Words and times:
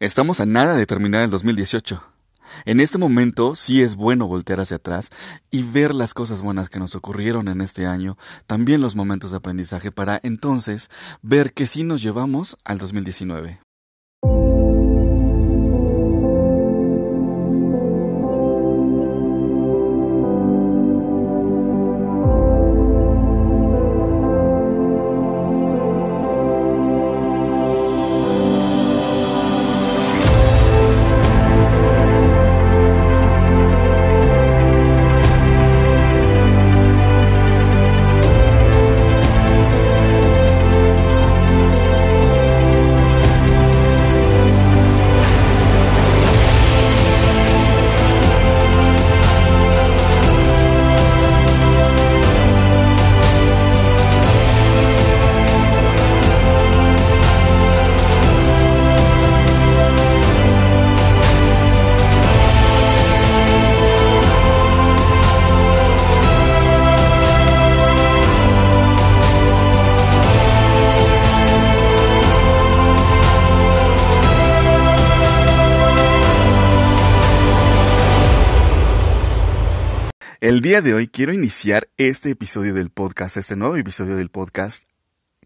Estamos 0.00 0.38
a 0.38 0.46
nada 0.46 0.76
de 0.76 0.86
terminar 0.86 1.24
el 1.24 1.30
2018. 1.30 2.00
En 2.66 2.78
este 2.78 2.98
momento 2.98 3.56
sí 3.56 3.82
es 3.82 3.96
bueno 3.96 4.28
voltear 4.28 4.60
hacia 4.60 4.76
atrás 4.76 5.10
y 5.50 5.64
ver 5.64 5.92
las 5.92 6.14
cosas 6.14 6.40
buenas 6.40 6.70
que 6.70 6.78
nos 6.78 6.94
ocurrieron 6.94 7.48
en 7.48 7.60
este 7.60 7.84
año, 7.84 8.16
también 8.46 8.80
los 8.80 8.94
momentos 8.94 9.32
de 9.32 9.38
aprendizaje 9.38 9.90
para 9.90 10.20
entonces 10.22 10.88
ver 11.20 11.52
que 11.52 11.66
sí 11.66 11.82
nos 11.82 12.00
llevamos 12.00 12.56
al 12.62 12.78
2019. 12.78 13.58
El 80.48 80.62
día 80.62 80.80
de 80.80 80.94
hoy 80.94 81.08
quiero 81.08 81.34
iniciar 81.34 81.90
este 81.98 82.30
episodio 82.30 82.72
del 82.72 82.88
podcast, 82.88 83.36
este 83.36 83.54
nuevo 83.54 83.76
episodio 83.76 84.16
del 84.16 84.30
podcast, 84.30 84.84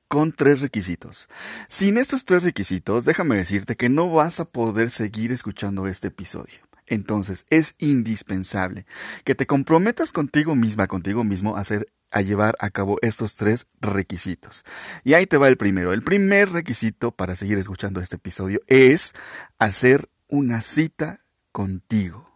con 0.06 0.30
tres 0.30 0.60
requisitos. 0.60 1.28
Sin 1.68 1.98
estos 1.98 2.24
tres 2.24 2.44
requisitos, 2.44 3.04
déjame 3.04 3.34
decirte 3.34 3.74
que 3.74 3.88
no 3.88 4.12
vas 4.12 4.38
a 4.38 4.44
poder 4.44 4.92
seguir 4.92 5.32
escuchando 5.32 5.88
este 5.88 6.06
episodio. 6.06 6.60
Entonces, 6.86 7.46
es 7.50 7.74
indispensable 7.78 8.86
que 9.24 9.34
te 9.34 9.44
comprometas 9.44 10.12
contigo 10.12 10.54
misma, 10.54 10.86
contigo 10.86 11.24
mismo, 11.24 11.56
a 11.56 11.62
hacer 11.62 11.88
a 12.12 12.20
llevar 12.20 12.54
a 12.60 12.70
cabo 12.70 12.98
estos 13.02 13.34
tres 13.34 13.66
requisitos. 13.80 14.64
Y 15.02 15.14
ahí 15.14 15.26
te 15.26 15.36
va 15.36 15.48
el 15.48 15.56
primero. 15.56 15.92
El 15.92 16.04
primer 16.04 16.50
requisito 16.50 17.10
para 17.10 17.34
seguir 17.34 17.58
escuchando 17.58 18.00
este 18.00 18.14
episodio 18.14 18.60
es 18.68 19.14
hacer 19.58 20.08
una 20.28 20.62
cita 20.62 21.24
contigo 21.50 22.31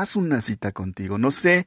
haz 0.00 0.16
una 0.16 0.40
cita 0.40 0.72
contigo. 0.72 1.18
No 1.18 1.30
sé 1.30 1.66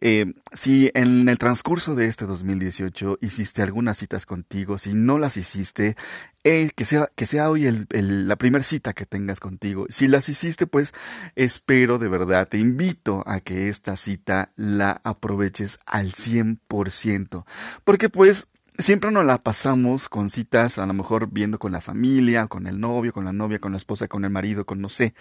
eh, 0.00 0.32
si 0.52 0.90
en 0.94 1.28
el 1.28 1.38
transcurso 1.38 1.94
de 1.94 2.06
este 2.06 2.26
2018 2.26 3.18
hiciste 3.20 3.62
algunas 3.62 3.98
citas 3.98 4.26
contigo, 4.26 4.78
si 4.78 4.94
no 4.94 5.18
las 5.18 5.36
hiciste, 5.36 5.96
eh, 6.42 6.70
que, 6.74 6.84
sea, 6.84 7.10
que 7.14 7.26
sea 7.26 7.50
hoy 7.50 7.86
la 7.90 8.36
primera 8.36 8.64
cita 8.64 8.94
que 8.94 9.04
tengas 9.04 9.40
contigo. 9.40 9.86
Si 9.90 10.08
las 10.08 10.28
hiciste, 10.28 10.66
pues 10.66 10.94
espero 11.36 11.98
de 11.98 12.08
verdad, 12.08 12.48
te 12.48 12.58
invito 12.58 13.22
a 13.26 13.40
que 13.40 13.68
esta 13.68 13.96
cita 13.96 14.50
la 14.56 15.00
aproveches 15.04 15.78
al 15.84 16.12
100%. 16.12 17.44
Porque 17.84 18.08
pues 18.08 18.46
siempre 18.80 19.10
nos 19.10 19.24
la 19.24 19.38
pasamos 19.38 20.08
con 20.08 20.30
citas, 20.30 20.78
a 20.78 20.86
lo 20.86 20.92
mejor 20.92 21.28
viendo 21.30 21.58
con 21.58 21.72
la 21.72 21.80
familia, 21.80 22.46
con 22.46 22.66
el 22.66 22.80
novio, 22.80 23.12
con 23.12 23.24
la 23.24 23.32
novia, 23.32 23.58
con 23.58 23.72
la 23.72 23.78
esposa, 23.78 24.08
con 24.08 24.24
el 24.24 24.30
marido, 24.30 24.64
con 24.64 24.80
no 24.80 24.88
sé, 24.88 25.14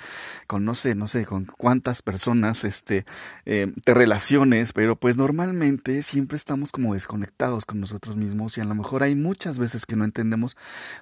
con 0.47 0.65
no 0.65 0.75
sé, 0.75 0.95
no 0.95 1.07
sé, 1.07 1.25
con 1.25 1.45
cuántas 1.45 2.01
personas 2.01 2.63
este, 2.63 3.05
eh, 3.45 3.73
te 3.83 3.93
relaciones, 3.93 4.73
pero 4.73 4.95
pues 4.95 5.17
normalmente 5.17 6.03
siempre 6.03 6.37
estamos 6.37 6.71
como 6.71 6.93
desconectados 6.93 7.65
con 7.65 7.79
nosotros 7.79 8.17
mismos 8.17 8.57
y 8.57 8.61
a 8.61 8.65
lo 8.65 8.75
mejor 8.75 9.03
hay 9.03 9.15
muchas 9.15 9.59
veces 9.59 9.85
que 9.85 9.95
no 9.95 10.05
entendemos 10.05 10.55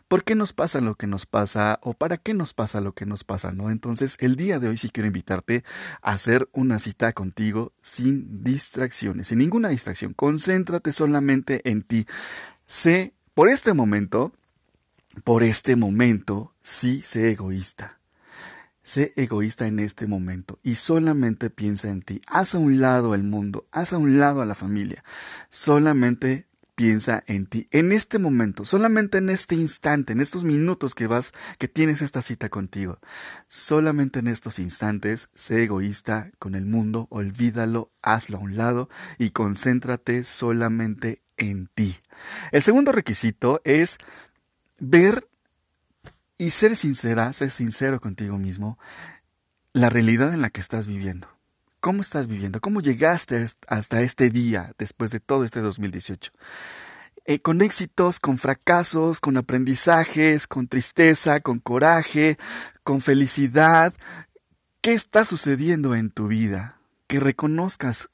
por 0.08 0.24
qué 0.24 0.36
nos 0.36 0.54
pasa 0.54 0.82
lo 0.82 0.96
que 0.96 1.08
nos 1.08 1.26
pasa 1.26 1.80
o 1.82 1.94
para 1.94 2.18
qué 2.18 2.34
nos 2.34 2.54
pasa 2.54 2.82
lo 2.82 2.94
que 2.94 3.06
nos 3.06 3.24
pasa, 3.24 3.52
¿no? 3.52 3.70
Entonces 3.70 4.16
el 4.20 4.36
día 4.36 4.60
de 4.60 4.70
hoy 4.70 4.78
sí 4.78 4.90
quiero 4.90 5.08
invitarte 5.08 5.64
a 6.02 6.12
hacer 6.12 6.50
una 6.54 6.80
cita 6.80 7.14
contigo 7.14 7.74
sin 7.82 8.44
distracciones, 8.44 9.28
sin 9.28 9.40
ninguna 9.40 9.70
distracción, 9.70 10.14
concéntrate 10.14 10.92
solamente 10.94 11.62
en 11.70 11.84
ti. 11.84 12.06
Sé, 12.68 13.14
por 13.34 13.48
este 13.48 13.74
momento, 13.74 14.34
por 15.24 15.44
este 15.44 15.76
momento, 15.76 16.54
sí 16.62 17.02
sé 17.02 17.32
egoísta. 17.32 18.00
Sé 18.84 19.14
egoísta 19.16 19.68
en 19.68 19.80
este 19.80 20.08
momento 20.08 20.60
y 20.64 20.76
solamente 20.76 21.50
piensa 21.50 21.90
en 21.90 22.02
ti. 22.02 22.22
Haz 22.28 22.56
a 22.56 22.58
un 22.58 22.80
lado 22.80 23.16
el 23.16 23.24
mundo, 23.24 23.68
haz 23.72 23.94
a 23.94 23.98
un 23.98 24.20
lado 24.20 24.42
a 24.42 24.46
la 24.46 24.56
familia. 24.56 25.04
Solamente 25.50 26.46
piensa 26.78 27.24
en 27.26 27.48
ti. 27.48 27.68
En 27.72 27.92
este 27.92 28.20
momento, 28.20 28.64
solamente 28.64 29.18
en 29.18 29.30
este 29.30 29.56
instante, 29.56 30.14
en 30.14 30.22
estos 30.22 30.44
minutos 30.44 30.94
que 30.94 31.08
vas, 31.08 31.34
que 31.58 31.68
tienes 31.68 32.04
esta 32.04 32.22
cita 32.22 32.50
contigo. 32.50 33.00
Solamente 33.48 34.20
en 34.20 34.28
estos 34.28 34.60
instantes, 34.60 35.28
sé 35.34 35.64
egoísta 35.64 36.30
con 36.38 36.54
el 36.54 36.68
mundo, 36.68 37.08
olvídalo, 37.10 37.92
hazlo 38.04 38.38
a 38.38 38.42
un 38.42 38.58
lado 38.58 38.90
y 39.18 39.32
concéntrate 39.32 40.24
solamente 40.24 41.24
en 41.36 41.68
ti. 41.74 41.98
El 42.52 42.62
segundo 42.62 42.92
requisito 42.92 43.60
es 43.64 43.98
ver 44.78 45.28
y 46.38 46.52
ser 46.52 46.76
sincera, 46.76 47.34
ser 47.34 47.50
sincero 47.50 48.00
contigo 48.00 48.38
mismo, 48.38 48.78
la 49.74 49.90
realidad 49.90 50.32
en 50.32 50.42
la 50.42 50.52
que 50.52 50.62
estás 50.62 50.86
viviendo. 50.86 51.37
¿Cómo 51.80 52.02
estás 52.02 52.28
viviendo? 52.28 52.60
¿Cómo 52.60 52.82
llegaste 52.82 53.46
hasta 53.68 54.02
este 54.02 54.30
día 54.30 54.74
después 54.78 55.12
de 55.12 55.20
todo 55.20 55.44
este 55.44 55.62
2018? 55.62 56.32
Eh, 57.26 57.40
con 57.40 57.62
éxitos, 57.62 58.20
con 58.20 58.38
fracasos, 58.38 59.20
con 59.20 59.38
aprendizajes, 59.38 60.48
con 60.48 60.68
tristeza, 60.68 61.40
con 61.40 61.60
coraje, 61.60 62.38
con 62.84 63.02
felicidad. 63.02 63.94
¿Qué 64.82 64.94
está 64.94 65.26
sucediendo 65.26 65.94
en 65.94 66.10
tu 66.10 66.28
vida? 66.28 66.80
Que 67.08 67.20
reconozcas 67.20 68.10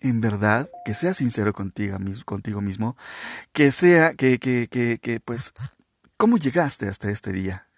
en 0.00 0.20
verdad, 0.20 0.70
que 0.84 0.94
seas 0.94 1.18
sincero 1.18 1.52
contigo, 1.52 1.98
mismo, 1.98 2.96
que 3.52 3.72
sea, 3.72 4.14
que, 4.14 4.38
que, 4.38 4.68
que, 4.68 5.20
pues, 5.20 5.52
¿cómo 6.16 6.38
llegaste 6.38 6.88
hasta 6.88 7.10
este 7.10 7.32
día? 7.32 7.68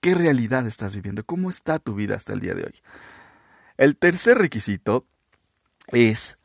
¿Qué 0.00 0.14
realidad 0.14 0.66
estás 0.66 0.94
viviendo? 0.94 1.24
¿Cómo 1.24 1.50
está 1.50 1.78
tu 1.78 1.94
vida 1.94 2.14
hasta 2.14 2.32
el 2.32 2.40
día 2.40 2.54
de 2.54 2.64
hoy? 2.64 2.82
El 3.76 3.96
tercer 3.96 4.38
requisito 4.38 5.04
es 5.88 6.38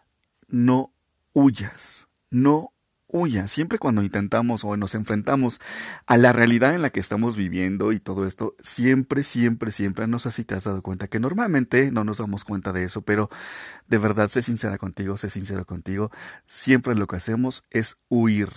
no 0.48 0.92
huyas, 1.34 2.08
no 2.32 2.74
huya. 3.06 3.48
Siempre 3.48 3.78
cuando 3.78 4.02
intentamos 4.02 4.64
o 4.64 4.76
nos 4.78 4.96
enfrentamos 4.96 5.60
a 6.08 6.18
la 6.18 6.34
realidad 6.34 6.74
en 6.74 6.82
la 6.82 6.90
que 6.90 7.00
estamos 7.00 7.38
viviendo 7.38 7.92
y 7.92 8.00
todo 8.00 8.26
esto, 8.26 8.56
siempre, 8.60 9.24
siempre, 9.24 9.72
siempre, 9.72 10.08
no 10.08 10.18
sé 10.18 10.32
si 10.32 10.44
te 10.44 10.56
has 10.56 10.64
dado 10.64 10.82
cuenta 10.82 11.08
que 11.08 11.20
normalmente 11.20 11.92
no 11.92 12.04
nos 12.04 12.18
damos 12.18 12.46
cuenta 12.46 12.74
de 12.74 12.84
eso, 12.84 13.04
pero 13.04 13.30
de 13.88 14.00
verdad, 14.00 14.30
sé 14.30 14.42
sincera 14.42 14.80
contigo, 14.80 15.16
sé 15.18 15.30
sincero 15.30 15.66
contigo, 15.66 16.12
siempre 16.48 16.96
lo 16.96 17.06
que 17.06 17.18
hacemos 17.18 17.64
es 17.70 17.96
huir 18.10 18.50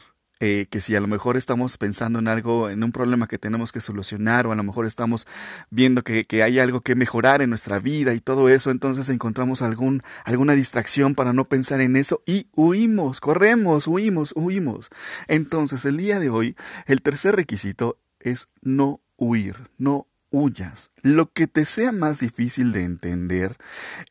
eh, 0.45 0.67
que 0.69 0.81
si 0.81 0.97
a 0.97 1.01
lo 1.01 1.07
mejor 1.07 1.37
estamos 1.37 1.79
pensando 1.79 2.19
en 2.19 2.27
algo, 2.27 2.69
en 2.69 2.83
un 2.83 2.91
problema 2.91 3.29
que 3.29 3.39
tenemos 3.39 3.71
que 3.71 3.81
solucionar, 3.81 4.45
o 4.45 4.51
a 4.51 4.57
lo 4.57 4.65
mejor 4.65 4.87
estamos 4.87 5.25
viendo 5.71 6.03
que, 6.03 6.25
que 6.25 6.43
hay 6.43 6.59
algo 6.59 6.81
que 6.81 6.97
mejorar 6.97 7.43
en 7.43 7.51
nuestra 7.51 7.79
vida 7.79 8.13
y 8.13 8.19
todo 8.19 8.49
eso, 8.49 8.73
entonces 8.73 9.09
encontramos 9.09 9.63
algún, 9.63 10.03
alguna 10.25 10.55
distracción 10.55 11.15
para 11.15 11.33
no 11.33 11.45
pensar 11.45 11.81
en 11.81 11.95
eso 11.95 12.25
y 12.27 12.49
huimos, 12.57 13.21
corremos, 13.21 13.87
huimos, 13.87 14.33
huimos. 14.35 14.89
Entonces 15.29 15.85
el 15.85 15.97
día 15.97 16.19
de 16.19 16.29
hoy, 16.29 16.57
el 16.87 17.03
tercer 17.03 17.37
requisito 17.37 18.01
es 18.19 18.49
no 18.63 19.01
huir, 19.17 19.71
no 19.79 20.09
huyas. 20.33 20.91
Lo 21.03 21.31
que 21.31 21.47
te 21.47 21.65
sea 21.67 21.93
más 21.93 22.19
difícil 22.19 22.73
de 22.73 22.83
entender, 22.83 23.59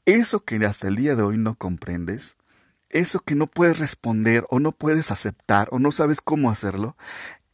eso 0.05 0.45
que 0.45 0.65
hasta 0.65 0.87
el 0.87 0.95
día 0.95 1.17
de 1.17 1.23
hoy 1.23 1.37
no 1.37 1.55
comprendes, 1.55 2.37
eso 2.93 3.19
que 3.19 3.35
no 3.35 3.47
puedes 3.47 3.79
responder 3.79 4.45
o 4.49 4.59
no 4.59 4.71
puedes 4.71 5.11
aceptar 5.11 5.67
o 5.71 5.79
no 5.79 5.91
sabes 5.91 6.21
cómo 6.21 6.49
hacerlo, 6.49 6.95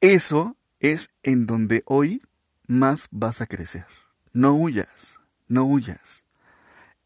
eso 0.02 0.56
es 0.80 1.10
en 1.24 1.46
donde 1.46 1.84
hoy 1.86 2.22
más 2.68 3.08
vas 3.12 3.42
a 3.42 3.48
crecer. 3.48 3.86
No 4.34 4.54
huyas, 4.54 5.16
no 5.48 5.64
huyas. 5.64 6.24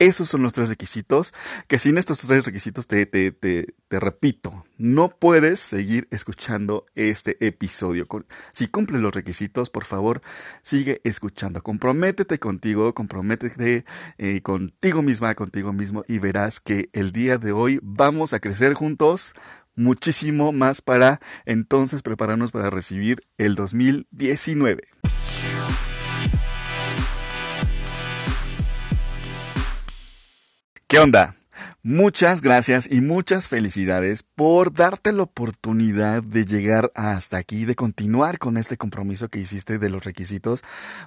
Esos 0.02 0.30
son 0.30 0.42
los 0.42 0.52
tres 0.52 0.68
requisitos, 0.68 1.32
que 1.68 1.78
sin 1.78 2.00
estos 2.00 2.22
tres 2.22 2.44
requisitos 2.44 2.88
te, 2.88 3.06
te, 3.06 3.32
te, 3.32 3.76
te 3.88 4.00
repito, 4.00 4.66
no 4.80 5.10
puedes 5.10 5.60
seguir 5.60 6.08
escuchando 6.10 6.88
este 6.96 7.38
episodio. 7.46 8.08
Si 8.52 8.68
cumple 8.68 8.98
los 8.98 9.14
requisitos, 9.14 9.70
por 9.70 9.84
favor, 9.84 10.24
sigue 10.64 11.02
escuchando. 11.04 11.62
Comprométete 11.62 12.40
contigo, 12.40 12.96
comprométete 12.96 13.86
eh, 14.18 14.42
contigo 14.42 15.04
misma, 15.04 15.36
contigo 15.36 15.72
mismo 15.72 16.04
y 16.08 16.18
verás 16.18 16.60
que 16.60 16.90
el 16.94 17.12
día 17.12 17.38
de 17.38 17.52
hoy 17.52 17.80
vamos 17.84 18.34
a 18.34 18.40
crecer 18.40 18.74
juntos 18.74 19.36
muchísimo 19.76 20.52
más 20.52 20.82
para 20.82 21.22
entonces 21.46 22.02
prepararnos 22.02 22.52
para 22.52 22.72
recibir 22.72 23.22
el 23.38 23.54
2019. 23.54 24.82
¿Qué 30.92 31.00
onda? 31.00 31.34
Muchas 31.84 32.44
gracias 32.44 32.88
y 32.92 33.02
muchas 33.02 33.50
felicidades 33.50 34.22
por 34.22 34.72
darte 34.72 35.12
la 35.12 35.24
oportunidad 35.24 36.22
de 36.22 36.46
llegar 36.46 36.92
hasta 36.94 37.38
aquí, 37.38 37.66
de 37.66 37.74
continuar 37.74 38.38
con 38.38 38.58
este 38.58 38.78
compromiso 38.78 39.30
que 39.30 39.40
hiciste 39.40 39.80
de 39.80 39.90
los 39.90 40.04
requisitos. 40.04 40.62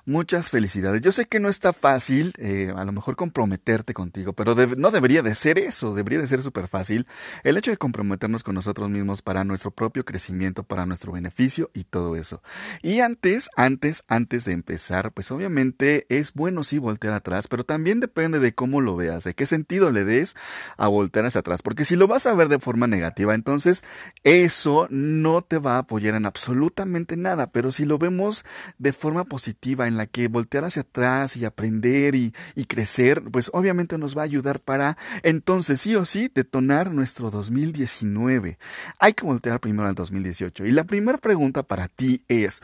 Muchas 0.05 0.51
felicidades. 0.51 1.01
Yo 1.01 1.13
sé 1.13 1.27
que 1.27 1.39
no 1.39 1.49
está 1.49 1.73
fácil, 1.73 2.33
eh, 2.39 2.75
a 2.77 2.85
lo 2.85 2.91
mejor 2.91 3.15
comprometerte 3.15 3.95
contigo, 3.95 4.33
pero 4.33 4.57
no 4.77 4.91
debería 4.91 5.23
de 5.23 5.37
ser 5.37 5.61
eso, 5.61 5.95
debería 5.95 6.19
de 6.19 6.27
ser 6.27 6.43
súper 6.43 6.67
fácil. 6.67 7.07
El 7.45 7.57
hecho 7.57 7.71
de 7.71 7.77
comprometernos 7.77 8.43
con 8.43 8.57
nosotros 8.57 8.91
mismos 8.91 9.23
para 9.23 9.45
nuestro 9.45 9.71
propio 9.71 10.05
crecimiento, 10.05 10.65
para 10.65 10.87
nuestro 10.87 11.13
beneficio 11.13 11.71
y 11.73 11.85
todo 11.85 12.17
eso. 12.17 12.43
Y 12.83 12.99
antes, 12.99 13.49
antes, 13.55 14.03
antes 14.09 14.45
de 14.45 14.55
empezar, 14.55 15.13
pues 15.13 15.31
obviamente 15.31 16.05
es 16.09 16.33
bueno 16.33 16.65
sí 16.65 16.79
voltear 16.79 17.15
atrás, 17.15 17.47
pero 17.47 17.63
también 17.63 18.01
depende 18.01 18.41
de 18.41 18.57
cómo 18.57 18.81
lo 18.81 18.97
veas, 18.97 19.23
de 19.23 19.35
qué 19.35 19.47
sentido 19.47 19.93
le 19.93 20.05
des 20.05 20.35
a 20.77 20.89
voltear 20.89 21.27
hacia 21.27 21.41
atrás. 21.41 21.63
Porque 21.63 21.85
si 21.85 21.97
lo 21.97 22.07
vas 22.07 22.27
a 22.27 22.35
ver 22.35 22.49
de 22.49 22.59
forma 22.59 22.87
negativa, 22.87 23.35
entonces 23.35 23.83
eso 24.23 24.87
no 24.91 25.43
te 25.43 25.59
va 25.59 25.77
a 25.77 25.79
apoyar 25.79 26.15
en 26.15 26.27
absolutamente 26.27 27.17
nada. 27.17 27.51
Pero 27.51 27.73
si 27.73 27.85
lo 27.85 27.99
vemos 27.99 28.45
de 28.79 28.93
forma 28.93 29.25
positiva, 29.25 29.87
en 29.87 29.97
la 29.97 30.07
que 30.07 30.29
voltear 30.29 30.65
hacia 30.65 30.83
atrás 30.83 31.37
y 31.37 31.45
aprender 31.45 32.15
y, 32.15 32.35
y 32.55 32.65
crecer, 32.67 33.23
pues 33.31 33.51
obviamente 33.53 33.99
nos 33.99 34.17
va 34.17 34.23
a 34.23 34.25
ayudar 34.25 34.61
para 34.61 34.97
entonces 35.23 35.81
sí 35.81 35.97
o 35.97 36.05
sí 36.05 36.31
detonar 36.35 36.91
nuestro 36.93 37.31
2019. 37.31 38.59
Hay 38.99 39.13
que 39.13 39.25
voltear 39.25 39.61
primero 39.61 39.89
al 39.89 39.95
2018. 39.95 40.67
Y 40.67 40.73
la 40.73 40.85
primera 40.85 41.19
pregunta 41.19 41.63
para 41.63 41.89
ti 41.89 42.25
es, 42.29 42.63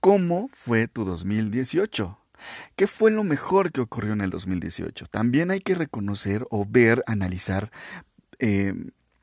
¿cómo 0.00 0.48
fue 0.52 0.88
tu 0.88 1.04
2018? 1.04 2.23
¿Qué 2.76 2.86
fue 2.86 3.10
lo 3.10 3.24
mejor 3.24 3.72
que 3.72 3.80
ocurrió 3.80 4.12
en 4.12 4.20
el 4.20 4.30
2018? 4.30 5.06
También 5.06 5.50
hay 5.50 5.60
que 5.60 5.74
reconocer 5.74 6.46
o 6.50 6.66
ver, 6.68 7.02
analizar, 7.06 7.70
eh, 8.38 8.74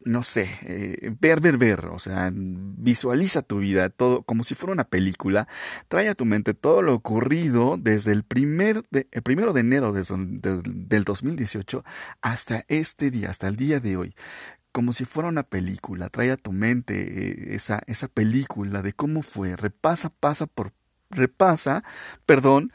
no 0.03 0.23
sé, 0.23 0.49
eh, 0.63 1.15
ver, 1.19 1.41
ver, 1.41 1.57
ver, 1.57 1.85
o 1.87 1.99
sea, 1.99 2.31
visualiza 2.33 3.41
tu 3.41 3.59
vida 3.59 3.89
todo 3.89 4.23
como 4.23 4.43
si 4.43 4.55
fuera 4.55 4.73
una 4.73 4.85
película, 4.85 5.47
trae 5.87 6.09
a 6.09 6.15
tu 6.15 6.25
mente 6.25 6.53
todo 6.53 6.81
lo 6.81 6.93
ocurrido 6.95 7.77
desde 7.79 8.11
el, 8.11 8.23
primer 8.23 8.83
el 8.91 9.21
primero 9.21 9.53
de 9.53 9.61
enero 9.61 9.93
de, 9.93 10.03
del 10.63 11.03
2018 11.03 11.83
hasta 12.21 12.65
este 12.67 13.11
día, 13.11 13.29
hasta 13.29 13.47
el 13.47 13.55
día 13.55 13.79
de 13.79 13.97
hoy. 13.97 14.15
Como 14.71 14.93
si 14.93 15.03
fuera 15.05 15.27
una 15.29 15.43
película, 15.43 16.09
trae 16.09 16.31
a 16.31 16.37
tu 16.37 16.53
mente 16.53 17.51
eh, 17.51 17.55
esa, 17.55 17.81
esa 17.87 18.07
película 18.07 18.81
de 18.81 18.93
cómo 18.93 19.21
fue, 19.21 19.57
repasa, 19.57 20.09
pasa 20.09 20.47
por, 20.47 20.71
repasa, 21.09 21.83
perdón, 22.25 22.71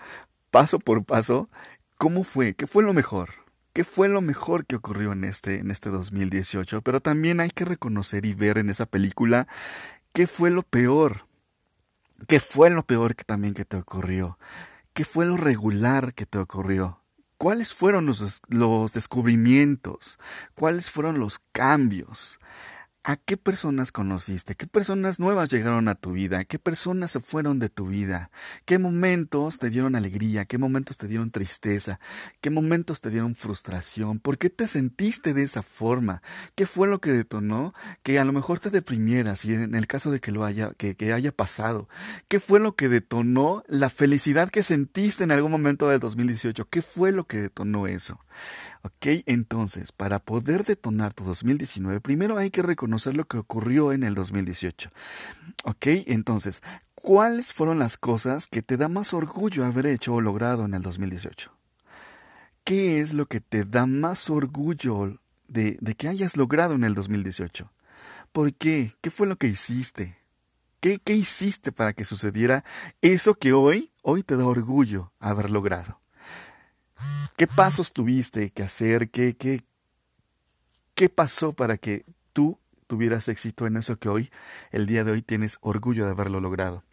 paso 0.57 0.79
por 0.79 1.05
paso, 1.05 1.51
¿cómo 1.99 2.25
fue? 2.25 2.55
¿Qué 2.55 2.67
fue 2.67 2.83
lo 2.83 2.95
mejor? 2.95 3.29
¿Qué 3.75 3.85
fue 3.85 4.09
lo 4.09 4.23
mejor 4.23 4.65
que 4.65 4.77
ocurrió 4.77 5.13
en 5.13 5.25
este, 5.25 5.57
en 5.57 5.71
este 5.71 5.91
2018? 5.91 6.81
Pero 6.81 7.03
también 7.03 7.41
hay 7.41 7.51
que 7.51 7.67
reconocer 7.67 8.25
y 8.25 8.33
ver 8.33 8.57
en 8.57 8.71
esa 8.71 8.87
película 8.87 9.49
qué 10.15 10.27
fue 10.27 10.51
lo 10.51 10.63
peor. 10.63 11.27
¿Qué 12.27 12.41
fue 12.41 12.71
lo 12.71 12.87
peor 12.87 13.17
que 13.17 13.25
también 13.25 13.53
que 13.53 13.67
te 13.67 13.77
ocurrió? 13.77 14.39
¿Qué 14.95 15.05
fue 15.05 15.27
lo 15.27 15.37
regular 15.37 16.15
que 16.15 16.25
te 16.25 16.39
ocurrió? 16.39 17.03
¿Cuáles 17.37 17.75
fueron 17.75 18.07
los, 18.07 18.41
los 18.49 18.95
descubrimientos? 18.95 20.19
¿Cuáles 20.55 20.91
fueron 20.91 21.19
los 21.19 21.39
cambios? 21.53 22.41
¿A 23.09 23.17
qué 23.17 23.37
personas 23.37 23.93
conociste? 23.93 24.57
¿Qué 24.57 24.67
personas 24.67 25.21
nuevas 25.21 25.49
llegaron 25.49 25.87
a 25.87 25.95
tu 25.95 26.11
vida? 26.11 26.45
¿Qué 26.45 26.59
personas 26.59 27.13
se 27.13 27.21
fueron 27.21 27.61
de 27.61 27.69
tu 27.69 27.87
vida? 27.87 28.33
¿Qué 28.65 28.81
momentos 28.81 29.61
te 29.61 29.71
dieron 29.71 29.95
alegría? 29.95 30.45
¿Qué 30.45 30.59
momentos 30.59 30.97
te 30.97 31.07
dieron 31.07 31.31
tristeza? 31.31 32.01
¿Qué 32.41 32.51
momentos 32.51 33.01
te 33.01 33.11
dieron 33.11 33.37
frustración? 33.37 34.19
¿Por 34.19 34.39
qué 34.39 34.51
te 34.51 34.67
sentiste 34.67 35.35
de 35.35 35.45
esa 35.45 35.63
forma? 35.63 36.21
¿Qué 36.57 36.67
fue 36.67 36.89
lo 36.89 37.01
que 37.01 37.13
detonó 37.13 37.75
que 38.03 38.19
a 38.19 38.25
lo 38.25 38.33
mejor 38.33 38.59
te 38.59 38.71
deprimieras 38.71 39.45
y 39.45 39.55
en 39.55 39.77
el 39.77 39.87
caso 39.87 40.11
de 40.11 40.19
que 40.19 40.33
lo 40.33 40.45
haya, 40.45 40.73
que, 40.77 40.97
que 40.97 41.13
haya 41.13 41.31
pasado? 41.31 41.89
¿Qué 42.27 42.41
fue 42.41 42.59
lo 42.59 42.75
que 42.75 42.89
detonó 42.89 43.63
la 43.69 43.89
felicidad 43.89 44.51
que 44.51 44.65
sentiste 44.65 45.23
en 45.23 45.31
algún 45.31 45.53
momento 45.53 45.89
del 45.89 46.01
2018? 46.01 46.69
¿Qué 46.71 46.83
fue 46.83 47.13
lo 47.13 47.23
que 47.23 47.41
detonó 47.41 47.87
eso? 47.87 48.19
Ok, 48.83 49.25
entonces, 49.27 49.91
para 49.91 50.19
poder 50.21 50.65
detonar 50.65 51.13
tu 51.15 51.25
2019, 51.25 52.01
primero 52.01 52.37
hay 52.37 52.51
que 52.51 52.63
reconocer 52.63 52.96
lo 53.05 53.25
que 53.25 53.39
ocurrió 53.39 53.93
en 53.93 54.03
el 54.03 54.15
2018. 54.15 54.91
Ok, 55.65 55.87
entonces, 56.07 56.63
¿cuáles 56.95 57.53
fueron 57.53 57.79
las 57.79 57.99
cosas 57.99 58.47
que 58.47 58.63
te 58.63 58.77
da 58.77 58.89
más 58.89 59.13
orgullo 59.13 59.65
haber 59.65 59.87
hecho 59.87 60.15
o 60.15 60.21
logrado 60.21 60.65
en 60.65 60.75
el 60.75 60.83
2018? 60.83 61.53
¿Qué 62.65 63.01
es 63.01 63.13
lo 63.13 63.27
que 63.27 63.41
te 63.41 63.65
da 63.65 63.87
más 63.87 64.31
orgullo 64.31 65.19
de, 65.49 65.77
de 65.81 65.95
que 65.95 66.09
hayas 66.09 66.37
logrado 66.37 66.75
en 66.75 66.85
el 66.85 66.95
2018? 66.95 67.71
¿Por 68.33 68.55
qué? 68.55 68.93
¿Qué 69.01 69.11
fue 69.11 69.27
lo 69.27 69.37
que 69.37 69.47
hiciste? 69.47 70.19
¿Qué, 70.81 70.99
¿Qué 70.99 71.15
hiciste 71.15 71.73
para 71.73 71.93
que 71.93 72.05
sucediera 72.05 72.65
eso 73.03 73.35
que 73.35 73.53
hoy, 73.53 73.93
hoy 74.03 74.23
te 74.23 74.37
da 74.37 74.47
orgullo 74.47 75.13
haber 75.21 75.51
logrado? 75.51 76.01
¿Qué 77.37 77.47
pasos 77.47 77.93
tuviste 77.93 78.51
que 78.51 78.63
hacer? 78.63 79.11
¿Qué, 79.11 79.37
qué, 79.37 79.63
qué 80.95 81.09
pasó 81.09 81.53
para 81.53 81.77
que 81.77 82.05
tuvieras 82.87 83.29
éxito 83.29 83.67
en 83.67 83.77
eso 83.77 83.99
que 83.99 84.09
hoy, 84.09 84.31
el 84.71 84.87
día 84.87 85.05
de 85.05 85.13
hoy, 85.13 85.23
tienes 85.23 85.59
orgullo 85.61 86.05
de 86.05 86.13
haberlo 86.13 86.41
logrado? 86.41 86.85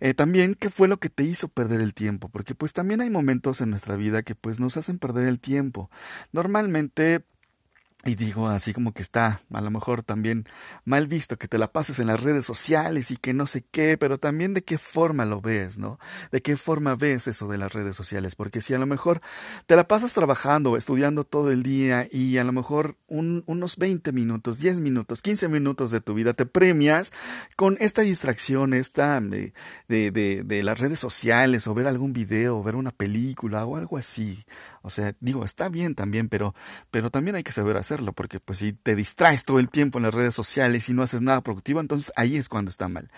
Eh, 0.00 0.14
también, 0.14 0.54
¿qué 0.54 0.70
fue 0.70 0.88
lo 0.88 0.98
que 0.98 1.08
te 1.08 1.24
hizo 1.24 1.48
perder 1.48 1.80
el 1.80 1.94
tiempo? 1.94 2.28
Porque 2.28 2.54
pues 2.54 2.72
también 2.72 3.00
hay 3.00 3.10
momentos 3.10 3.60
en 3.60 3.70
nuestra 3.70 3.96
vida 3.96 4.22
que 4.22 4.34
pues 4.34 4.60
nos 4.60 4.76
hacen 4.76 4.98
perder 4.98 5.26
el 5.26 5.40
tiempo. 5.40 5.90
Normalmente 6.32 7.24
y 8.04 8.14
digo 8.14 8.48
así 8.48 8.72
como 8.72 8.92
que 8.92 9.02
está 9.02 9.40
a 9.52 9.60
lo 9.60 9.70
mejor 9.70 10.02
también 10.02 10.46
mal 10.84 11.06
visto 11.06 11.38
que 11.38 11.48
te 11.48 11.58
la 11.58 11.72
pases 11.72 11.98
en 11.98 12.06
las 12.06 12.22
redes 12.22 12.44
sociales 12.44 13.10
y 13.10 13.16
que 13.16 13.32
no 13.32 13.46
sé 13.46 13.64
qué, 13.70 13.96
pero 13.98 14.18
también 14.18 14.54
de 14.54 14.62
qué 14.62 14.78
forma 14.78 15.24
lo 15.24 15.40
ves, 15.40 15.78
¿no? 15.78 15.98
De 16.30 16.42
qué 16.42 16.56
forma 16.56 16.96
ves 16.96 17.26
eso 17.28 17.48
de 17.48 17.58
las 17.58 17.72
redes 17.72 17.96
sociales, 17.96 18.34
porque 18.34 18.60
si 18.60 18.74
a 18.74 18.78
lo 18.78 18.86
mejor 18.86 19.20
te 19.66 19.76
la 19.76 19.88
pasas 19.88 20.12
trabajando 20.12 20.76
estudiando 20.76 21.24
todo 21.24 21.50
el 21.50 21.62
día 21.62 22.08
y 22.10 22.38
a 22.38 22.44
lo 22.44 22.52
mejor 22.52 22.96
unos 23.08 23.76
20 23.76 24.12
minutos, 24.12 24.58
10 24.58 24.80
minutos, 24.80 25.22
15 25.22 25.48
minutos 25.48 25.90
de 25.90 26.00
tu 26.00 26.14
vida 26.14 26.34
te 26.34 26.46
premias 26.46 27.12
con 27.56 27.76
esta 27.80 28.02
distracción, 28.02 28.74
esta 28.74 29.20
de, 29.20 29.52
de, 29.88 30.10
de, 30.10 30.42
de 30.44 30.62
las 30.62 30.78
redes 30.78 31.00
sociales 31.00 31.66
o 31.66 31.74
ver 31.74 31.86
algún 31.86 32.12
video 32.12 32.58
o 32.58 32.62
ver 32.62 32.76
una 32.76 32.90
película 32.90 33.64
o 33.64 33.76
algo 33.76 33.96
así 33.96 34.44
o 34.84 34.90
sea, 34.90 35.14
digo, 35.20 35.46
está 35.46 35.70
bien 35.70 35.94
también, 35.94 36.28
pero, 36.28 36.54
pero 36.90 37.10
también 37.10 37.36
hay 37.36 37.42
que 37.42 37.52
saber 37.52 37.78
hacerlo, 37.78 38.12
porque 38.12 38.38
pues 38.38 38.58
si 38.58 38.74
te 38.74 38.94
distraes 38.94 39.44
todo 39.44 39.58
el 39.58 39.70
tiempo 39.70 39.98
en 39.98 40.04
las 40.04 40.12
redes 40.12 40.34
sociales 40.34 40.90
y 40.90 40.92
no 40.92 41.02
haces 41.02 41.22
nada 41.22 41.40
productivo, 41.40 41.80
entonces 41.80 42.12
ahí 42.16 42.36
es 42.36 42.50
cuando 42.50 42.70
está 42.70 42.86
mal. 42.86 43.10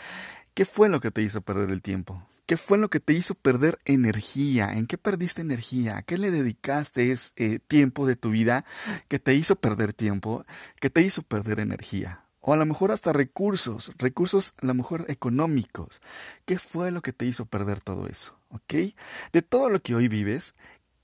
¿Qué 0.55 0.65
fue 0.65 0.89
lo 0.89 1.01
que 1.01 1.11
te 1.11 1.23
hizo 1.23 1.41
perder 1.41 1.71
el 1.71 1.83
tiempo? 1.83 2.23
¿Qué 2.47 2.57
fue 2.57 2.79
lo 2.79 2.89
que 2.89 3.01
te 3.01 3.15
hizo 3.15 3.35
perder 3.35 3.81
energía? 3.85 4.75
¿En 4.75 4.87
qué 4.87 4.97
perdiste 4.97 5.41
energía? 5.41 5.97
¿A 5.97 6.03
qué 6.03 6.19
le 6.19 6.31
dedicaste 6.31 7.11
ese 7.11 7.33
eh, 7.35 7.59
tiempo 7.59 8.07
de 8.07 8.15
tu 8.15 8.31
vida 8.31 8.65
que 9.09 9.19
te 9.19 9.35
hizo 9.35 9.57
perder 9.57 9.93
tiempo, 9.93 10.45
que 10.79 10.89
te 10.89 11.03
hizo 11.03 11.23
perder 11.23 11.59
energía? 11.59 12.23
O 12.41 12.53
a 12.53 12.57
lo 12.57 12.65
mejor 12.65 12.93
hasta 12.93 13.13
recursos, 13.13 13.91
recursos 13.99 14.55
a 14.63 14.67
lo 14.67 14.75
mejor 14.75 15.05
económicos. 15.09 16.01
¿Qué 16.45 16.61
fue 16.61 16.93
lo 16.93 17.03
que 17.03 17.13
te 17.13 17.27
hizo 17.27 17.47
perder 17.47 17.81
todo 17.81 18.07
eso? 18.07 18.39
¿Ok? 18.51 18.95
De 19.33 19.43
todo 19.43 19.69
lo 19.69 19.83
que 19.83 19.97
hoy 19.97 20.07
vives, 20.07 20.55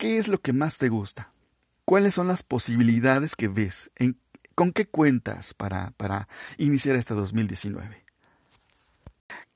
¿Qué 0.02 0.18
es 0.18 0.26
lo 0.26 0.40
que 0.40 0.52
más 0.52 0.78
te 0.78 0.88
gusta? 0.88 1.32
¿Cuáles 1.84 2.14
son 2.14 2.26
las 2.26 2.42
posibilidades 2.42 3.36
que 3.36 3.46
ves? 3.46 3.88
¿Con 4.56 4.72
qué 4.72 4.84
cuentas 4.84 5.54
para, 5.54 5.92
para 5.92 6.26
iniciar 6.58 6.96
este 6.96 7.14
2019? 7.14 8.01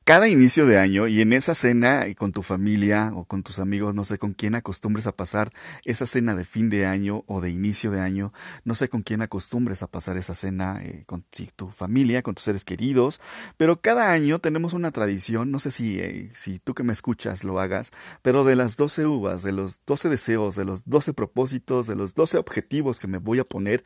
Cada 0.06 0.28
inicio 0.28 0.66
de 0.66 0.78
año 0.78 1.08
y 1.08 1.20
en 1.20 1.32
esa 1.32 1.56
cena 1.56 2.06
con 2.16 2.30
tu 2.30 2.44
familia 2.44 3.10
o 3.16 3.24
con 3.24 3.42
tus 3.42 3.58
amigos, 3.58 3.92
no 3.92 4.04
sé 4.04 4.18
con 4.18 4.34
quién 4.34 4.54
acostumbres 4.54 5.08
a 5.08 5.16
pasar 5.16 5.50
esa 5.84 6.06
cena 6.06 6.36
de 6.36 6.44
fin 6.44 6.70
de 6.70 6.86
año 6.86 7.24
o 7.26 7.40
de 7.40 7.50
inicio 7.50 7.90
de 7.90 7.98
año, 7.98 8.32
no 8.62 8.76
sé 8.76 8.88
con 8.88 9.02
quién 9.02 9.20
acostumbres 9.20 9.82
a 9.82 9.88
pasar 9.88 10.16
esa 10.16 10.36
cena 10.36 10.80
eh, 10.80 11.02
con 11.06 11.24
tu 11.56 11.70
familia, 11.70 12.22
con 12.22 12.36
tus 12.36 12.44
seres 12.44 12.64
queridos, 12.64 13.20
pero 13.56 13.80
cada 13.80 14.12
año 14.12 14.38
tenemos 14.38 14.74
una 14.74 14.92
tradición, 14.92 15.50
no 15.50 15.58
sé 15.58 15.72
si, 15.72 15.98
eh, 15.98 16.30
si 16.36 16.60
tú 16.60 16.72
que 16.72 16.84
me 16.84 16.92
escuchas 16.92 17.42
lo 17.42 17.58
hagas, 17.58 17.90
pero 18.22 18.44
de 18.44 18.54
las 18.54 18.76
12 18.76 19.06
uvas, 19.06 19.42
de 19.42 19.50
los 19.50 19.80
12 19.86 20.08
deseos, 20.08 20.54
de 20.54 20.66
los 20.66 20.84
12 20.84 21.14
propósitos, 21.14 21.88
de 21.88 21.96
los 21.96 22.14
12 22.14 22.38
objetivos 22.38 23.00
que 23.00 23.08
me 23.08 23.18
voy 23.18 23.40
a 23.40 23.44
poner 23.44 23.82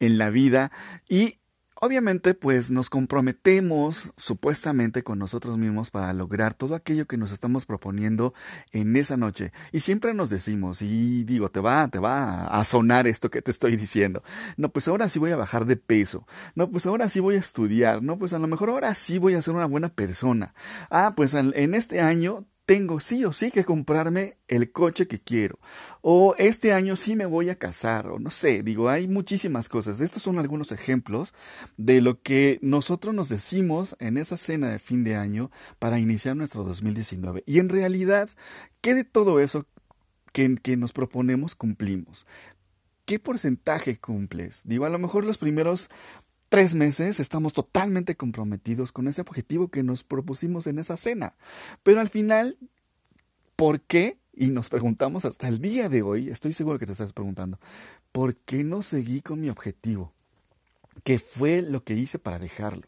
en 0.00 0.18
la 0.18 0.28
vida 0.28 0.70
y 1.08 1.38
Obviamente, 1.84 2.34
pues 2.34 2.70
nos 2.70 2.88
comprometemos 2.88 4.12
supuestamente 4.16 5.02
con 5.02 5.18
nosotros 5.18 5.58
mismos 5.58 5.90
para 5.90 6.12
lograr 6.12 6.54
todo 6.54 6.76
aquello 6.76 7.08
que 7.08 7.16
nos 7.16 7.32
estamos 7.32 7.66
proponiendo 7.66 8.34
en 8.70 8.94
esa 8.94 9.16
noche. 9.16 9.52
Y 9.72 9.80
siempre 9.80 10.14
nos 10.14 10.30
decimos, 10.30 10.80
y 10.80 11.24
digo, 11.24 11.50
te 11.50 11.58
va, 11.58 11.88
te 11.88 11.98
va 11.98 12.44
a 12.44 12.62
sonar 12.62 13.08
esto 13.08 13.32
que 13.32 13.42
te 13.42 13.50
estoy 13.50 13.74
diciendo. 13.74 14.22
No, 14.56 14.68
pues 14.68 14.86
ahora 14.86 15.08
sí 15.08 15.18
voy 15.18 15.32
a 15.32 15.36
bajar 15.36 15.66
de 15.66 15.76
peso. 15.76 16.24
No, 16.54 16.70
pues 16.70 16.86
ahora 16.86 17.08
sí 17.08 17.18
voy 17.18 17.34
a 17.34 17.40
estudiar. 17.40 18.00
No, 18.00 18.16
pues 18.16 18.32
a 18.32 18.38
lo 18.38 18.46
mejor 18.46 18.68
ahora 18.70 18.94
sí 18.94 19.18
voy 19.18 19.34
a 19.34 19.42
ser 19.42 19.54
una 19.54 19.66
buena 19.66 19.88
persona. 19.88 20.54
Ah, 20.88 21.14
pues 21.16 21.34
en 21.34 21.74
este 21.74 22.00
año 22.00 22.46
tengo 22.66 23.00
sí 23.00 23.24
o 23.24 23.32
sí 23.32 23.50
que 23.50 23.64
comprarme 23.64 24.38
el 24.48 24.72
coche 24.72 25.06
que 25.06 25.20
quiero. 25.20 25.58
O 26.00 26.34
este 26.38 26.72
año 26.72 26.96
sí 26.96 27.16
me 27.16 27.26
voy 27.26 27.48
a 27.48 27.58
casar. 27.58 28.08
O 28.08 28.18
no 28.18 28.30
sé, 28.30 28.62
digo, 28.62 28.88
hay 28.88 29.08
muchísimas 29.08 29.68
cosas. 29.68 30.00
Estos 30.00 30.22
son 30.22 30.38
algunos 30.38 30.72
ejemplos 30.72 31.34
de 31.76 32.00
lo 32.00 32.22
que 32.22 32.58
nosotros 32.62 33.14
nos 33.14 33.28
decimos 33.28 33.96
en 33.98 34.16
esa 34.16 34.36
cena 34.36 34.70
de 34.70 34.78
fin 34.78 35.04
de 35.04 35.16
año 35.16 35.50
para 35.78 35.98
iniciar 35.98 36.36
nuestro 36.36 36.64
2019. 36.64 37.42
Y 37.46 37.58
en 37.58 37.68
realidad, 37.68 38.28
¿qué 38.80 38.94
de 38.94 39.04
todo 39.04 39.40
eso 39.40 39.66
que, 40.32 40.56
que 40.56 40.76
nos 40.76 40.92
proponemos 40.92 41.54
cumplimos? 41.54 42.26
¿Qué 43.04 43.18
porcentaje 43.18 43.98
cumples? 43.98 44.62
Digo, 44.64 44.84
a 44.84 44.90
lo 44.90 44.98
mejor 44.98 45.24
los 45.24 45.38
primeros 45.38 45.90
tres 46.52 46.74
meses 46.74 47.18
estamos 47.18 47.54
totalmente 47.54 48.14
comprometidos 48.14 48.92
con 48.92 49.08
ese 49.08 49.22
objetivo 49.22 49.68
que 49.68 49.82
nos 49.82 50.04
propusimos 50.04 50.66
en 50.66 50.78
esa 50.78 50.98
cena. 50.98 51.34
Pero 51.82 51.98
al 51.98 52.10
final, 52.10 52.58
¿por 53.56 53.80
qué? 53.80 54.18
Y 54.34 54.48
nos 54.48 54.68
preguntamos 54.68 55.24
hasta 55.24 55.48
el 55.48 55.60
día 55.60 55.88
de 55.88 56.02
hoy, 56.02 56.28
estoy 56.28 56.52
seguro 56.52 56.78
que 56.78 56.84
te 56.84 56.92
estás 56.92 57.14
preguntando, 57.14 57.58
¿por 58.12 58.36
qué 58.36 58.64
no 58.64 58.82
seguí 58.82 59.22
con 59.22 59.40
mi 59.40 59.48
objetivo? 59.48 60.12
¿Qué 61.04 61.18
fue 61.18 61.62
lo 61.62 61.84
que 61.84 61.94
hice 61.94 62.18
para 62.18 62.38
dejarlo? 62.38 62.86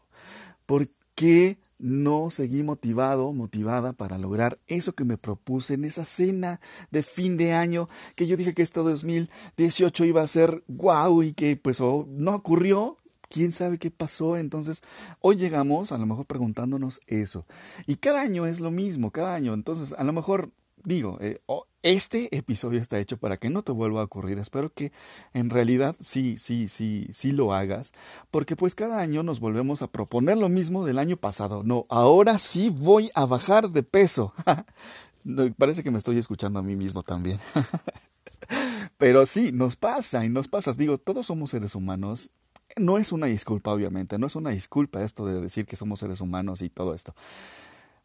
¿Por 0.67 0.87
qué 1.15 1.57
no 1.79 2.29
seguí 2.29 2.61
motivado, 2.61 3.33
motivada 3.33 3.93
para 3.93 4.19
lograr 4.19 4.59
eso 4.67 4.93
que 4.93 5.05
me 5.05 5.17
propuse 5.17 5.73
en 5.73 5.85
esa 5.85 6.05
cena 6.05 6.61
de 6.91 7.01
fin 7.01 7.35
de 7.35 7.53
año 7.53 7.89
que 8.15 8.27
yo 8.27 8.37
dije 8.37 8.53
que 8.53 8.61
este 8.61 8.81
2018 8.81 10.05
iba 10.05 10.21
a 10.21 10.27
ser 10.27 10.63
guau 10.67 11.23
y 11.23 11.33
que 11.33 11.57
pues 11.57 11.79
no 11.79 12.35
ocurrió 12.35 12.99
quién 13.29 13.51
sabe 13.51 13.77
qué 13.77 13.91
pasó. 13.91 14.37
Entonces, 14.37 14.81
hoy 15.19 15.35
llegamos 15.35 15.91
a 15.91 15.97
lo 15.97 16.05
mejor 16.05 16.25
preguntándonos 16.25 17.01
eso. 17.07 17.45
Y 17.87 17.95
cada 17.97 18.21
año 18.21 18.45
es 18.45 18.59
lo 18.59 18.71
mismo, 18.71 19.11
cada 19.11 19.35
año. 19.35 19.53
Entonces, 19.53 19.93
a 19.97 20.03
lo 20.03 20.13
mejor 20.13 20.51
digo, 20.85 21.17
eh, 21.19 21.41
este 21.83 22.35
episodio 22.35 22.79
está 22.79 22.99
hecho 22.99 23.17
para 23.17 23.37
que 23.37 23.49
no 23.49 23.63
te 23.63 23.71
vuelva 23.71 24.01
a 24.01 24.05
ocurrir. 24.05 24.39
Espero 24.39 24.71
que 24.71 24.91
en 25.33 25.49
realidad 25.49 25.95
sí, 26.01 26.37
sí, 26.39 26.69
sí, 26.69 27.07
sí 27.11 27.31
lo 27.31 27.53
hagas, 27.53 27.91
porque 28.31 28.55
pues 28.55 28.75
cada 28.75 28.99
año 28.99 29.23
nos 29.23 29.39
volvemos 29.39 29.81
a 29.81 29.87
proponer 29.87 30.37
lo 30.37 30.49
mismo 30.49 30.85
del 30.85 30.99
año 30.99 31.17
pasado. 31.17 31.63
No, 31.63 31.85
ahora 31.89 32.39
sí 32.39 32.69
voy 32.69 33.11
a 33.13 33.25
bajar 33.25 33.69
de 33.69 33.83
peso. 33.83 34.33
Parece 35.57 35.83
que 35.83 35.91
me 35.91 35.97
estoy 35.97 36.17
escuchando 36.17 36.59
a 36.59 36.63
mí 36.63 36.75
mismo 36.75 37.03
también. 37.03 37.39
Pero 38.97 39.25
sí, 39.25 39.51
nos 39.51 39.75
pasa 39.75 40.23
y 40.23 40.29
nos 40.29 40.47
pasa. 40.47 40.73
Digo, 40.73 40.97
todos 40.97 41.25
somos 41.25 41.49
seres 41.49 41.75
humanos 41.75 42.29
no 42.75 42.97
es 42.97 43.11
una 43.11 43.27
disculpa, 43.27 43.71
obviamente, 43.71 44.17
no 44.17 44.27
es 44.27 44.35
una 44.35 44.49
disculpa 44.49 45.03
esto 45.03 45.25
de 45.25 45.39
decir 45.39 45.65
que 45.65 45.75
somos 45.75 45.99
seres 45.99 46.21
humanos 46.21 46.61
y 46.61 46.69
todo 46.69 46.93
esto. 46.93 47.15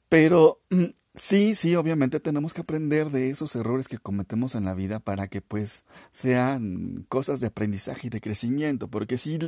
Pero 0.08 0.60
mm, 0.70 0.86
sí, 1.14 1.54
sí, 1.54 1.76
obviamente 1.76 2.20
tenemos 2.20 2.52
que 2.52 2.62
aprender 2.62 3.10
de 3.10 3.30
esos 3.30 3.54
errores 3.56 3.88
que 3.88 3.98
cometemos 3.98 4.54
en 4.54 4.64
la 4.64 4.74
vida 4.74 4.98
para 5.00 5.28
que 5.28 5.40
pues 5.40 5.84
sean 6.10 7.06
cosas 7.08 7.40
de 7.40 7.46
aprendizaje 7.48 8.08
y 8.08 8.10
de 8.10 8.20
crecimiento, 8.20 8.88
porque 8.88 9.18
si 9.18 9.38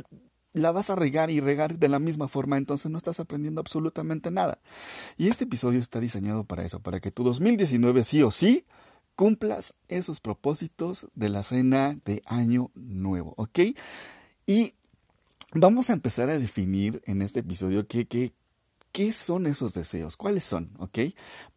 la 0.53 0.71
vas 0.71 0.89
a 0.89 0.95
regar 0.95 1.31
y 1.31 1.39
regar 1.41 1.79
de 1.79 1.89
la 1.89 1.99
misma 1.99 2.27
forma, 2.27 2.57
entonces 2.57 2.91
no 2.91 2.97
estás 2.97 3.19
aprendiendo 3.19 3.59
absolutamente 3.59 4.31
nada. 4.31 4.59
Y 5.17 5.27
este 5.27 5.43
episodio 5.45 5.79
está 5.79 5.99
diseñado 5.99 6.45
para 6.45 6.63
eso, 6.63 6.79
para 6.79 6.99
que 6.99 7.11
tu 7.11 7.23
2019 7.23 8.03
sí 8.03 8.23
o 8.23 8.31
sí 8.31 8.65
cumplas 9.15 9.73
esos 9.89 10.19
propósitos 10.19 11.07
de 11.13 11.29
la 11.29 11.43
cena 11.43 11.95
de 12.05 12.21
año 12.25 12.71
nuevo, 12.73 13.33
¿ok? 13.37 13.59
Y 14.47 14.75
vamos 15.53 15.89
a 15.89 15.93
empezar 15.93 16.29
a 16.29 16.39
definir 16.39 17.01
en 17.05 17.21
este 17.21 17.41
episodio 17.41 17.85
qué, 17.87 18.33
son 19.11 19.47
esos 19.47 19.73
deseos, 19.73 20.17
cuáles 20.17 20.43
son, 20.43 20.71
¿ok? 20.79 20.99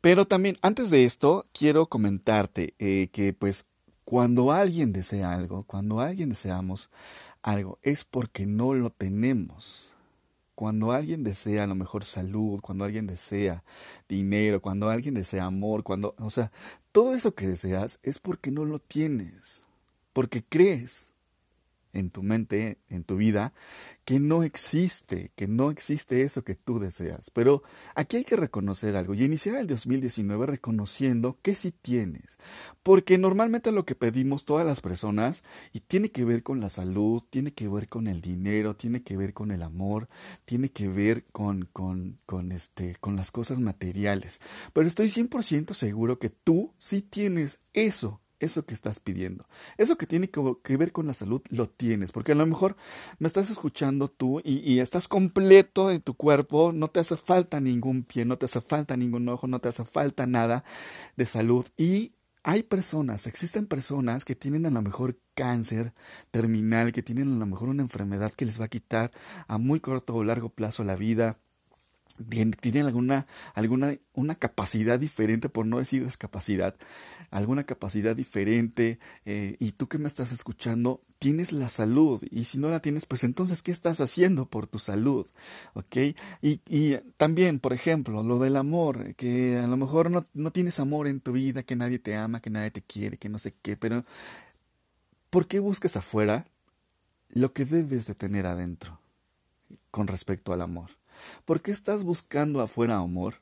Pero 0.00 0.26
también, 0.26 0.56
antes 0.62 0.90
de 0.90 1.04
esto, 1.04 1.44
quiero 1.52 1.86
comentarte 1.86 2.74
eh, 2.78 3.08
que 3.12 3.32
pues 3.32 3.64
cuando 4.04 4.52
alguien 4.52 4.92
desea 4.92 5.32
algo, 5.32 5.64
cuando 5.64 6.00
alguien 6.00 6.28
deseamos 6.28 6.90
algo, 7.42 7.78
es 7.82 8.04
porque 8.04 8.46
no 8.46 8.74
lo 8.74 8.90
tenemos. 8.90 9.92
Cuando 10.54 10.92
alguien 10.92 11.22
desea 11.22 11.64
a 11.64 11.66
lo 11.66 11.74
mejor 11.74 12.04
salud, 12.04 12.60
cuando 12.62 12.84
alguien 12.84 13.06
desea 13.06 13.62
dinero, 14.08 14.62
cuando 14.62 14.88
alguien 14.88 15.12
desea 15.12 15.44
amor, 15.44 15.82
cuando, 15.82 16.14
o 16.18 16.30
sea, 16.30 16.50
todo 16.92 17.14
eso 17.14 17.34
que 17.34 17.46
deseas 17.46 17.98
es 18.02 18.18
porque 18.18 18.50
no 18.50 18.64
lo 18.64 18.78
tienes, 18.78 19.64
porque 20.14 20.42
crees 20.42 21.12
en 21.96 22.10
tu 22.10 22.22
mente, 22.22 22.78
en 22.88 23.04
tu 23.04 23.16
vida, 23.16 23.54
que 24.04 24.20
no 24.20 24.42
existe, 24.42 25.32
que 25.34 25.48
no 25.48 25.70
existe 25.70 26.22
eso 26.22 26.44
que 26.44 26.54
tú 26.54 26.78
deseas. 26.78 27.30
Pero 27.30 27.62
aquí 27.94 28.18
hay 28.18 28.24
que 28.24 28.36
reconocer 28.36 28.94
algo 28.96 29.14
y 29.14 29.24
iniciar 29.24 29.56
el 29.56 29.66
2019 29.66 30.46
reconociendo 30.46 31.38
que 31.42 31.56
sí 31.56 31.72
tienes. 31.72 32.38
Porque 32.82 33.18
normalmente 33.18 33.72
lo 33.72 33.86
que 33.86 33.94
pedimos 33.94 34.44
todas 34.44 34.66
las 34.66 34.80
personas, 34.80 35.42
y 35.72 35.80
tiene 35.80 36.10
que 36.10 36.24
ver 36.24 36.42
con 36.42 36.60
la 36.60 36.68
salud, 36.68 37.22
tiene 37.30 37.52
que 37.52 37.66
ver 37.66 37.88
con 37.88 38.06
el 38.06 38.20
dinero, 38.20 38.76
tiene 38.76 39.02
que 39.02 39.16
ver 39.16 39.32
con 39.32 39.50
el 39.50 39.62
amor, 39.62 40.08
tiene 40.44 40.68
que 40.68 40.88
ver 40.88 41.24
con, 41.32 41.68
con, 41.72 42.18
con, 42.26 42.52
este, 42.52 42.96
con 43.00 43.16
las 43.16 43.30
cosas 43.30 43.58
materiales. 43.58 44.40
Pero 44.72 44.86
estoy 44.86 45.08
100% 45.08 45.72
seguro 45.72 46.18
que 46.18 46.28
tú 46.30 46.74
sí 46.78 47.00
tienes 47.00 47.60
eso 47.72 48.20
eso 48.40 48.64
que 48.64 48.74
estás 48.74 49.00
pidiendo. 49.00 49.46
Eso 49.76 49.96
que 49.96 50.06
tiene 50.06 50.30
que, 50.30 50.76
ver 50.76 50.92
con 50.92 51.06
la 51.06 51.14
salud, 51.14 51.42
lo 51.50 51.68
tienes, 51.68 52.12
porque 52.12 52.32
a 52.32 52.34
lo 52.34 52.46
mejor 52.46 52.76
me 53.18 53.28
estás 53.28 53.50
escuchando 53.50 54.08
tú 54.08 54.40
y, 54.44 54.78
estás 54.78 55.08
completo 55.08 55.90
en 55.90 56.00
tu 56.00 56.14
cuerpo, 56.14 56.72
no 56.72 56.88
te 56.88 57.00
hace 57.00 57.16
falta 57.16 57.60
ningún 57.60 58.02
pie, 58.02 58.24
no 58.24 58.38
te 58.38 58.46
hace 58.46 58.60
falta 58.60 58.96
ningún 58.96 59.28
ojo, 59.28 59.46
no 59.46 59.60
te 59.60 59.68
hace 59.68 59.84
falta 59.84 60.26
nada 60.26 60.64
de 61.16 61.26
salud. 61.26 61.66
Y 61.76 62.12
hay 62.42 62.62
personas, 62.62 63.26
existen 63.26 63.66
personas 63.66 64.24
que 64.24 64.36
tienen 64.36 64.66
a 64.66 64.70
lo 64.70 64.80
mejor 64.82 65.18
cáncer 65.34 65.92
terminal, 66.30 66.92
que 66.92 67.02
tienen 67.02 67.32
a 67.32 67.38
lo 67.38 67.46
mejor 67.46 67.68
una 67.68 67.82
enfermedad 67.82 68.32
que 68.32 68.44
les 68.44 68.60
va 68.60 68.66
a 68.66 68.68
quitar 68.68 69.10
a 69.48 69.58
muy 69.58 69.80
corto 69.80 70.14
o 70.14 70.22
largo 70.22 70.50
plazo 70.50 70.84
la 70.84 70.94
vida 70.94 71.38
tienen 72.60 72.86
alguna, 72.86 73.26
alguna 73.54 73.94
una 74.14 74.34
capacidad 74.34 74.98
diferente, 74.98 75.48
por 75.48 75.66
no 75.66 75.78
decir 75.78 76.04
discapacidad, 76.04 76.74
alguna 77.30 77.64
capacidad 77.64 78.16
diferente, 78.16 78.98
eh, 79.24 79.56
y 79.58 79.72
tú 79.72 79.88
que 79.88 79.98
me 79.98 80.08
estás 80.08 80.32
escuchando, 80.32 81.02
tienes 81.18 81.52
la 81.52 81.68
salud, 81.68 82.22
y 82.30 82.44
si 82.44 82.58
no 82.58 82.68
la 82.70 82.80
tienes, 82.80 83.06
pues 83.06 83.24
entonces, 83.24 83.62
¿qué 83.62 83.70
estás 83.70 84.00
haciendo 84.00 84.46
por 84.46 84.66
tu 84.66 84.78
salud? 84.78 85.26
¿Ok? 85.74 85.96
Y, 86.42 86.60
y 86.66 86.96
también, 87.16 87.60
por 87.60 87.72
ejemplo, 87.72 88.22
lo 88.22 88.38
del 88.38 88.56
amor, 88.56 89.14
que 89.14 89.58
a 89.58 89.66
lo 89.66 89.76
mejor 89.76 90.10
no, 90.10 90.26
no 90.34 90.50
tienes 90.50 90.80
amor 90.80 91.06
en 91.06 91.20
tu 91.20 91.32
vida, 91.32 91.62
que 91.62 91.76
nadie 91.76 91.98
te 91.98 92.16
ama, 92.16 92.40
que 92.40 92.50
nadie 92.50 92.70
te 92.70 92.82
quiere, 92.82 93.18
que 93.18 93.28
no 93.28 93.38
sé 93.38 93.54
qué, 93.62 93.76
pero 93.76 94.04
¿por 95.30 95.46
qué 95.46 95.60
buscas 95.60 95.96
afuera 95.96 96.46
lo 97.28 97.52
que 97.52 97.64
debes 97.64 98.06
de 98.06 98.14
tener 98.14 98.46
adentro 98.46 98.98
con 99.90 100.06
respecto 100.06 100.52
al 100.52 100.62
amor? 100.62 100.90
¿Por 101.44 101.60
qué 101.60 101.70
estás 101.70 102.04
buscando 102.04 102.60
afuera 102.60 102.96
amor 102.96 103.34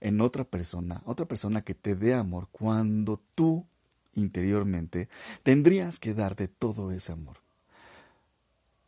en 0.00 0.20
otra 0.20 0.44
persona, 0.44 1.02
otra 1.04 1.26
persona 1.26 1.62
que 1.62 1.74
te 1.74 1.94
dé 1.94 2.14
amor 2.14 2.48
cuando 2.50 3.20
tú 3.34 3.66
interiormente 4.14 5.08
tendrías 5.42 5.98
que 5.98 6.14
darte 6.14 6.48
todo 6.48 6.90
ese 6.90 7.12
amor? 7.12 7.36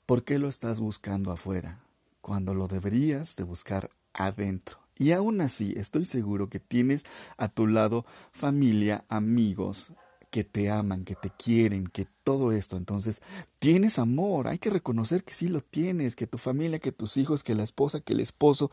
¿Por 0.06 0.24
qué 0.24 0.38
lo 0.38 0.48
estás 0.48 0.80
buscando 0.80 1.32
afuera 1.32 1.80
cuando 2.20 2.54
lo 2.54 2.68
deberías 2.68 3.36
de 3.36 3.44
buscar 3.44 3.90
adentro? 4.12 4.78
Y 4.98 5.12
aún 5.12 5.40
así 5.40 5.74
estoy 5.76 6.04
seguro 6.04 6.48
que 6.48 6.60
tienes 6.60 7.04
a 7.36 7.48
tu 7.48 7.66
lado 7.66 8.04
familia, 8.30 9.04
amigos, 9.08 9.92
que 10.32 10.44
te 10.44 10.70
aman, 10.70 11.04
que 11.04 11.14
te 11.14 11.28
quieren, 11.28 11.86
que 11.86 12.06
todo 12.24 12.52
esto. 12.52 12.78
Entonces, 12.78 13.20
tienes 13.58 13.98
amor, 13.98 14.48
hay 14.48 14.58
que 14.58 14.70
reconocer 14.70 15.24
que 15.24 15.34
sí 15.34 15.46
lo 15.46 15.60
tienes, 15.60 16.16
que 16.16 16.26
tu 16.26 16.38
familia, 16.38 16.78
que 16.78 16.90
tus 16.90 17.18
hijos, 17.18 17.42
que 17.42 17.54
la 17.54 17.62
esposa, 17.62 18.00
que 18.00 18.14
el 18.14 18.20
esposo, 18.20 18.70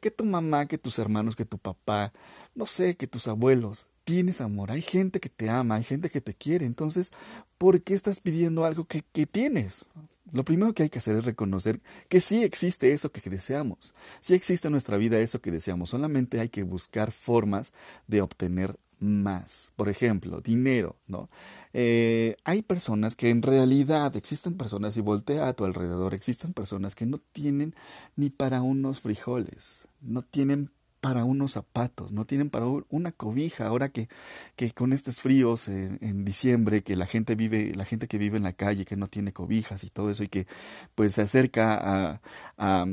que 0.00 0.10
tu 0.10 0.24
mamá, 0.24 0.64
que 0.64 0.78
tus 0.78 0.98
hermanos, 0.98 1.36
que 1.36 1.44
tu 1.44 1.58
papá, 1.58 2.14
no 2.54 2.64
sé, 2.64 2.96
que 2.96 3.06
tus 3.06 3.28
abuelos. 3.28 3.84
Tienes 4.04 4.40
amor, 4.40 4.70
hay 4.70 4.80
gente 4.80 5.20
que 5.20 5.28
te 5.28 5.50
ama, 5.50 5.74
hay 5.74 5.84
gente 5.84 6.08
que 6.08 6.22
te 6.22 6.32
quiere. 6.32 6.64
Entonces, 6.64 7.12
¿por 7.58 7.82
qué 7.82 7.92
estás 7.92 8.20
pidiendo 8.20 8.64
algo 8.64 8.86
que, 8.86 9.02
tienes? 9.26 9.90
Lo 10.32 10.46
primero 10.46 10.72
que 10.72 10.84
hay 10.84 10.88
que 10.88 10.98
hacer 10.98 11.14
es 11.16 11.26
reconocer 11.26 11.78
que 12.08 12.22
sí 12.22 12.42
existe 12.42 12.94
eso 12.94 13.12
que 13.12 13.28
deseamos. 13.28 13.92
Sí 14.22 14.32
existe 14.32 14.68
en 14.68 14.72
nuestra 14.72 14.96
vida 14.96 15.20
eso 15.20 15.42
que 15.42 15.50
deseamos. 15.50 15.90
Solamente 15.90 16.40
hay 16.40 16.48
que 16.48 16.62
buscar 16.62 17.12
formas 17.12 17.74
de 18.06 18.22
obtener 18.22 18.78
más. 19.02 19.72
Por 19.76 19.88
ejemplo, 19.88 20.40
dinero, 20.40 20.96
¿no? 21.06 21.28
Eh, 21.72 22.36
hay 22.44 22.62
personas 22.62 23.16
que 23.16 23.30
en 23.30 23.42
realidad 23.42 24.16
existen 24.16 24.54
personas, 24.56 24.96
y 24.96 25.00
voltea 25.00 25.48
a 25.48 25.52
tu 25.54 25.64
alrededor, 25.64 26.14
existen 26.14 26.52
personas 26.52 26.94
que 26.94 27.06
no 27.06 27.18
tienen 27.32 27.74
ni 28.16 28.30
para 28.30 28.62
unos 28.62 29.00
frijoles, 29.00 29.86
no 30.00 30.22
tienen 30.22 30.70
para 31.00 31.24
unos 31.24 31.52
zapatos, 31.52 32.12
no 32.12 32.26
tienen 32.26 32.48
para 32.48 32.66
una 32.88 33.10
cobija, 33.10 33.66
ahora 33.66 33.88
que, 33.88 34.08
que 34.54 34.70
con 34.70 34.92
estos 34.92 35.20
fríos 35.20 35.66
en, 35.66 36.24
diciembre, 36.24 36.84
que 36.84 36.94
la 36.94 37.06
gente 37.06 37.34
vive, 37.34 37.72
la 37.74 37.84
gente 37.84 38.06
que 38.06 38.18
vive 38.18 38.36
en 38.36 38.44
la 38.44 38.52
calle, 38.52 38.84
que 38.84 38.96
no 38.96 39.08
tiene 39.08 39.32
cobijas 39.32 39.82
y 39.82 39.90
todo 39.90 40.12
eso, 40.12 40.22
y 40.22 40.28
que 40.28 40.46
pues 40.94 41.14
se 41.14 41.22
acerca 41.22 42.20
a 42.56 42.86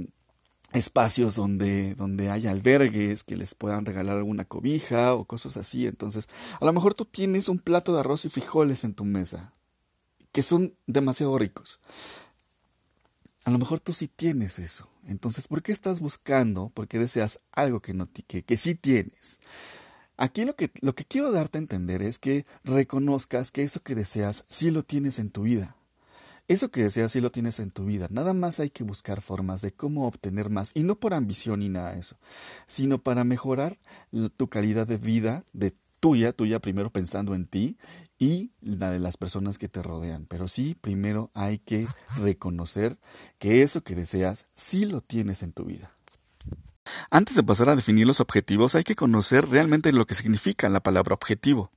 espacios 0.74 1.36
donde, 1.36 1.96
donde 1.96 2.30
haya 2.30 2.52
albergues, 2.52 3.24
que 3.24 3.36
les 3.36 3.56
puedan 3.56 3.86
regalar 3.86 4.18
alguna 4.18 4.46
cobija 4.46 5.14
o 5.14 5.26
cosas 5.26 5.58
así. 5.58 5.88
Entonces, 5.88 6.28
a 6.60 6.66
lo 6.66 6.74
mejor 6.74 6.94
tú 6.94 7.06
tienes 7.06 7.50
un 7.50 7.60
plato 7.60 7.94
de 7.94 8.02
arroz 8.02 8.26
y 8.26 8.30
frijoles 8.30 8.84
en 8.84 8.94
tu 8.94 9.06
mesa, 9.06 9.54
que 10.32 10.44
son 10.44 10.76
demasiado 10.88 11.38
ricos. 11.38 11.80
A 13.46 13.52
lo 13.52 13.58
mejor 13.58 13.80
tú 13.80 13.94
sí 13.94 14.08
tienes 14.08 14.60
eso. 14.60 14.90
Entonces, 15.08 15.48
¿por 15.48 15.64
qué 15.64 15.72
estás 15.72 16.02
buscando? 16.02 16.70
¿Por 16.70 16.88
qué 16.88 17.00
deseas 17.00 17.40
algo 17.52 17.80
que, 17.80 17.94
no, 17.94 18.08
que, 18.12 18.44
que 18.44 18.58
sí 18.58 18.76
tienes? 18.76 19.40
Aquí 20.18 20.44
lo 20.44 20.56
que, 20.56 20.70
lo 20.82 20.94
que 20.94 21.06
quiero 21.06 21.32
darte 21.32 21.58
a 21.58 21.62
entender 21.62 22.02
es 22.02 22.20
que 22.20 22.46
reconozcas 22.66 23.52
que 23.52 23.64
eso 23.64 23.82
que 23.82 23.96
deseas 23.96 24.44
sí 24.50 24.70
lo 24.70 24.84
tienes 24.84 25.18
en 25.18 25.32
tu 25.32 25.44
vida. 25.44 25.78
Eso 26.50 26.72
que 26.72 26.82
deseas 26.82 27.12
sí 27.12 27.22
lo 27.22 27.32
tienes 27.32 27.60
en 27.60 27.70
tu 27.70 27.86
vida. 27.86 28.08
Nada 28.10 28.34
más 28.34 28.60
hay 28.60 28.72
que 28.72 28.84
buscar 28.84 29.22
formas 29.22 29.62
de 29.62 29.72
cómo 29.72 30.08
obtener 30.08 30.50
más. 30.50 30.72
Y 30.74 30.82
no 30.82 30.96
por 30.96 31.14
ambición 31.14 31.60
ni 31.60 31.70
nada 31.70 31.94
de 31.94 32.00
eso, 32.00 32.18
sino 32.66 32.98
para 32.98 33.24
mejorar 33.24 33.78
tu 34.36 34.50
calidad 34.50 34.88
de 34.88 34.98
vida, 34.98 35.44
de 35.54 35.76
tuya, 36.00 36.34
tuya 36.34 36.60
primero 36.60 36.90
pensando 36.90 37.36
en 37.36 37.46
ti 37.46 37.78
y 38.18 38.52
la 38.62 38.90
de 38.90 38.98
las 38.98 39.16
personas 39.16 39.60
que 39.60 39.70
te 39.70 39.84
rodean. 39.84 40.26
Pero 40.26 40.48
sí, 40.48 40.76
primero 40.82 41.30
hay 41.36 41.60
que 41.60 41.86
reconocer 42.18 42.98
que 43.38 43.62
eso 43.62 43.84
que 43.84 43.94
deseas 43.94 44.46
sí 44.56 44.86
lo 44.86 45.02
tienes 45.02 45.44
en 45.44 45.54
tu 45.54 45.66
vida. 45.66 45.94
Antes 47.10 47.36
de 47.36 47.44
pasar 47.44 47.70
a 47.70 47.76
definir 47.76 48.08
los 48.08 48.20
objetivos, 48.20 48.76
hay 48.76 48.84
que 48.84 48.96
conocer 48.96 49.50
realmente 49.50 49.92
lo 49.92 50.06
que 50.06 50.16
significa 50.16 50.70
la 50.70 50.82
palabra 50.82 51.14
objetivo. 51.14 51.72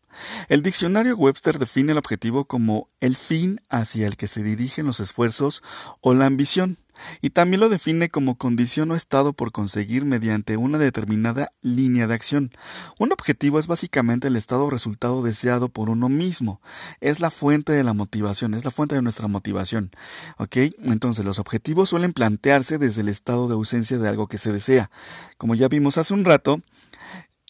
El 0.48 0.62
diccionario 0.62 1.16
Webster 1.16 1.58
define 1.58 1.92
el 1.92 1.98
objetivo 1.98 2.44
como 2.44 2.88
el 3.00 3.16
fin 3.16 3.60
hacia 3.70 4.06
el 4.06 4.16
que 4.16 4.28
se 4.28 4.42
dirigen 4.42 4.86
los 4.86 5.00
esfuerzos 5.00 5.62
o 6.00 6.14
la 6.14 6.26
ambición, 6.26 6.78
y 7.20 7.30
también 7.30 7.60
lo 7.60 7.68
define 7.68 8.08
como 8.08 8.36
condición 8.36 8.90
o 8.90 8.96
estado 8.96 9.32
por 9.32 9.52
conseguir 9.52 10.04
mediante 10.04 10.56
una 10.56 10.78
determinada 10.78 11.52
línea 11.62 12.06
de 12.06 12.14
acción. 12.14 12.50
Un 12.98 13.12
objetivo 13.12 13.58
es 13.58 13.66
básicamente 13.66 14.28
el 14.28 14.36
estado 14.36 14.64
o 14.64 14.70
resultado 14.70 15.22
deseado 15.22 15.68
por 15.68 15.90
uno 15.90 16.08
mismo. 16.08 16.60
Es 17.00 17.20
la 17.20 17.30
fuente 17.30 17.72
de 17.72 17.84
la 17.84 17.94
motivación, 17.94 18.54
es 18.54 18.64
la 18.64 18.70
fuente 18.70 18.94
de 18.94 19.02
nuestra 19.02 19.28
motivación. 19.28 19.90
¿Ok? 20.38 20.56
Entonces 20.84 21.24
los 21.24 21.38
objetivos 21.38 21.88
suelen 21.88 22.12
plantearse 22.12 22.78
desde 22.78 23.00
el 23.02 23.08
estado 23.08 23.48
de 23.48 23.54
ausencia 23.54 23.98
de 23.98 24.08
algo 24.08 24.26
que 24.26 24.38
se 24.38 24.52
desea. 24.52 24.90
Como 25.38 25.54
ya 25.54 25.68
vimos 25.68 25.98
hace 25.98 26.14
un 26.14 26.24
rato, 26.24 26.60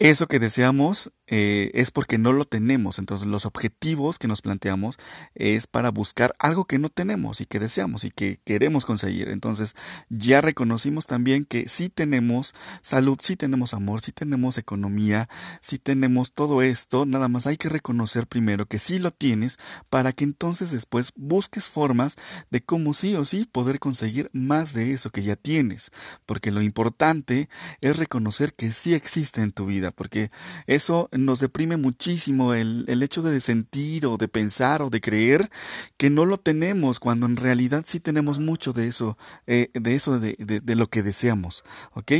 eso 0.03 0.27
que 0.27 0.37
deseamos 0.37 1.13
eh, 1.27 1.71
es 1.73 1.89
porque 1.89 2.17
no 2.17 2.33
lo 2.33 2.43
tenemos. 2.43 2.99
Entonces 2.99 3.25
los 3.25 3.45
objetivos 3.45 4.19
que 4.19 4.27
nos 4.27 4.41
planteamos 4.41 4.97
es 5.33 5.65
para 5.65 5.91
buscar 5.91 6.35
algo 6.39 6.65
que 6.65 6.77
no 6.77 6.89
tenemos 6.89 7.39
y 7.39 7.45
que 7.45 7.59
deseamos 7.59 8.03
y 8.03 8.11
que 8.11 8.41
queremos 8.43 8.85
conseguir. 8.85 9.29
Entonces 9.29 9.75
ya 10.09 10.41
reconocimos 10.41 11.05
también 11.05 11.45
que 11.45 11.69
sí 11.69 11.87
tenemos 11.87 12.53
salud, 12.81 13.17
sí 13.21 13.37
tenemos 13.37 13.73
amor, 13.73 14.01
sí 14.01 14.11
tenemos 14.11 14.57
economía, 14.57 15.29
sí 15.61 15.79
tenemos 15.79 16.33
todo 16.33 16.61
esto. 16.61 17.05
Nada 17.05 17.29
más 17.29 17.47
hay 17.47 17.55
que 17.55 17.69
reconocer 17.69 18.27
primero 18.27 18.65
que 18.65 18.79
sí 18.79 18.99
lo 18.99 19.11
tienes 19.11 19.57
para 19.89 20.11
que 20.11 20.25
entonces 20.25 20.71
después 20.71 21.13
busques 21.15 21.69
formas 21.69 22.17
de 22.51 22.61
cómo 22.61 22.93
sí 22.93 23.15
o 23.15 23.23
sí 23.23 23.47
poder 23.49 23.79
conseguir 23.79 24.29
más 24.33 24.73
de 24.73 24.91
eso 24.91 25.11
que 25.11 25.23
ya 25.23 25.37
tienes. 25.37 25.91
Porque 26.25 26.51
lo 26.51 26.61
importante 26.61 27.47
es 27.79 27.95
reconocer 27.95 28.53
que 28.53 28.73
sí 28.73 28.93
existe 28.93 29.41
en 29.41 29.53
tu 29.53 29.65
vida, 29.65 29.92
porque 29.93 30.29
eso 30.67 31.09
nos 31.11 31.39
deprime 31.39 31.77
muchísimo 31.77 32.53
el, 32.53 32.85
el, 32.87 33.03
hecho 33.03 33.21
de 33.21 33.39
sentir 33.41 34.05
o 34.05 34.17
de 34.17 34.27
pensar 34.27 34.81
o 34.81 34.89
de 34.89 35.01
creer 35.01 35.49
que 35.97 36.09
no 36.09 36.25
lo 36.25 36.37
tenemos 36.37 36.99
cuando 36.99 37.25
en 37.25 37.37
realidad 37.37 37.83
sí 37.85 37.99
tenemos 37.99 38.39
mucho 38.39 38.73
de 38.73 38.87
eso, 38.87 39.17
eh, 39.47 39.69
de 39.73 39.95
eso 39.95 40.19
de, 40.19 40.35
de, 40.39 40.59
de, 40.59 40.75
lo 40.75 40.89
que 40.89 41.03
deseamos. 41.03 41.63
¿Ok? 41.93 42.11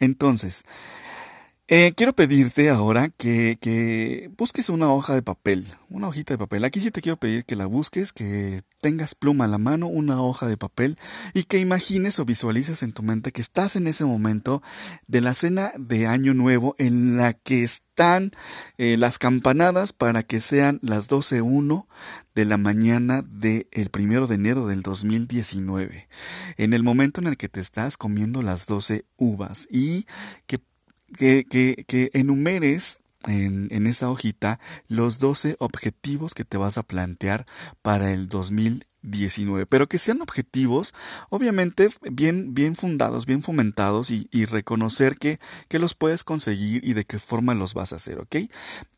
Entonces, 0.00 0.64
eh, 1.66 1.94
quiero 1.96 2.14
pedirte 2.14 2.68
ahora 2.68 3.08
que, 3.08 3.56
que, 3.58 4.30
busques 4.36 4.68
una 4.68 4.92
hoja 4.92 5.14
de 5.14 5.22
papel, 5.22 5.64
una 5.88 6.08
hojita 6.08 6.34
de 6.34 6.38
papel. 6.38 6.62
Aquí 6.64 6.78
sí 6.78 6.90
te 6.90 7.00
quiero 7.00 7.16
pedir 7.16 7.46
que 7.46 7.56
la 7.56 7.64
busques, 7.64 8.12
que 8.12 8.62
tengas 8.82 9.14
pluma 9.14 9.46
a 9.46 9.48
la 9.48 9.56
mano, 9.56 9.86
una 9.86 10.20
hoja 10.20 10.46
de 10.46 10.58
papel 10.58 10.98
y 11.32 11.44
que 11.44 11.58
imagines 11.58 12.18
o 12.18 12.26
visualices 12.26 12.82
en 12.82 12.92
tu 12.92 13.02
mente 13.02 13.32
que 13.32 13.40
estás 13.40 13.76
en 13.76 13.86
ese 13.86 14.04
momento 14.04 14.62
de 15.06 15.22
la 15.22 15.32
cena 15.32 15.72
de 15.78 16.06
Año 16.06 16.34
Nuevo 16.34 16.74
en 16.76 17.16
la 17.16 17.32
que 17.32 17.64
están 17.64 18.32
eh, 18.76 18.98
las 18.98 19.18
campanadas 19.18 19.94
para 19.94 20.22
que 20.22 20.42
sean 20.42 20.80
las 20.82 21.08
12.1 21.08 21.86
de 22.34 22.44
la 22.44 22.58
mañana 22.58 23.22
del 23.22 23.66
el 23.70 23.88
primero 23.88 24.26
de 24.26 24.34
enero 24.34 24.66
del 24.66 24.82
2019. 24.82 26.08
En 26.58 26.74
el 26.74 26.82
momento 26.82 27.22
en 27.22 27.26
el 27.28 27.38
que 27.38 27.48
te 27.48 27.60
estás 27.60 27.96
comiendo 27.96 28.42
las 28.42 28.66
12 28.66 29.06
uvas 29.16 29.66
y 29.70 30.06
que 30.46 30.58
que, 31.16 31.44
que, 31.86 32.10
enumeres 32.12 33.00
en, 33.26 33.68
en, 33.70 33.86
esa 33.86 34.10
hojita 34.10 34.60
los 34.88 35.18
12 35.18 35.56
objetivos 35.58 36.34
que 36.34 36.44
te 36.44 36.58
vas 36.58 36.76
a 36.76 36.82
plantear 36.82 37.46
para 37.80 38.12
el 38.12 38.28
2019, 38.28 39.66
pero 39.66 39.88
que 39.88 39.98
sean 39.98 40.20
objetivos 40.20 40.92
obviamente 41.30 41.88
bien, 42.10 42.54
bien 42.54 42.76
fundados, 42.76 43.24
bien 43.24 43.42
fomentados 43.42 44.10
y, 44.10 44.28
y 44.30 44.44
reconocer 44.44 45.16
que, 45.16 45.38
que, 45.68 45.78
los 45.78 45.94
puedes 45.94 46.24
conseguir 46.24 46.84
y 46.84 46.92
de 46.92 47.04
qué 47.04 47.18
forma 47.18 47.54
los 47.54 47.72
vas 47.74 47.92
a 47.92 47.96
hacer, 47.96 48.18
¿ok? 48.18 48.36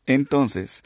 Entonces, 0.05 0.83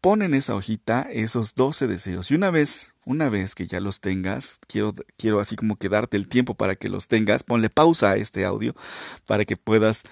pon 0.00 0.22
en 0.22 0.34
esa 0.34 0.54
hojita 0.54 1.08
esos 1.10 1.56
12 1.56 1.88
deseos 1.88 2.30
y 2.30 2.34
una 2.34 2.50
vez, 2.50 2.92
una 3.04 3.28
vez 3.28 3.56
que 3.56 3.66
ya 3.66 3.80
los 3.80 4.00
tengas, 4.00 4.60
quiero, 4.68 4.94
quiero 5.16 5.40
así 5.40 5.56
como 5.56 5.74
que 5.74 5.88
darte 5.88 6.16
el 6.16 6.28
tiempo 6.28 6.54
para 6.54 6.76
que 6.76 6.88
los 6.88 7.08
tengas, 7.08 7.42
ponle 7.42 7.70
pausa 7.70 8.12
a 8.12 8.16
este 8.16 8.44
audio 8.44 8.76
para 9.26 9.44
que 9.44 9.56
puedas 9.56 10.04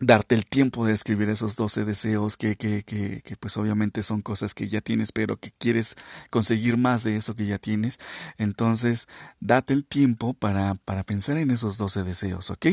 darte 0.00 0.34
el 0.34 0.46
tiempo 0.46 0.86
de 0.86 0.94
escribir 0.94 1.28
esos 1.28 1.56
12 1.56 1.84
deseos 1.84 2.36
que, 2.36 2.56
que, 2.56 2.82
que, 2.82 3.36
pues 3.38 3.56
obviamente 3.56 4.02
son 4.02 4.22
cosas 4.22 4.54
que 4.54 4.66
ya 4.66 4.80
tienes, 4.80 5.12
pero 5.12 5.36
que 5.36 5.52
quieres 5.52 5.94
conseguir 6.30 6.78
más 6.78 7.04
de 7.04 7.16
eso 7.16 7.36
que 7.36 7.46
ya 7.46 7.58
tienes. 7.58 7.98
Entonces, 8.38 9.06
date 9.40 9.74
el 9.74 9.84
tiempo 9.84 10.34
para, 10.34 10.74
para 10.74 11.04
pensar 11.04 11.36
en 11.36 11.50
esos 11.50 11.76
12 11.76 12.02
deseos, 12.02 12.50
¿ok? 12.50 12.66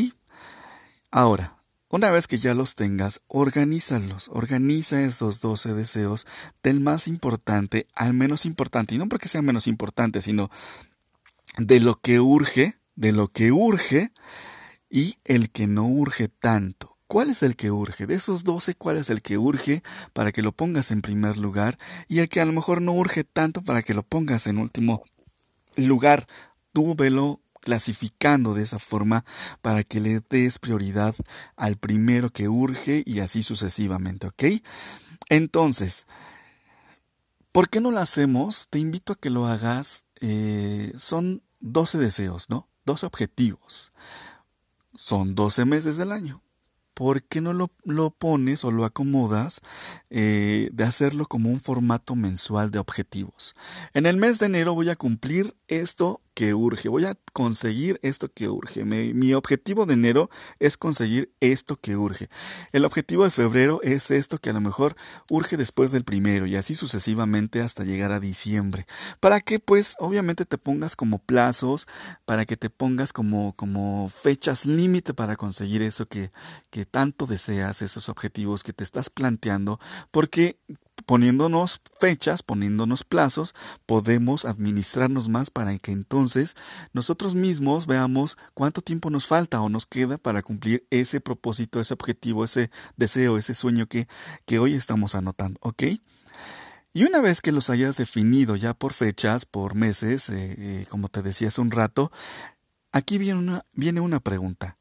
Ahora, 1.11 1.57
una 1.89 2.11
vez 2.11 2.27
que 2.27 2.37
ya 2.37 2.53
los 2.53 2.75
tengas, 2.75 3.21
organízalos, 3.27 4.29
organiza 4.33 5.01
esos 5.01 5.39
12 5.41 5.73
deseos 5.73 6.25
del 6.63 6.79
más 6.79 7.07
importante 7.07 7.87
al 7.93 8.13
menos 8.13 8.45
importante, 8.45 8.95
y 8.95 8.97
no 8.97 9.07
porque 9.07 9.27
sea 9.27 9.41
menos 9.41 9.67
importante, 9.67 10.21
sino 10.21 10.49
de 11.57 11.79
lo 11.79 11.99
que 11.99 12.19
urge, 12.19 12.75
de 12.95 13.11
lo 13.11 13.29
que 13.29 13.51
urge 13.51 14.11
y 14.89 15.17
el 15.25 15.49
que 15.49 15.67
no 15.67 15.85
urge 15.85 16.27
tanto. 16.27 16.96
¿Cuál 17.07 17.29
es 17.29 17.41
el 17.41 17.55
que 17.55 17.71
urge? 17.71 18.05
De 18.05 18.15
esos 18.15 18.43
doce, 18.43 18.75
¿cuál 18.75 18.97
es 18.97 19.09
el 19.09 19.21
que 19.21 19.37
urge 19.37 19.81
para 20.11 20.33
que 20.33 20.41
lo 20.41 20.51
pongas 20.51 20.91
en 20.91 21.01
primer 21.01 21.37
lugar? 21.37 21.77
Y 22.09 22.19
el 22.19 22.27
que 22.27 22.41
a 22.41 22.45
lo 22.45 22.51
mejor 22.51 22.81
no 22.81 22.91
urge 22.91 23.23
tanto 23.23 23.61
para 23.61 23.81
que 23.81 23.93
lo 23.93 24.03
pongas 24.03 24.45
en 24.45 24.57
último 24.57 25.05
lugar. 25.77 26.27
Tú 26.73 26.95
velo 26.95 27.39
clasificando 27.61 28.53
de 28.53 28.63
esa 28.63 28.77
forma 28.77 29.23
para 29.61 29.83
que 29.83 30.01
le 30.01 30.19
des 30.29 30.59
prioridad 30.59 31.15
al 31.55 31.77
primero 31.77 32.29
que 32.29 32.49
urge 32.49 33.03
y 33.05 33.19
así 33.19 33.41
sucesivamente, 33.41 34.27
¿ok? 34.27 34.43
Entonces, 35.29 36.07
¿por 37.53 37.69
qué 37.69 37.79
no 37.79 37.91
lo 37.91 37.99
hacemos? 37.99 38.67
Te 38.69 38.79
invito 38.79 39.13
a 39.13 39.17
que 39.17 39.29
lo 39.29 39.47
hagas. 39.47 40.03
Eh, 40.19 40.91
son 40.97 41.41
12 41.61 41.99
deseos, 41.99 42.49
¿no? 42.49 42.67
12 42.83 43.05
objetivos. 43.05 43.93
Son 44.93 45.35
12 45.35 45.63
meses 45.63 45.95
del 45.95 46.11
año 46.11 46.43
¿por 46.97 47.21
qué 47.21 47.41
no 47.41 47.53
lo, 47.53 47.69
lo 47.83 48.10
pones 48.10 48.63
o 48.63 48.71
lo 48.71 48.83
acomodas 48.83 49.62
eh, 50.10 50.69
de 50.73 50.83
hacerlo 50.83 51.27
como 51.27 51.51
un 51.51 51.62
formato 51.62 52.15
mensual 52.15 52.71
de 52.71 52.79
objetivos? 52.79 53.55
En 53.93 54.07
el 54.07 54.17
mes 54.17 54.39
de 54.39 54.47
enero 54.47 54.73
voy 54.73 54.89
a 54.89 54.95
cumplir 54.95 55.55
esto 55.67 56.21
que 56.38 56.54
urge, 56.54 56.88
voy 56.88 57.04
a 57.06 57.17
conseguir 57.34 58.00
esto 58.04 58.32
que 58.32 58.47
urge. 58.47 58.86
mi 58.86 59.34
objetivo 59.34 59.88
de 59.88 59.95
enero 59.95 60.30
es 60.60 60.78
conseguir 60.78 61.34
esto 61.39 61.78
que 61.78 61.97
urge. 61.97 62.30
El 62.73 62.86
objetivo 62.86 63.23
de 63.23 63.32
febrero 63.32 63.80
es 63.82 64.12
esto 64.12 64.38
que 64.38 64.52
a 64.52 64.54
lo 64.54 64.62
mejor 64.62 64.95
urge 65.32 65.58
después 65.58 65.89
del 65.89 66.04
primero 66.04 66.45
y 66.45 66.56
así 66.56 66.76
sucesivamente 66.76 67.62
hasta 67.62 67.86
llegar 67.86 68.12
a 68.12 68.19
diciembre. 68.19 68.86
Para 69.19 69.41
que 69.41 69.58
pues 69.58 69.95
obviamente 69.97 70.45
te 70.45 70.60
pongas 70.60 70.95
como 70.95 71.17
plazos, 71.17 71.88
para 72.26 72.45
que 72.45 72.56
te 72.56 72.69
pongas 72.69 73.13
como, 73.13 73.54
como 73.54 74.08
fechas 74.08 74.67
límite 74.67 75.15
para 75.15 75.38
conseguir 75.38 75.82
eso 75.82 76.06
que, 76.06 76.30
que 76.69 76.86
tanto 76.86 77.26
deseas, 77.26 77.82
esos 77.82 78.10
objetivos 78.10 78.62
que 78.62 78.73
te 78.73 78.84
estás 78.84 79.10
planteando, 79.10 79.80
porque 80.12 80.60
poniéndonos 81.05 81.81
fechas, 81.99 82.43
poniéndonos 82.43 83.03
plazos, 83.03 83.53
podemos 83.86 84.45
administrarnos 84.45 85.29
más 85.29 85.49
para 85.49 85.77
que 85.77 85.91
entonces 85.91 86.55
nosotros 86.93 87.36
mismos 87.36 87.88
veamos 87.88 88.38
cuánto 88.53 88.81
tiempo 88.81 89.10
nos 89.10 89.27
falta 89.27 89.62
o 89.62 89.69
nos 89.69 89.86
queda 89.86 90.17
para 90.17 90.43
cumplir 90.43 90.86
ese 90.89 91.21
propósito, 91.21 91.79
ese 91.79 91.93
objetivo, 91.93 92.43
ese 92.43 92.71
deseo, 92.95 93.38
ese 93.38 93.53
sueño 93.53 93.88
que, 93.88 94.07
que 94.45 94.60
hoy 94.60 94.73
estamos 94.73 95.15
anotando, 95.15 95.60
¿ok? 95.62 95.83
Y 96.93 97.03
una 97.03 97.21
vez 97.21 97.41
que 97.41 97.51
los 97.51 97.69
hayas 97.69 97.95
definido 97.95 98.55
ya 98.55 98.73
por 98.73 98.93
fechas, 98.93 99.45
por 99.45 99.75
meses, 99.75 100.29
eh, 100.29 100.55
eh, 100.57 100.86
como 100.89 101.10
te 101.10 101.21
decía 101.21 101.49
hace 101.49 101.62
un 101.62 101.69
rato, 101.69 102.12
aquí 102.91 103.19
viene 103.19 103.39
una, 103.39 103.65
viene 103.73 103.99
una 103.99 104.19
pregunta. 104.19 104.77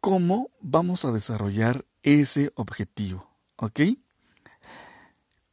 ¿Cómo 0.00 0.50
vamos 0.60 1.04
a 1.04 1.12
desarrollar 1.12 1.86
ese 2.02 2.52
objetivo? 2.56 3.30
¿Ok? 3.56 3.80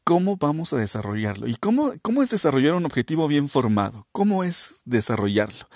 Cómo 0.03 0.37
vamos 0.37 0.73
a 0.73 0.77
desarrollarlo 0.77 1.47
y 1.47 1.55
cómo, 1.55 1.93
cómo 2.01 2.23
es 2.23 2.29
desarrollar 2.29 2.73
un 2.73 2.85
objetivo 2.85 3.27
bien 3.27 3.49
formado, 3.49 4.07
cómo 4.11 4.43
es 4.43 4.75
desarrollarlo. 4.85 5.67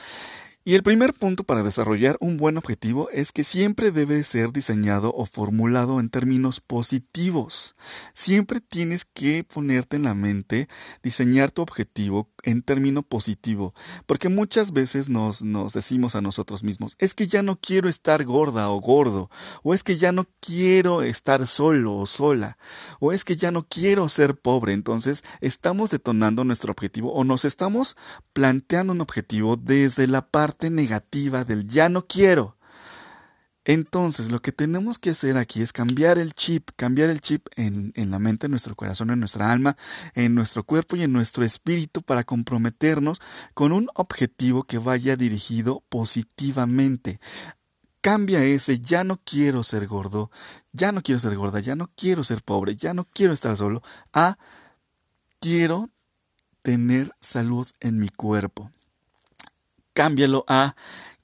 Y 0.68 0.76
el 0.76 0.84
primer 0.84 1.14
punto 1.14 1.46
para 1.46 1.64
desarrollar 1.64 2.18
un 2.20 2.36
buen 2.36 2.58
objetivo 2.58 3.10
es 3.14 3.32
que 3.32 3.46
siempre 3.46 3.92
debe 3.92 4.22
ser 4.26 4.52
diseñado 4.52 5.14
o 5.16 5.26
formulado 5.26 6.02
en 6.02 6.10
términos 6.10 6.60
positivos. 6.60 7.74
Siempre 8.14 8.60
tienes 8.60 9.06
que 9.06 9.46
ponerte 9.46 9.96
en 9.96 10.04
la 10.04 10.14
mente 10.14 10.68
diseñar 11.02 11.52
tu 11.52 11.62
objetivo 11.62 12.30
en 12.44 12.64
término 12.64 13.02
positivo, 13.02 13.74
porque 14.06 14.28
muchas 14.28 14.74
veces 14.74 15.08
nos, 15.08 15.42
nos 15.42 15.72
decimos 15.72 16.18
a 16.18 16.22
nosotros 16.22 16.66
mismos, 16.66 16.96
es 17.00 17.14
que 17.14 17.28
ya 17.28 17.44
no 17.44 17.58
quiero 17.58 17.88
estar 17.88 18.26
gorda 18.26 18.70
o 18.70 18.82
gordo, 18.82 19.30
o 19.64 19.74
es 19.74 19.86
que 19.86 19.96
ya 19.96 20.12
no 20.12 20.28
quiero 20.42 21.02
estar 21.02 21.48
solo 21.48 21.96
o 21.96 22.06
sola, 22.08 22.58
o 23.00 23.14
es 23.14 23.24
que 23.24 23.38
ya 23.38 23.52
no 23.52 23.66
quiero 23.68 24.10
ser 24.10 24.36
pobre. 24.36 24.74
Entonces 24.74 25.24
estamos 25.40 25.92
detonando 25.92 26.44
nuestro 26.44 26.74
objetivo 26.74 27.14
o 27.14 27.24
nos 27.24 27.46
estamos 27.46 27.96
planteando 28.34 28.92
un 28.92 29.02
objetivo 29.02 29.56
desde 29.56 30.08
la 30.08 30.28
parte 30.28 30.57
negativa 30.64 31.44
del 31.44 31.68
ya 31.68 31.90
no 31.90 32.06
quiero. 32.06 32.58
Entonces, 33.68 34.32
lo 34.32 34.42
que 34.42 34.54
tenemos 34.54 34.98
que 34.98 35.10
hacer 35.10 35.36
aquí 35.36 35.62
es 35.62 35.74
cambiar 35.74 36.18
el 36.18 36.34
chip, 36.34 36.70
cambiar 36.78 37.10
el 37.10 37.20
chip 37.20 37.48
en, 37.58 37.92
en, 37.98 38.12
la 38.12 38.18
mente, 38.18 38.46
en 38.46 38.52
nuestro 38.52 38.76
corazón, 38.76 39.10
en 39.10 39.20
nuestra 39.20 39.52
alma, 39.52 39.76
en 40.16 40.34
nuestro 40.36 40.64
cuerpo 40.64 40.96
y 40.96 41.04
en 41.04 41.12
nuestro 41.12 41.44
espíritu 41.44 42.02
para 42.02 42.24
comprometernos 42.24 43.20
con 43.54 43.74
un 43.74 43.90
objetivo 43.94 44.64
que 44.64 44.78
vaya 44.78 45.18
dirigido 45.18 45.84
positivamente. 45.90 47.20
Cambia 48.00 48.42
ese, 48.42 48.80
ya 48.80 49.04
no 49.04 49.20
quiero 49.26 49.64
ser 49.64 49.86
gordo, 49.86 50.32
ya 50.72 50.94
no 50.94 51.04
quiero 51.04 51.20
ser 51.20 51.36
gorda, 51.36 51.60
ya 51.60 51.76
no 51.76 51.92
quiero 51.98 52.24
ser 52.24 52.44
pobre, 52.44 52.78
ya 52.78 52.94
no 52.94 53.04
quiero 53.04 53.34
estar 53.34 53.58
solo, 53.58 53.84
a 54.14 54.38
quiero 55.42 55.90
tener 56.62 57.12
salud 57.20 57.68
en 57.82 58.00
mi 58.00 58.08
cuerpo. 58.08 58.72
Cámbialo 59.98 60.46
a 60.48 60.76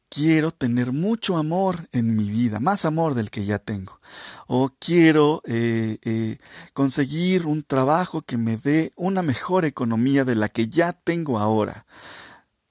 quiero 0.10 0.50
tener 0.50 0.94
mucho 0.94 1.38
amor 1.38 1.88
en 1.92 2.16
mi 2.16 2.28
vida, 2.28 2.60
más 2.60 2.86
amor 2.86 3.14
del 3.14 3.30
que 3.30 3.46
ya 3.46 3.60
tengo. 3.60 4.00
O 4.48 4.72
quiero 4.80 5.44
eh, 5.46 6.00
eh, 6.02 6.40
conseguir 6.74 7.46
un 7.46 7.62
trabajo 7.62 8.24
que 8.24 8.36
me 8.36 8.58
dé 8.58 8.92
una 8.96 9.22
mejor 9.22 9.66
economía 9.66 10.26
de 10.26 10.34
la 10.34 10.50
que 10.50 10.70
ya 10.70 10.92
tengo 10.92 11.38
ahora. 11.38 11.86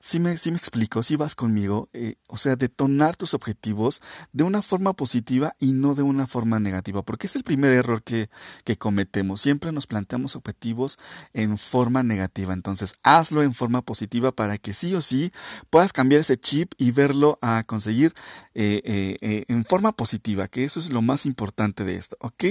Si 0.05 0.19
me, 0.19 0.31
me 0.31 0.57
explico, 0.57 1.05
si 1.05 1.15
vas 1.15 1.37
conmigo, 1.37 1.89
eh, 1.93 2.17
o 2.27 2.37
sea, 2.37 2.57
detonar 2.57 3.17
tus 3.17 3.35
objetivos 3.35 4.03
de 4.33 4.43
una 4.43 4.61
forma 4.61 4.95
positiva 4.95 5.55
y 5.61 5.75
no 5.75 5.95
de 5.95 6.03
una 6.03 6.27
forma 6.27 6.59
negativa, 6.59 7.03
porque 7.03 7.29
es 7.29 7.37
el 7.37 7.45
primer 7.45 7.73
error 7.73 8.03
que, 8.03 8.29
que 8.65 8.77
cometemos. 8.77 9.41
Siempre 9.41 9.71
nos 9.71 9.87
planteamos 9.87 10.35
objetivos 10.35 10.99
en 11.35 11.57
forma 11.57 12.03
negativa. 12.03 12.53
Entonces, 12.53 12.95
hazlo 13.05 13.45
en 13.45 13.55
forma 13.55 13.81
positiva 13.81 14.33
para 14.33 14.59
que 14.59 14.75
sí 14.75 14.93
o 14.97 15.01
sí 15.01 15.31
puedas 15.71 15.93
cambiar 15.93 16.23
ese 16.23 16.37
chip 16.37 16.73
y 16.79 16.91
verlo 16.91 17.39
a 17.41 17.63
conseguir 17.63 18.13
eh, 18.55 19.19
eh, 19.21 19.45
en 19.47 19.65
forma 19.65 19.93
positiva, 19.93 20.49
que 20.49 20.65
eso 20.65 20.81
es 20.81 20.91
lo 20.91 21.01
más 21.01 21.27
importante 21.27 21.85
de 21.85 21.95
esto, 21.95 22.17
¿ok? 22.19 22.45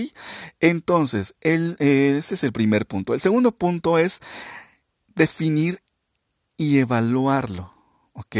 Entonces, 0.62 1.36
el, 1.42 1.76
ese 1.80 2.34
es 2.34 2.46
el 2.46 2.54
primer 2.54 2.86
punto. 2.86 3.14
El 3.14 3.20
segundo 3.20 3.52
punto 3.52 3.98
es 3.98 4.22
definir 5.16 5.82
y 6.62 6.78
evaluarlo. 6.78 7.74
¿Ok? 8.13 8.36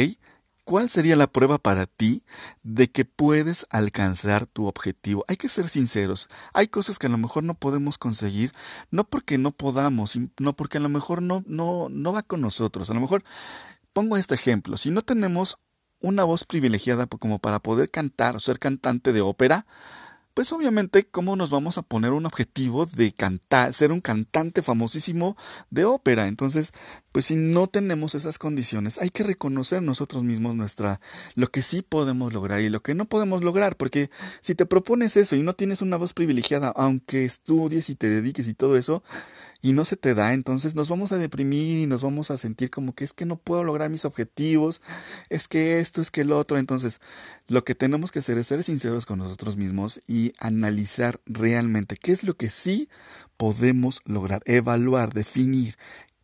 ¿Cuál 0.64 0.92
sería 0.92 1.16
la 1.16 1.26
prueba 1.26 1.58
para 1.58 1.88
ti 1.88 2.24
de 2.62 2.88
que 2.88 3.04
puedes 3.04 3.66
alcanzar 3.72 4.46
tu 4.46 4.68
objetivo? 4.68 5.26
Hay 5.28 5.38
que 5.38 5.50
ser 5.50 5.68
sinceros. 5.70 6.30
Hay 6.54 6.68
cosas 6.68 7.00
que 7.00 7.08
a 7.08 7.10
lo 7.10 7.18
mejor 7.18 7.44
no 7.44 7.56
podemos 7.56 7.98
conseguir, 7.98 8.52
no 8.92 9.06
porque 9.06 9.40
no 9.40 9.52
podamos, 9.52 10.20
no 10.40 10.56
porque 10.56 10.78
a 10.78 10.82
lo 10.82 10.90
mejor 10.90 11.24
no, 11.24 11.44
no, 11.48 11.90
no 11.90 12.14
va 12.14 12.22
con 12.22 12.42
nosotros. 12.42 12.92
A 12.92 12.94
lo 12.94 13.02
mejor, 13.02 13.24
pongo 13.92 14.18
este 14.18 14.36
ejemplo, 14.36 14.78
si 14.78 14.92
no 14.92 15.02
tenemos 15.02 15.58
una 16.00 16.24
voz 16.24 16.46
privilegiada 16.46 17.08
como 17.08 17.40
para 17.40 17.60
poder 17.60 17.90
cantar 17.90 18.36
o 18.36 18.40
ser 18.40 18.60
cantante 18.60 19.14
de 19.14 19.22
ópera, 19.22 19.66
pues 20.34 20.52
obviamente 20.52 21.06
cómo 21.06 21.36
nos 21.36 21.50
vamos 21.50 21.78
a 21.78 21.82
poner 21.82 22.12
un 22.12 22.26
objetivo 22.26 22.86
de 22.86 23.12
cantar, 23.12 23.74
ser 23.74 23.92
un 23.92 24.02
cantante 24.02 24.62
famosísimo 24.62 25.36
de 25.70 25.86
ópera. 25.86 26.28
Entonces, 26.28 26.74
pues 27.12 27.26
si 27.26 27.36
no 27.36 27.68
tenemos 27.68 28.16
esas 28.16 28.38
condiciones, 28.38 28.98
hay 29.00 29.10
que 29.10 29.24
reconocer 29.24 29.82
nosotros 29.82 30.24
mismos 30.24 30.56
nuestra 30.56 31.02
lo 31.36 31.52
que 31.52 31.62
sí 31.62 31.82
podemos 31.82 32.34
lograr 32.34 32.62
y 32.62 32.70
lo 32.70 32.82
que 32.82 32.96
no 32.96 33.06
podemos 33.06 33.44
lograr, 33.44 33.76
porque 33.76 34.10
si 34.42 34.56
te 34.56 34.66
propones 34.66 35.18
eso 35.18 35.36
y 35.36 35.44
no 35.44 35.54
tienes 35.54 35.82
una 35.82 35.98
voz 35.98 36.14
privilegiada, 36.14 36.74
aunque 36.76 37.26
estudies 37.26 37.90
y 37.90 37.96
te 37.96 38.10
dediques 38.10 38.48
y 38.48 38.54
todo 38.54 38.78
eso, 38.78 39.04
y 39.62 39.74
no 39.74 39.86
se 39.86 39.96
te 39.96 40.14
da, 40.14 40.34
entonces 40.34 40.76
nos 40.76 40.90
vamos 40.90 41.12
a 41.12 41.18
deprimir 41.18 41.78
y 41.78 41.86
nos 41.86 42.02
vamos 42.02 42.32
a 42.32 42.38
sentir 42.38 42.72
como 42.72 42.94
que 42.94 43.04
es 43.04 43.14
que 43.14 43.26
no 43.26 43.38
puedo 43.38 43.64
lograr 43.64 43.90
mis 43.90 44.06
objetivos, 44.06 44.82
es 45.30 45.48
que 45.48 45.80
esto, 45.80 46.02
es 46.02 46.10
que 46.10 46.22
el 46.22 46.32
otro. 46.32 46.58
Entonces, 46.58 47.00
lo 47.48 47.64
que 47.64 47.76
tenemos 47.76 48.12
que 48.12 48.20
hacer 48.20 48.38
es 48.38 48.48
ser 48.48 48.64
sinceros 48.64 49.06
con 49.06 49.20
nosotros 49.20 49.58
mismos 49.58 50.02
y 50.08 50.34
analizar 50.40 51.20
realmente 51.26 51.96
qué 51.96 52.12
es 52.12 52.24
lo 52.24 52.36
que 52.36 52.50
sí 52.50 52.90
podemos 53.38 54.02
lograr, 54.06 54.42
evaluar, 54.46 55.14
definir. 55.14 55.78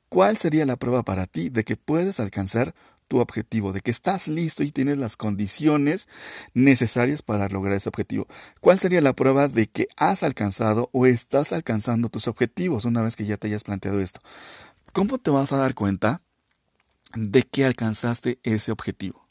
¿Cuál 0.10 0.38
sería 0.38 0.66
la 0.66 0.78
prueba 0.78 1.04
para 1.04 1.28
ti 1.28 1.50
de 1.50 1.64
que 1.64 1.76
puedes 1.76 2.20
alcanzar 2.20 2.74
tu 3.08 3.20
objetivo, 3.20 3.74
de 3.74 3.82
que 3.82 3.92
estás 3.92 4.28
listo 4.28 4.64
y 4.64 4.72
tienes 4.72 5.00
las 5.00 5.16
condiciones 5.18 6.08
necesarias 6.54 7.22
para 7.22 7.48
lograr 7.50 7.76
ese 7.76 7.90
objetivo. 7.90 8.28
¿Cuál 8.62 8.80
sería 8.80 9.02
la 9.02 9.14
prueba 9.14 9.48
de 9.48 9.68
que 9.68 9.88
has 9.98 10.24
alcanzado 10.24 10.90
o 10.94 11.06
estás 11.06 11.54
alcanzando 11.54 12.10
tus 12.10 12.28
objetivos 12.28 12.86
una 12.86 13.02
vez 13.02 13.16
que 13.16 13.26
ya 13.26 13.38
te 13.38 13.48
hayas 13.48 13.64
planteado 13.64 14.02
esto? 14.02 14.20
¿Cómo 14.94 15.18
te 15.18 15.32
vas 15.32 15.54
a 15.54 15.58
dar 15.58 15.74
cuenta 15.74 16.22
de 17.16 17.44
que 17.44 17.66
alcanzaste 17.66 18.40
ese 18.44 18.72
objetivo? 18.72 19.28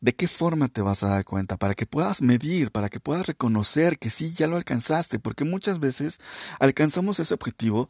¿De 0.00 0.14
qué 0.14 0.28
forma 0.28 0.68
te 0.68 0.80
vas 0.80 1.02
a 1.02 1.08
dar 1.08 1.24
cuenta? 1.24 1.56
Para 1.56 1.74
que 1.74 1.84
puedas 1.84 2.22
medir, 2.22 2.70
para 2.70 2.88
que 2.88 3.00
puedas 3.00 3.26
reconocer 3.26 3.98
que 3.98 4.10
sí, 4.10 4.32
ya 4.32 4.46
lo 4.46 4.56
alcanzaste, 4.56 5.18
porque 5.18 5.44
muchas 5.44 5.80
veces 5.80 6.20
alcanzamos 6.60 7.18
ese 7.18 7.34
objetivo 7.34 7.88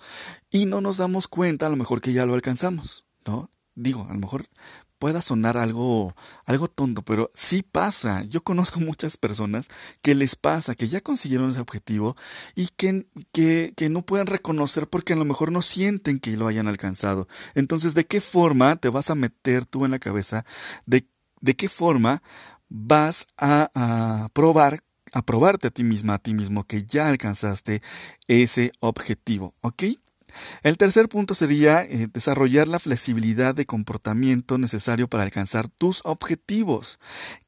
y 0.50 0.64
no 0.64 0.80
nos 0.80 0.96
damos 0.96 1.28
cuenta 1.28 1.66
a 1.66 1.68
lo 1.68 1.76
mejor 1.76 2.00
que 2.00 2.14
ya 2.14 2.24
lo 2.24 2.32
alcanzamos, 2.32 3.04
¿no? 3.26 3.50
Digo, 3.78 4.06
a 4.08 4.12
lo 4.12 4.20
mejor 4.20 4.44
pueda 4.98 5.22
sonar 5.22 5.56
algo, 5.56 6.14
algo 6.44 6.68
tonto, 6.68 7.02
pero 7.02 7.30
sí 7.34 7.62
pasa. 7.62 8.24
Yo 8.24 8.42
conozco 8.42 8.80
muchas 8.80 9.16
personas 9.16 9.68
que 10.02 10.14
les 10.14 10.36
pasa, 10.36 10.74
que 10.74 10.88
ya 10.88 11.00
consiguieron 11.00 11.50
ese 11.50 11.60
objetivo 11.60 12.16
y 12.54 12.68
que, 12.76 13.06
que, 13.32 13.72
que 13.76 13.88
no 13.88 14.02
pueden 14.02 14.26
reconocer 14.26 14.88
porque 14.88 15.12
a 15.12 15.16
lo 15.16 15.24
mejor 15.24 15.52
no 15.52 15.62
sienten 15.62 16.18
que 16.18 16.36
lo 16.36 16.48
hayan 16.48 16.66
alcanzado. 16.66 17.28
Entonces, 17.54 17.94
¿de 17.94 18.06
qué 18.06 18.20
forma 18.20 18.76
te 18.76 18.88
vas 18.88 19.10
a 19.10 19.14
meter 19.14 19.64
tú 19.66 19.84
en 19.84 19.92
la 19.92 19.98
cabeza? 19.98 20.44
¿De, 20.84 21.06
de 21.40 21.54
qué 21.54 21.68
forma 21.68 22.22
vas 22.68 23.26
a, 23.36 23.70
a 23.74 24.28
probar 24.30 24.82
a 25.12 25.22
probarte 25.22 25.68
a 25.68 25.70
ti 25.70 25.84
misma, 25.84 26.14
a 26.14 26.18
ti 26.18 26.34
mismo, 26.34 26.64
que 26.64 26.84
ya 26.84 27.08
alcanzaste 27.08 27.80
ese 28.26 28.72
objetivo, 28.80 29.54
¿ok? 29.62 29.84
El 30.62 30.76
tercer 30.76 31.08
punto 31.08 31.34
sería 31.34 31.82
eh, 31.82 32.08
desarrollar 32.12 32.68
la 32.68 32.78
flexibilidad 32.78 33.54
de 33.54 33.66
comportamiento 33.66 34.58
necesario 34.58 35.08
para 35.08 35.22
alcanzar 35.22 35.68
tus 35.68 36.00
objetivos. 36.04 36.98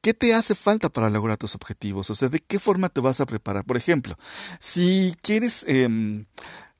¿Qué 0.01 0.13
te 0.13 0.33
hace 0.33 0.55
falta 0.55 0.89
para 0.89 1.09
lograr 1.09 1.37
tus 1.37 1.55
objetivos? 1.55 2.09
O 2.09 2.15
sea, 2.15 2.29
¿de 2.29 2.39
qué 2.39 2.59
forma 2.59 2.89
te 2.89 3.01
vas 3.01 3.21
a 3.21 3.25
preparar? 3.25 3.65
Por 3.65 3.77
ejemplo, 3.77 4.17
si 4.59 5.15
quieres, 5.21 5.65
em, 5.67 6.25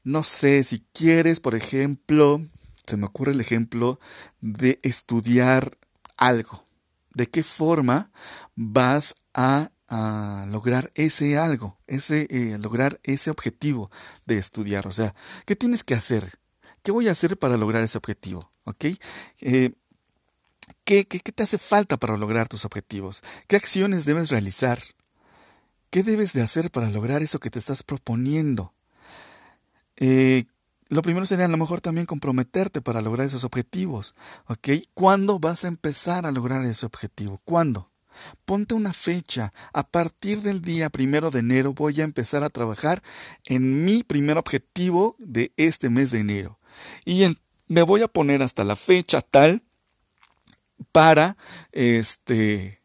no 0.04 0.24
sé, 0.24 0.64
si 0.64 0.84
quieres, 0.94 1.40
por 1.40 1.56
ejemplo, 1.56 2.42
se 2.86 2.98
me 2.98 3.06
ocurre 3.06 3.32
el 3.32 3.42
ejemplo 3.42 4.00
de 4.42 4.80
estudiar 4.84 5.78
algo. 6.18 6.66
¿De 7.14 7.28
qué 7.28 7.44
forma 7.44 8.12
vas 8.56 9.16
a 9.34 9.72
a 9.92 10.46
lograr 10.48 10.90
ese 10.96 11.38
algo, 11.38 11.78
ese, 11.86 12.26
eh, 12.30 12.58
lograr 12.58 13.02
ese 13.04 13.30
objetivo 13.30 13.92
de 14.26 14.38
estudiar. 14.38 14.88
O 14.88 14.94
sea, 14.94 15.14
¿qué 15.46 15.58
tienes 15.58 15.84
que 15.84 15.94
hacer? 15.94 16.40
¿Qué 16.82 16.94
voy 16.94 17.10
a 17.10 17.12
hacer 17.12 17.38
para 17.38 17.58
lograr 17.58 17.84
ese 17.84 17.98
objetivo? 17.98 18.54
¿Ok? 18.64 18.86
Eh, 19.42 19.74
¿qué, 20.86 21.04
te 21.04 21.44
hace 21.44 21.58
falta 21.58 21.98
para 21.98 22.16
lograr 22.16 22.48
tus 22.48 22.64
objetivos? 22.64 23.22
¿Qué 23.50 23.58
acciones 23.58 24.06
debes 24.06 24.30
realizar? 24.30 24.80
¿Qué 25.90 26.04
debes 26.04 26.32
de 26.32 26.42
hacer 26.42 26.72
para 26.72 26.90
lograr 26.90 27.22
eso 27.22 27.42
que 27.42 27.50
te 27.50 27.60
estás 27.60 27.84
proponiendo? 27.84 28.74
Eh, 29.98 30.46
lo 30.88 31.02
primero 31.02 31.26
sería 31.26 31.46
a 31.46 31.50
lo 31.50 31.58
mejor 31.58 31.82
también 31.82 32.08
comprometerte 32.08 32.82
para 32.82 33.02
lograr 33.02 33.28
esos 33.28 33.44
objetivos. 33.44 34.16
¿Cuándo 34.94 35.38
vas 35.38 35.66
a 35.66 35.68
empezar 35.68 36.26
a 36.26 36.32
lograr 36.32 36.64
ese 36.64 36.86
objetivo? 36.86 37.42
¿Cuándo? 37.44 37.91
Ponte 38.46 38.74
una 38.74 38.94
fecha. 38.94 39.54
A 39.74 39.88
partir 39.88 40.42
del 40.42 40.62
día 40.62 40.90
primero 40.90 41.32
de 41.32 41.40
enero 41.40 41.74
voy 41.74 42.02
a 42.02 42.04
empezar 42.04 42.44
a 42.44 42.50
trabajar 42.50 43.02
en 43.46 43.86
mi 43.86 44.04
primer 44.04 44.38
objetivo 44.38 45.16
de 45.20 45.54
este 45.58 45.90
mes 45.90 46.12
de 46.12 46.20
enero. 46.20 46.60
Y 47.06 47.26
me 47.68 47.82
voy 47.84 48.02
a 48.02 48.08
poner 48.08 48.42
hasta 48.42 48.64
la 48.64 48.76
fecha 48.76 49.22
tal 49.22 49.64
para 50.92 51.38
este 51.72 52.82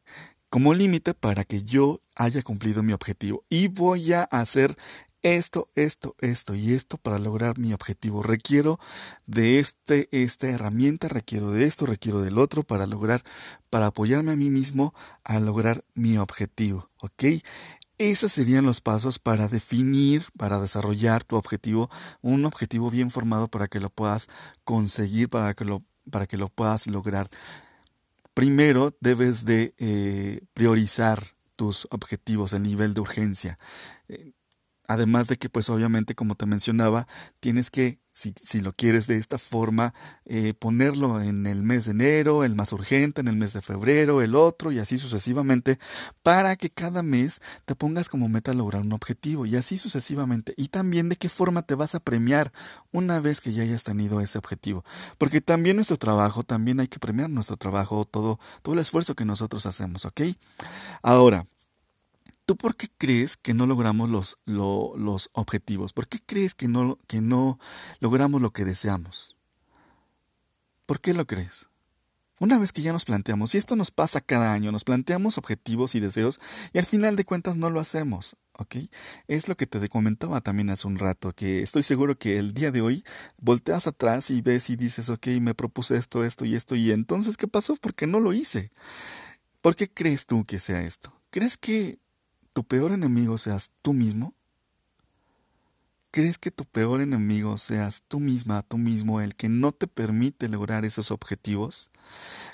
como 0.49 0.75
límite 0.75 1.13
para 1.13 1.45
que 1.45 1.63
yo 1.63 2.01
haya 2.15 2.43
cumplido 2.43 2.83
mi 2.83 2.93
objetivo 2.93 3.45
y 3.51 3.69
voy 3.69 4.13
a 4.13 4.23
hacer 4.23 4.77
esto, 5.35 5.69
esto, 5.75 6.15
esto 6.21 6.55
y 6.55 6.73
esto 6.73 6.99
para 6.99 7.19
lograr 7.19 7.59
mi 7.59 7.73
objetivo. 7.73 8.23
Requiero 8.23 8.79
de 9.27 9.59
este, 9.59 10.09
esta 10.13 10.47
herramienta, 10.49 11.09
requiero 11.09 11.51
de 11.51 11.65
esto, 11.65 11.85
requiero 11.85 12.21
del 12.21 12.39
otro 12.39 12.63
para 12.63 12.87
lograr, 12.87 13.23
para 13.69 13.87
apoyarme 13.87 14.33
a 14.33 14.37
mí 14.37 14.51
mismo 14.51 14.95
a 15.25 15.41
lograr 15.41 15.85
mi 15.95 16.17
objetivo. 16.17 16.91
¿Ok? 16.99 17.25
Esos 17.99 18.33
serían 18.33 18.67
los 18.67 18.81
pasos 18.81 19.19
para 19.19 19.49
definir, 19.49 20.25
para 20.37 20.61
desarrollar 20.61 21.25
tu 21.25 21.37
objetivo, 21.37 21.91
un 22.21 22.45
objetivo 22.45 22.91
bien 22.91 23.11
formado 23.11 23.49
para 23.49 23.67
que 23.67 23.81
lo 23.81 23.91
puedas 23.91 24.29
conseguir, 24.65 25.29
para 25.29 25.55
que 25.55 25.65
lo, 25.65 25.83
para 26.09 26.27
que 26.27 26.37
lo 26.37 26.49
puedas 26.49 26.87
lograr. 26.87 27.29
Primero 28.33 28.95
debes 29.01 29.45
de 29.45 29.75
eh, 29.79 30.43
priorizar 30.53 31.37
tus 31.57 31.89
objetivos, 31.91 32.53
el 32.53 32.63
nivel 32.63 32.95
de 32.95 33.01
urgencia. 33.01 33.59
Eh, 34.09 34.36
Además 34.89 35.27
de 35.29 35.37
que, 35.37 35.49
pues 35.49 35.69
obviamente, 35.71 36.15
como 36.15 36.35
te 36.35 36.47
mencionaba, 36.47 37.07
tienes 37.41 37.71
que, 37.71 38.01
si, 38.11 38.35
si 38.43 38.61
lo 38.61 38.73
quieres 38.73 39.07
de 39.07 39.17
esta 39.17 39.39
forma, 39.39 39.95
eh, 40.25 40.55
ponerlo 40.55 41.21
en 41.21 41.47
el 41.47 41.63
mes 41.63 41.85
de 41.85 41.91
enero, 41.93 42.45
el 42.45 42.55
más 42.55 42.73
urgente, 42.73 43.21
en 43.21 43.29
el 43.29 43.37
mes 43.37 43.53
de 43.53 43.63
febrero, 43.63 44.23
el 44.23 44.35
otro, 44.35 44.73
y 44.73 44.79
así 44.79 44.99
sucesivamente, 44.99 45.79
para 46.23 46.57
que 46.57 46.71
cada 46.71 47.03
mes 47.03 47.41
te 47.65 47.75
pongas 47.75 48.09
como 48.09 48.29
meta 48.29 48.55
lograr 48.55 48.83
un 48.83 48.93
objetivo, 48.93 49.47
y 49.47 49.57
así 49.57 49.79
sucesivamente. 49.79 50.55
Y 50.57 50.69
también 50.69 51.09
de 51.09 51.17
qué 51.17 51.29
forma 51.29 51.63
te 51.63 51.75
vas 51.75 51.95
a 51.95 52.01
premiar 52.01 52.53
una 52.93 53.21
vez 53.21 53.41
que 53.41 53.53
ya 53.53 53.63
hayas 53.63 53.85
tenido 53.85 54.21
ese 54.21 54.39
objetivo. 54.39 54.85
Porque 55.19 55.41
también 55.41 55.77
nuestro 55.77 55.97
trabajo, 55.97 56.43
también 56.43 56.81
hay 56.81 56.89
que 56.89 56.99
premiar 56.99 57.31
nuestro 57.31 57.57
trabajo, 57.57 58.05
todo, 58.05 58.39
todo 58.63 58.75
el 58.75 58.81
esfuerzo 58.81 59.15
que 59.15 59.25
nosotros 59.25 59.67
hacemos, 59.67 60.05
¿ok? 60.05 60.23
Ahora, 61.03 61.47
¿Tú 62.47 62.57
por 62.57 62.77
qué 62.77 62.89
crees 62.97 63.37
que 63.37 63.55
no 63.55 63.67
logramos 63.67 64.09
los, 64.09 64.39
los 64.45 65.31
objetivos? 65.33 65.93
¿Por 65.93 66.07
qué 66.07 66.21
crees 66.25 66.55
que 66.55 66.69
no, 66.69 66.97
que 67.09 67.21
no 67.21 67.59
logramos 67.99 68.41
lo 68.41 68.53
que 68.53 68.65
deseamos? 68.65 69.37
¿Por 70.87 71.01
qué 71.01 71.13
lo 71.13 71.27
crees? 71.27 71.67
Una 72.39 72.59
vez 72.59 72.73
que 72.73 72.83
ya 72.83 72.93
nos 72.93 73.05
planteamos, 73.05 73.55
y 73.55 73.59
esto 73.59 73.75
nos 73.75 73.91
pasa 73.91 74.21
cada 74.21 74.53
año, 74.53 74.71
nos 74.71 74.85
planteamos 74.85 75.39
objetivos 75.39 75.97
y 75.97 76.01
deseos 76.01 76.39
y 76.73 76.79
al 76.79 76.85
final 76.85 77.17
de 77.17 77.25
cuentas 77.25 77.57
no 77.57 77.69
lo 77.69 77.81
hacemos, 77.81 78.37
¿ok? 78.53 78.77
Es 79.27 79.49
lo 79.49 79.57
que 79.57 79.67
te 79.67 79.89
comentaba 79.89 80.41
también 80.41 80.71
hace 80.71 80.87
un 80.87 80.99
rato, 80.99 81.33
que 81.33 81.63
estoy 81.63 81.83
seguro 81.83 82.17
que 82.17 82.39
el 82.39 82.55
día 82.55 82.71
de 82.71 82.83
hoy 82.83 83.05
volteas 83.39 83.89
atrás 83.89 84.31
y 84.31 84.43
ves 84.43 84.71
y 84.71 84.77
dices, 84.77 85.09
ok, 85.09 85.29
me 85.41 85.55
propuse 85.55 85.97
esto, 85.97 86.25
esto 86.25 86.45
y 86.45 86.55
esto, 86.55 86.77
y 86.77 86.93
entonces, 86.93 87.37
¿qué 87.37 87.49
pasó? 87.49 87.75
Porque 87.77 88.07
no 88.07 88.21
lo 88.21 88.33
hice. 88.35 88.71
¿Por 89.63 89.75
qué 89.75 89.89
crees 89.91 90.27
tú 90.27 90.45
que 90.45 90.61
sea 90.61 90.83
esto? 90.83 91.13
¿Crees 91.31 91.57
que 91.57 91.99
tu 92.57 92.65
peor 92.65 92.93
enemigo 92.93 93.37
seas 93.37 93.71
tú 93.83 93.93
mismo? 93.93 94.33
¿Crees 96.11 96.39
que 96.39 96.51
tu 96.51 96.65
peor 96.65 97.03
enemigo 97.03 97.59
seas 97.59 98.03
tú 98.09 98.19
misma, 98.19 98.63
tú 98.63 98.79
mismo, 98.79 99.21
el 99.21 99.35
que 99.35 99.51
no 99.51 99.73
te 99.73 99.87
permite 99.87 100.49
lograr 100.49 100.87
esos 100.87 101.11
objetivos? 101.11 101.91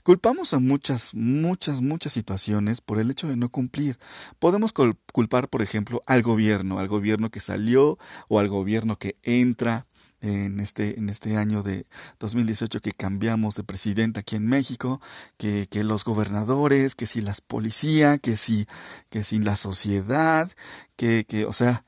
Culpamos 0.03 0.55
a 0.55 0.59
muchas, 0.59 1.15
muchas, 1.15 1.81
muchas 1.81 2.15
situaciones 2.15 2.81
por 2.81 2.99
el 2.99 3.13
hecho 3.13 3.29
de 3.29 3.37
no 3.37 3.49
cumplir. 3.49 3.97
Podemos 4.41 4.73
culpar, 4.73 5.49
por 5.49 5.63
ejemplo, 5.63 6.03
al 6.07 6.23
gobierno, 6.23 6.81
al 6.81 6.89
gobierno 6.89 7.31
que 7.31 7.39
salió 7.39 7.97
o 8.29 8.41
al 8.41 8.49
gobierno 8.49 8.99
que 8.99 9.15
entra 9.23 9.87
en 10.23 10.61
este, 10.61 10.99
en 10.99 11.09
este 11.09 11.37
año 11.37 11.63
de 11.63 11.87
2018 12.21 12.81
que 12.81 12.93
cambiamos 12.93 13.57
de 13.57 13.65
presidente 13.65 14.21
aquí 14.21 14.37
en 14.37 14.47
México, 14.47 15.01
que, 15.37 15.67
que 15.69 15.85
los 15.85 16.05
gobernadores, 16.05 16.95
que 16.95 17.07
si 17.07 17.21
las 17.21 17.41
policías, 17.41 18.19
que 18.21 18.37
si, 18.37 18.67
que 19.11 19.23
la 19.41 19.57
sociedad, 19.57 20.51
que, 20.97 21.25
que, 21.25 21.45
o 21.45 21.53
sea, 21.53 21.85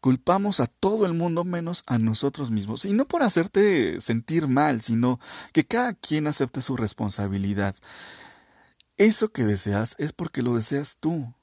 culpamos 0.00 0.60
a 0.60 0.66
todo 0.66 1.06
el 1.06 1.14
mundo 1.14 1.44
menos 1.44 1.82
a 1.86 1.98
nosotros 1.98 2.50
mismos. 2.50 2.84
Y 2.84 2.92
no 2.92 3.06
por 3.06 3.22
hacerte 3.22 4.00
sentir 4.00 4.48
mal, 4.48 4.82
sino 4.82 5.18
que 5.52 5.64
cada 5.64 5.94
quien 5.94 6.26
acepte 6.26 6.62
su 6.62 6.76
responsabilidad. 6.76 7.74
Eso 8.96 9.30
que 9.30 9.44
deseas 9.44 9.96
es 9.98 10.12
porque 10.12 10.42
lo 10.42 10.54
deseas 10.54 10.96
tú. 11.00 11.34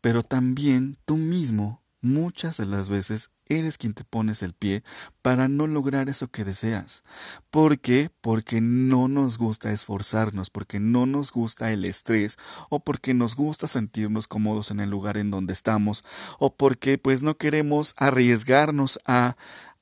Pero 0.00 0.22
también 0.22 0.98
tú 1.06 1.16
mismo 1.16 1.82
muchas 2.02 2.58
de 2.58 2.66
las 2.66 2.88
veces 2.88 3.30
eres 3.46 3.78
quien 3.78 3.94
te 3.94 4.04
pones 4.04 4.42
el 4.42 4.52
pie 4.52 4.82
para 5.22 5.48
no 5.48 5.66
lograr 5.66 6.08
eso 6.08 6.28
que 6.28 6.44
deseas. 6.44 7.02
¿Por 7.50 7.78
qué? 7.78 8.10
Porque 8.20 8.60
no 8.60 9.08
nos 9.08 9.38
gusta 9.38 9.72
esforzarnos, 9.72 10.50
porque 10.50 10.80
no 10.80 11.06
nos 11.06 11.32
gusta 11.32 11.72
el 11.72 11.84
estrés, 11.84 12.36
o 12.70 12.80
porque 12.80 13.14
nos 13.14 13.36
gusta 13.36 13.68
sentirnos 13.68 14.28
cómodos 14.28 14.70
en 14.70 14.80
el 14.80 14.90
lugar 14.90 15.16
en 15.16 15.30
donde 15.30 15.52
estamos, 15.52 16.04
o 16.38 16.54
porque 16.54 16.98
pues 16.98 17.22
no 17.22 17.36
queremos 17.36 17.94
arriesgarnos 17.96 18.98
a, 19.06 19.36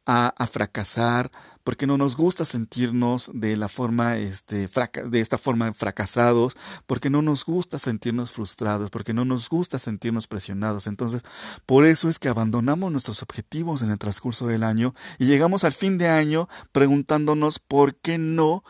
a, 0.07 0.35
a 0.37 0.47
fracasar, 0.47 1.31
porque 1.65 1.87
no 1.87 1.99
nos 1.99 2.17
gusta 2.17 2.45
sentirnos 2.45 3.31
de 3.35 3.57
la 3.57 3.69
forma 3.69 4.17
este 4.17 4.69
de 5.09 5.21
esta 5.21 5.39
forma 5.39 5.73
fracasados, 5.73 6.57
porque 6.87 7.11
no 7.11 7.23
nos 7.23 7.45
gusta 7.45 7.79
sentirnos 7.79 8.33
frustrados, 8.33 8.91
porque 8.91 9.15
no 9.15 9.25
nos 9.25 9.49
gusta 9.49 9.79
sentirnos 9.79 10.27
presionados. 10.27 10.87
Entonces, 10.87 11.23
por 11.67 11.85
eso 11.85 12.09
es 12.09 12.19
que 12.19 12.29
abandonamos 12.29 12.91
nuestros 12.91 13.23
objetivos 13.23 13.83
en 13.83 13.91
el 13.91 13.99
transcurso 13.99 14.47
del 14.47 14.63
año 14.63 14.95
y 15.19 15.27
llegamos 15.27 15.65
al 15.65 15.73
fin 15.73 15.99
de 15.99 16.09
año 16.09 16.49
preguntándonos 16.73 17.59
por 17.59 17.97
qué 17.97 18.19
no 18.19 18.65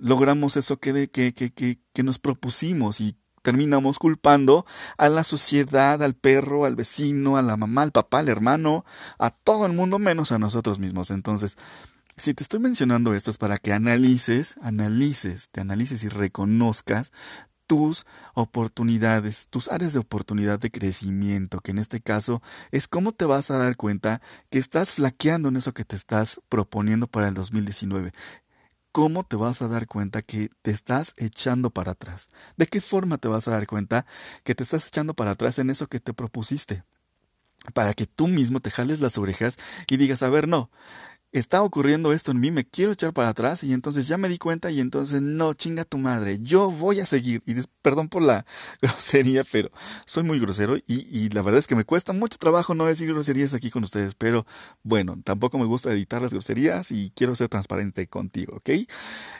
logramos 0.00 0.56
eso 0.56 0.78
que, 0.78 1.08
que, 1.08 1.34
que, 1.34 1.80
que 1.92 2.02
nos 2.02 2.18
propusimos 2.18 3.00
y 3.00 3.16
terminamos 3.42 3.98
culpando 3.98 4.66
a 4.96 5.08
la 5.08 5.24
sociedad, 5.24 6.02
al 6.02 6.14
perro, 6.14 6.64
al 6.64 6.76
vecino, 6.76 7.36
a 7.36 7.42
la 7.42 7.56
mamá, 7.56 7.82
al 7.82 7.92
papá, 7.92 8.18
al 8.18 8.28
hermano, 8.28 8.84
a 9.18 9.30
todo 9.30 9.66
el 9.66 9.72
mundo 9.72 9.98
menos 9.98 10.32
a 10.32 10.38
nosotros 10.38 10.78
mismos. 10.78 11.10
Entonces, 11.10 11.56
si 12.18 12.34
te 12.34 12.42
estoy 12.42 12.60
mencionando 12.60 13.14
esto 13.14 13.30
es 13.30 13.38
para 13.38 13.58
que 13.58 13.72
analices, 13.72 14.56
analices, 14.60 15.48
te 15.50 15.60
analices 15.60 16.02
y 16.04 16.08
reconozcas 16.08 17.12
tus 17.66 18.06
oportunidades, 18.34 19.46
tus 19.50 19.68
áreas 19.68 19.92
de 19.92 19.98
oportunidad 19.98 20.58
de 20.58 20.70
crecimiento, 20.70 21.60
que 21.60 21.70
en 21.70 21.78
este 21.78 22.00
caso 22.00 22.42
es 22.72 22.88
cómo 22.88 23.12
te 23.12 23.26
vas 23.26 23.50
a 23.50 23.58
dar 23.58 23.76
cuenta 23.76 24.22
que 24.50 24.58
estás 24.58 24.92
flaqueando 24.92 25.50
en 25.50 25.56
eso 25.56 25.74
que 25.74 25.84
te 25.84 25.94
estás 25.94 26.40
proponiendo 26.48 27.06
para 27.06 27.28
el 27.28 27.34
2019. 27.34 28.12
¿Cómo 28.90 29.22
te 29.22 29.36
vas 29.36 29.60
a 29.60 29.68
dar 29.68 29.86
cuenta 29.86 30.22
que 30.22 30.48
te 30.62 30.70
estás 30.70 31.12
echando 31.18 31.70
para 31.70 31.92
atrás? 31.92 32.30
¿De 32.56 32.66
qué 32.66 32.80
forma 32.80 33.18
te 33.18 33.28
vas 33.28 33.46
a 33.46 33.52
dar 33.52 33.66
cuenta 33.66 34.06
que 34.44 34.54
te 34.54 34.62
estás 34.62 34.88
echando 34.88 35.12
para 35.14 35.32
atrás 35.32 35.58
en 35.58 35.68
eso 35.68 35.86
que 35.88 36.00
te 36.00 36.14
propusiste? 36.14 36.84
Para 37.74 37.92
que 37.92 38.06
tú 38.06 38.28
mismo 38.28 38.60
te 38.60 38.70
jales 38.70 39.00
las 39.00 39.18
orejas 39.18 39.56
y 39.88 39.98
digas, 39.98 40.22
a 40.22 40.30
ver, 40.30 40.48
no, 40.48 40.70
está 41.32 41.62
ocurriendo 41.62 42.12
esto 42.12 42.30
en 42.30 42.40
mí, 42.40 42.50
me 42.50 42.64
quiero 42.64 42.92
echar 42.92 43.12
para 43.12 43.28
atrás 43.28 43.62
y 43.62 43.72
entonces 43.72 44.08
ya 44.08 44.16
me 44.16 44.28
di 44.28 44.38
cuenta 44.38 44.70
y 44.70 44.80
entonces 44.80 45.20
no, 45.20 45.52
chinga 45.54 45.84
tu 45.84 45.98
madre, 45.98 46.38
yo 46.40 46.70
voy 46.70 47.00
a 47.00 47.06
seguir. 47.06 47.42
Y 47.46 47.54
perdón 47.82 48.08
por 48.08 48.22
la 48.22 48.46
grosería, 48.82 49.44
pero 49.44 49.70
soy 50.06 50.22
muy 50.22 50.38
grosero 50.40 50.76
y, 50.76 50.84
y, 50.86 51.28
la 51.30 51.42
verdad 51.42 51.58
es 51.58 51.66
que 51.66 51.74
me 51.74 51.84
cuesta 51.84 52.12
mucho 52.12 52.38
trabajo 52.38 52.74
no 52.74 52.86
decir 52.86 53.08
groserías 53.08 53.54
aquí 53.54 53.70
con 53.70 53.84
ustedes, 53.84 54.14
pero 54.14 54.46
bueno, 54.82 55.20
tampoco 55.22 55.58
me 55.58 55.66
gusta 55.66 55.92
editar 55.92 56.22
las 56.22 56.32
groserías 56.32 56.90
y 56.90 57.12
quiero 57.14 57.34
ser 57.34 57.48
transparente 57.48 58.06
contigo, 58.06 58.56
¿ok? 58.56 58.70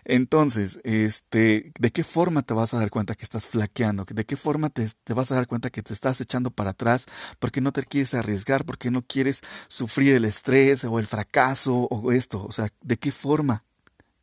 Entonces, 0.05 0.81
este, 0.85 1.73
¿de 1.79 1.91
qué 1.91 2.05
forma 2.05 2.43
te 2.43 2.55
vas 2.55 2.75
a 2.75 2.79
dar 2.79 2.91
cuenta 2.91 3.15
que 3.15 3.25
estás 3.25 3.47
flaqueando? 3.47 4.05
¿De 4.05 4.25
qué 4.25 4.37
forma 4.37 4.71
te, 4.71 4.89
te 5.05 5.15
vas 5.15 5.31
a 5.31 5.35
dar 5.35 5.47
cuenta 5.47 5.71
que 5.71 5.83
te 5.83 5.93
estás 5.93 6.21
echando 6.21 6.51
para 6.51 6.71
atrás 6.71 7.07
porque 7.39 7.61
no 7.61 7.73
te 7.73 7.83
quieres 7.85 8.15
arriesgar, 8.15 8.65
porque 8.65 8.91
no 8.91 9.03
quieres 9.03 9.43
sufrir 9.69 10.15
el 10.15 10.25
estrés 10.25 10.85
o 10.85 10.99
el 10.99 11.07
fracaso? 11.07 11.78
O, 11.83 12.13
esto? 12.13 12.45
O 12.45 12.53
sea, 12.53 12.69
¿de 12.83 12.97
qué 12.97 13.13
forma? 13.13 13.65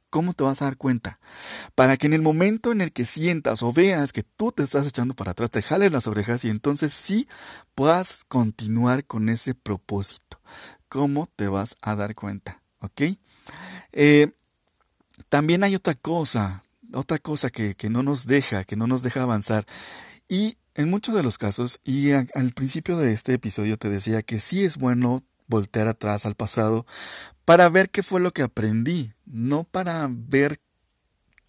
¿Cómo 0.10 0.34
te 0.34 0.44
vas 0.44 0.62
a 0.62 0.66
dar 0.66 0.78
cuenta? 0.78 1.20
Para 1.76 1.98
que 1.98 2.08
en 2.08 2.14
el 2.14 2.22
momento 2.22 2.72
en 2.72 2.82
el 2.82 2.94
que 2.94 3.06
sientas 3.06 3.64
o 3.64 3.74
veas 3.74 4.14
que 4.14 4.24
tú 4.24 4.52
te 4.52 4.64
estás 4.64 4.88
echando 4.88 5.14
para 5.14 5.32
atrás, 5.32 5.52
te 5.52 5.62
jales 5.62 5.92
las 5.92 6.08
orejas 6.08 6.46
y 6.46 6.50
entonces 6.50 6.94
sí 6.94 7.28
puedas 7.74 8.24
continuar 8.28 9.06
con 9.06 9.28
ese 9.28 9.56
propósito. 9.56 10.40
¿Cómo 10.88 11.30
te 11.36 11.48
vas 11.48 11.76
a 11.82 11.96
dar 11.96 12.16
cuenta? 12.16 12.62
¿Ok? 12.80 13.02
Eh, 13.92 14.32
también 15.30 15.64
hay 15.64 15.76
otra 15.76 15.96
cosa, 15.96 16.64
otra 16.94 17.20
cosa 17.20 17.50
que, 17.50 17.76
que, 17.76 17.90
no 17.90 18.04
nos 18.04 18.26
deja, 18.26 18.64
que 18.64 18.76
no 18.76 18.88
nos 18.88 19.02
deja 19.02 19.24
avanzar. 19.24 19.66
Y 20.30 20.58
en 20.76 20.90
muchos 20.90 21.16
de 21.16 21.24
los 21.24 21.38
casos, 21.38 21.80
y 21.84 22.12
al 22.12 22.52
principio 22.54 22.98
de 22.98 23.14
este 23.14 23.34
episodio 23.34 23.78
te 23.78 23.90
decía 23.90 24.22
que 24.22 24.40
sí 24.40 24.64
es 24.64 24.78
bueno 24.78 25.24
voltear 25.48 25.88
atrás 25.88 26.26
al 26.26 26.36
pasado 26.36 26.86
para 27.46 27.70
ver 27.70 27.90
qué 27.90 28.04
fue 28.04 28.20
lo 28.20 28.34
que 28.34 28.42
aprendí, 28.42 29.14
no 29.26 29.64
para 29.64 30.08
ver 30.10 30.60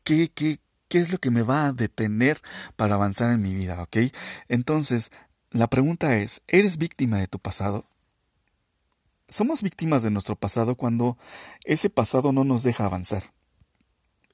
qué, 0.04 0.30
qué, 0.32 0.60
qué 0.88 0.98
es 1.00 1.10
lo 1.10 1.18
que 1.18 1.30
me 1.30 1.42
va 1.42 1.66
a 1.66 1.72
detener 1.72 2.40
para 2.76 2.94
avanzar 2.94 3.32
en 3.32 3.42
mi 3.42 3.54
vida, 3.54 3.82
¿ok? 3.82 3.96
Entonces, 4.48 5.10
la 5.50 5.68
pregunta 5.68 6.16
es, 6.16 6.42
¿eres 6.46 6.76
víctima 6.76 7.18
de 7.18 7.28
tu 7.28 7.38
pasado? 7.38 7.86
Somos 9.28 9.62
víctimas 9.62 10.02
de 10.02 10.10
nuestro 10.10 10.36
pasado 10.36 10.76
cuando 10.76 11.18
ese 11.64 11.90
pasado 11.90 12.30
no 12.30 12.44
nos 12.44 12.62
deja 12.62 12.84
avanzar. 12.84 13.32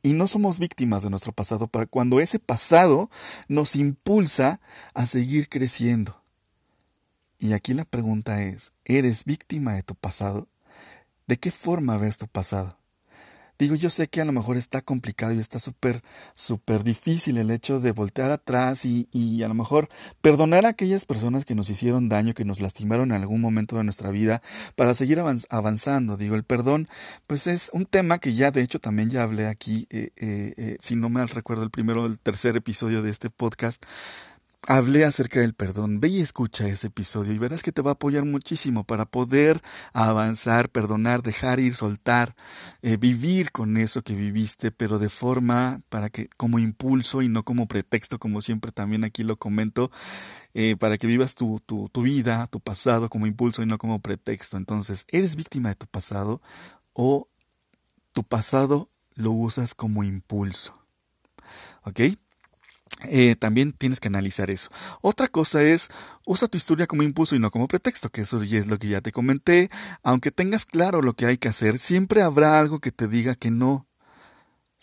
Y 0.02 0.14
no 0.14 0.26
somos 0.26 0.58
víctimas 0.58 1.04
de 1.04 1.10
nuestro 1.10 1.32
pasado 1.32 1.70
cuando 1.88 2.18
ese 2.18 2.40
pasado 2.40 3.08
nos 3.46 3.76
impulsa 3.76 4.60
a 4.94 5.06
seguir 5.06 5.48
creciendo. 5.48 6.20
Y 7.38 7.52
aquí 7.52 7.72
la 7.72 7.84
pregunta 7.84 8.42
es, 8.42 8.72
¿eres 8.84 9.24
víctima 9.24 9.74
de 9.74 9.84
tu 9.84 9.94
pasado? 9.94 10.48
¿De 11.26 11.38
qué 11.38 11.50
forma 11.50 11.96
ves 11.98 12.18
tu 12.18 12.26
pasado? 12.26 12.78
Digo, 13.62 13.76
yo 13.76 13.90
sé 13.90 14.08
que 14.08 14.20
a 14.20 14.24
lo 14.24 14.32
mejor 14.32 14.56
está 14.56 14.80
complicado 14.80 15.32
y 15.32 15.38
está 15.38 15.60
súper, 15.60 16.02
súper 16.34 16.82
difícil 16.82 17.38
el 17.38 17.48
hecho 17.52 17.78
de 17.78 17.92
voltear 17.92 18.32
atrás 18.32 18.84
y, 18.84 19.08
y, 19.12 19.44
a 19.44 19.48
lo 19.48 19.54
mejor 19.54 19.88
perdonar 20.20 20.66
a 20.66 20.70
aquellas 20.70 21.04
personas 21.04 21.44
que 21.44 21.54
nos 21.54 21.70
hicieron 21.70 22.08
daño, 22.08 22.34
que 22.34 22.44
nos 22.44 22.60
lastimaron 22.60 23.12
en 23.12 23.20
algún 23.20 23.40
momento 23.40 23.76
de 23.76 23.84
nuestra 23.84 24.10
vida, 24.10 24.42
para 24.74 24.96
seguir 24.96 25.20
avanzando. 25.48 26.16
Digo, 26.16 26.34
el 26.34 26.42
perdón, 26.42 26.88
pues 27.28 27.46
es 27.46 27.70
un 27.72 27.86
tema 27.86 28.18
que 28.18 28.34
ya 28.34 28.50
de 28.50 28.62
hecho 28.62 28.80
también 28.80 29.10
ya 29.10 29.22
hablé 29.22 29.46
aquí, 29.46 29.86
eh, 29.90 30.10
eh, 30.16 30.54
eh, 30.56 30.76
si 30.80 30.96
no 30.96 31.08
me 31.08 31.24
recuerdo, 31.24 31.62
el 31.62 31.70
primero 31.70 32.02
o 32.02 32.06
el 32.06 32.18
tercer 32.18 32.56
episodio 32.56 33.00
de 33.00 33.10
este 33.10 33.30
podcast 33.30 33.84
hablé 34.66 35.04
acerca 35.04 35.40
del 35.40 35.54
perdón. 35.54 36.00
Ve 36.00 36.08
y 36.08 36.20
escucha 36.20 36.66
ese 36.66 36.88
episodio 36.88 37.32
y 37.32 37.38
verás 37.38 37.62
que 37.62 37.72
te 37.72 37.82
va 37.82 37.92
a 37.92 37.94
apoyar 37.94 38.24
muchísimo 38.24 38.84
para 38.84 39.06
poder 39.06 39.60
avanzar, 39.92 40.68
perdonar, 40.68 41.22
dejar 41.22 41.60
ir, 41.60 41.74
soltar, 41.74 42.34
eh, 42.82 42.96
vivir 42.96 43.50
con 43.52 43.76
eso 43.76 44.02
que 44.02 44.14
viviste, 44.14 44.70
pero 44.70 44.98
de 44.98 45.08
forma 45.08 45.80
para 45.88 46.10
que 46.10 46.28
como 46.36 46.58
impulso 46.58 47.22
y 47.22 47.28
no 47.28 47.44
como 47.44 47.66
pretexto, 47.66 48.18
como 48.18 48.40
siempre 48.40 48.72
también 48.72 49.04
aquí 49.04 49.24
lo 49.24 49.36
comento, 49.36 49.90
eh, 50.54 50.76
para 50.76 50.98
que 50.98 51.06
vivas 51.06 51.34
tu, 51.34 51.60
tu, 51.66 51.88
tu 51.88 52.02
vida, 52.02 52.46
tu 52.48 52.60
pasado 52.60 53.08
como 53.08 53.26
impulso 53.26 53.62
y 53.62 53.66
no 53.66 53.78
como 53.78 54.00
pretexto. 54.00 54.56
Entonces, 54.56 55.04
¿eres 55.08 55.36
víctima 55.36 55.70
de 55.70 55.76
tu 55.76 55.86
pasado 55.86 56.40
o 56.92 57.28
tu 58.12 58.22
pasado 58.24 58.88
lo 59.14 59.32
usas 59.32 59.74
como 59.74 60.04
impulso? 60.04 60.78
¿Ok? 61.84 62.00
Eh, 63.08 63.36
también 63.36 63.72
tienes 63.72 64.00
que 64.00 64.08
analizar 64.08 64.50
eso. 64.50 64.70
Otra 65.00 65.28
cosa 65.28 65.62
es, 65.62 65.88
usa 66.26 66.48
tu 66.48 66.56
historia 66.56 66.86
como 66.86 67.02
impulso 67.02 67.34
y 67.34 67.38
no 67.38 67.50
como 67.50 67.68
pretexto, 67.68 68.10
que 68.10 68.22
eso 68.22 68.42
es 68.42 68.66
lo 68.66 68.78
que 68.78 68.88
ya 68.88 69.00
te 69.00 69.12
comenté. 69.12 69.70
Aunque 70.02 70.30
tengas 70.30 70.64
claro 70.64 71.02
lo 71.02 71.14
que 71.14 71.26
hay 71.26 71.38
que 71.38 71.48
hacer, 71.48 71.78
siempre 71.78 72.22
habrá 72.22 72.58
algo 72.58 72.80
que 72.80 72.92
te 72.92 73.08
diga 73.08 73.34
que 73.34 73.50
no. 73.50 73.86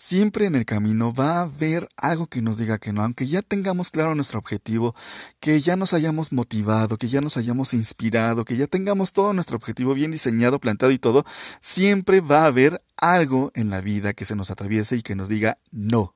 Siempre 0.02 0.46
en 0.46 0.56
el 0.56 0.66
camino 0.66 1.14
va 1.14 1.40
a 1.40 1.42
haber 1.42 1.90
algo 1.98 2.28
que 2.28 2.42
nos 2.42 2.58
diga 2.58 2.78
que 2.78 2.94
no, 2.94 3.04
aunque 3.04 3.28
ya 3.28 3.42
tengamos 3.42 3.90
claro 3.92 4.16
nuestro 4.16 4.40
objetivo, 4.40 4.96
que 5.42 5.60
ya 5.60 5.76
nos 5.76 5.94
hayamos 5.94 6.32
motivado, 6.32 6.98
que 6.98 7.10
ya 7.10 7.20
nos 7.20 7.36
hayamos 7.36 7.74
inspirado, 7.74 8.46
que 8.46 8.56
ya 8.56 8.68
tengamos 8.68 9.12
todo 9.12 9.34
nuestro 9.34 9.58
objetivo 9.58 9.94
bien 9.94 10.12
diseñado, 10.12 10.60
plantado 10.60 10.94
y 10.94 11.00
todo, 11.00 11.26
siempre 11.60 12.22
va 12.22 12.44
a 12.44 12.46
haber 12.46 12.82
algo 12.96 13.52
en 13.56 13.70
la 13.70 13.82
vida 13.82 14.14
que 14.14 14.24
se 14.24 14.38
nos 14.38 14.52
atraviese 14.52 14.96
y 14.96 15.02
que 15.02 15.16
nos 15.16 15.28
diga 15.28 15.58
no. 15.70 16.16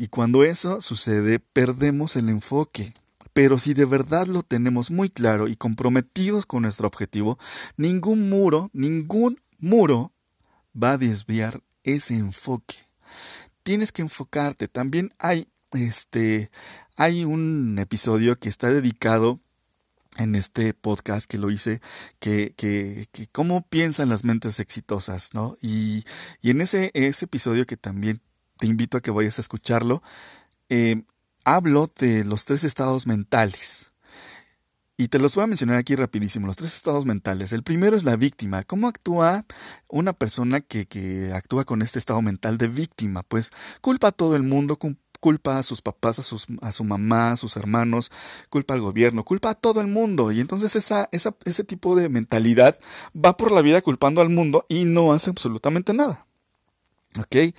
Y 0.00 0.06
cuando 0.06 0.44
eso 0.44 0.80
sucede, 0.80 1.40
perdemos 1.40 2.14
el 2.14 2.28
enfoque. 2.28 2.94
Pero 3.32 3.58
si 3.58 3.74
de 3.74 3.84
verdad 3.84 4.28
lo 4.28 4.44
tenemos 4.44 4.92
muy 4.92 5.10
claro 5.10 5.48
y 5.48 5.56
comprometidos 5.56 6.46
con 6.46 6.62
nuestro 6.62 6.86
objetivo, 6.86 7.36
ningún 7.76 8.30
muro, 8.30 8.70
ningún 8.72 9.40
muro 9.58 10.12
va 10.72 10.92
a 10.92 10.98
desviar 10.98 11.64
ese 11.82 12.14
enfoque. 12.14 12.76
Tienes 13.64 13.90
que 13.90 14.02
enfocarte. 14.02 14.68
También 14.68 15.10
hay 15.18 15.48
este 15.72 16.52
hay 16.96 17.24
un 17.24 17.76
episodio 17.80 18.38
que 18.38 18.48
está 18.48 18.70
dedicado 18.70 19.40
en 20.16 20.36
este 20.36 20.74
podcast 20.74 21.28
que 21.28 21.38
lo 21.38 21.50
hice, 21.50 21.80
que, 22.20 22.54
que, 22.56 23.06
que 23.10 23.26
cómo 23.26 23.66
piensan 23.66 24.10
las 24.10 24.22
mentes 24.22 24.60
exitosas, 24.60 25.34
¿no? 25.34 25.56
Y, 25.60 26.04
y 26.40 26.50
en 26.50 26.60
ese, 26.60 26.92
ese 26.94 27.24
episodio 27.24 27.66
que 27.66 27.76
también 27.76 28.20
te 28.58 28.66
invito 28.66 28.98
a 28.98 29.00
que 29.00 29.10
vayas 29.10 29.38
a 29.38 29.42
escucharlo. 29.42 30.02
Eh, 30.68 31.02
hablo 31.44 31.88
de 31.98 32.24
los 32.24 32.44
tres 32.44 32.64
estados 32.64 33.06
mentales. 33.06 33.90
Y 35.00 35.08
te 35.08 35.20
los 35.20 35.36
voy 35.36 35.44
a 35.44 35.46
mencionar 35.46 35.76
aquí 35.76 35.94
rapidísimo, 35.94 36.48
los 36.48 36.56
tres 36.56 36.74
estados 36.74 37.06
mentales. 37.06 37.52
El 37.52 37.62
primero 37.62 37.96
es 37.96 38.02
la 38.02 38.16
víctima. 38.16 38.64
¿Cómo 38.64 38.88
actúa 38.88 39.46
una 39.90 40.12
persona 40.12 40.60
que, 40.60 41.30
actúa 41.32 41.64
con 41.64 41.82
este 41.82 42.00
estado 42.00 42.20
mental 42.20 42.58
de 42.58 42.66
víctima? 42.66 43.22
Pues 43.22 43.50
culpa 43.80 44.08
a 44.08 44.12
todo 44.12 44.34
el 44.34 44.42
mundo, 44.42 44.76
culpa 45.20 45.58
a 45.58 45.62
sus 45.62 45.82
papás, 45.82 46.18
a, 46.18 46.24
sus, 46.24 46.48
su 46.72 46.84
mamá, 46.84 47.30
a 47.30 47.36
sus 47.36 47.56
hermanos, 47.56 48.10
culpa 48.50 48.74
al 48.74 48.80
gobierno, 48.80 49.24
culpa 49.24 49.50
a 49.50 49.54
todo 49.54 49.80
el 49.80 49.86
mundo. 49.86 50.32
Y 50.32 50.40
entonces 50.40 50.74
esa, 50.74 51.08
esa, 51.12 51.36
ese 51.44 51.62
tipo 51.62 51.94
de 51.94 52.08
mentalidad 52.08 52.76
va 53.14 53.36
por 53.36 53.52
la 53.52 53.62
vida 53.62 53.80
culpando 53.82 54.20
al 54.20 54.30
mundo 54.30 54.66
y 54.68 54.84
no 54.84 55.12
hace 55.12 55.30
absolutamente 55.30 55.94
nada. 55.94 56.27
¿Ok? 57.16 57.54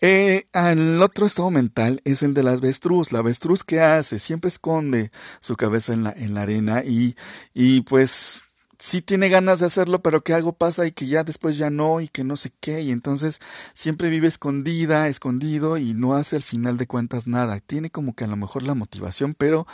Eh, 0.00 0.46
el 0.52 1.02
otro 1.02 1.26
estado 1.26 1.50
mental 1.50 2.00
es 2.04 2.22
el 2.22 2.34
de 2.34 2.42
la 2.42 2.52
avestruz. 2.52 3.12
La 3.12 3.20
avestruz, 3.20 3.64
¿qué 3.64 3.80
hace? 3.80 4.18
Siempre 4.18 4.48
esconde 4.48 5.10
su 5.40 5.56
cabeza 5.56 5.92
en 5.94 6.04
la, 6.04 6.12
en 6.12 6.34
la 6.34 6.42
arena 6.42 6.82
y, 6.84 7.16
y 7.54 7.80
pues 7.82 8.42
sí 8.78 9.02
tiene 9.02 9.28
ganas 9.28 9.60
de 9.60 9.66
hacerlo, 9.66 10.02
pero 10.02 10.22
que 10.22 10.34
algo 10.34 10.54
pasa 10.54 10.86
y 10.86 10.92
que 10.92 11.06
ya 11.06 11.22
después 11.22 11.58
ya 11.58 11.70
no 11.70 12.00
y 12.00 12.08
que 12.08 12.24
no 12.24 12.36
sé 12.36 12.52
qué. 12.60 12.82
Y 12.82 12.90
entonces 12.90 13.40
siempre 13.74 14.10
vive 14.10 14.28
escondida, 14.28 15.08
escondido 15.08 15.76
y 15.78 15.94
no 15.94 16.14
hace 16.14 16.36
al 16.36 16.42
final 16.42 16.76
de 16.76 16.86
cuentas 16.86 17.26
nada. 17.26 17.60
Tiene 17.60 17.90
como 17.90 18.14
que 18.14 18.24
a 18.24 18.28
lo 18.28 18.36
mejor 18.36 18.62
la 18.62 18.74
motivación, 18.74 19.34
pero 19.34 19.66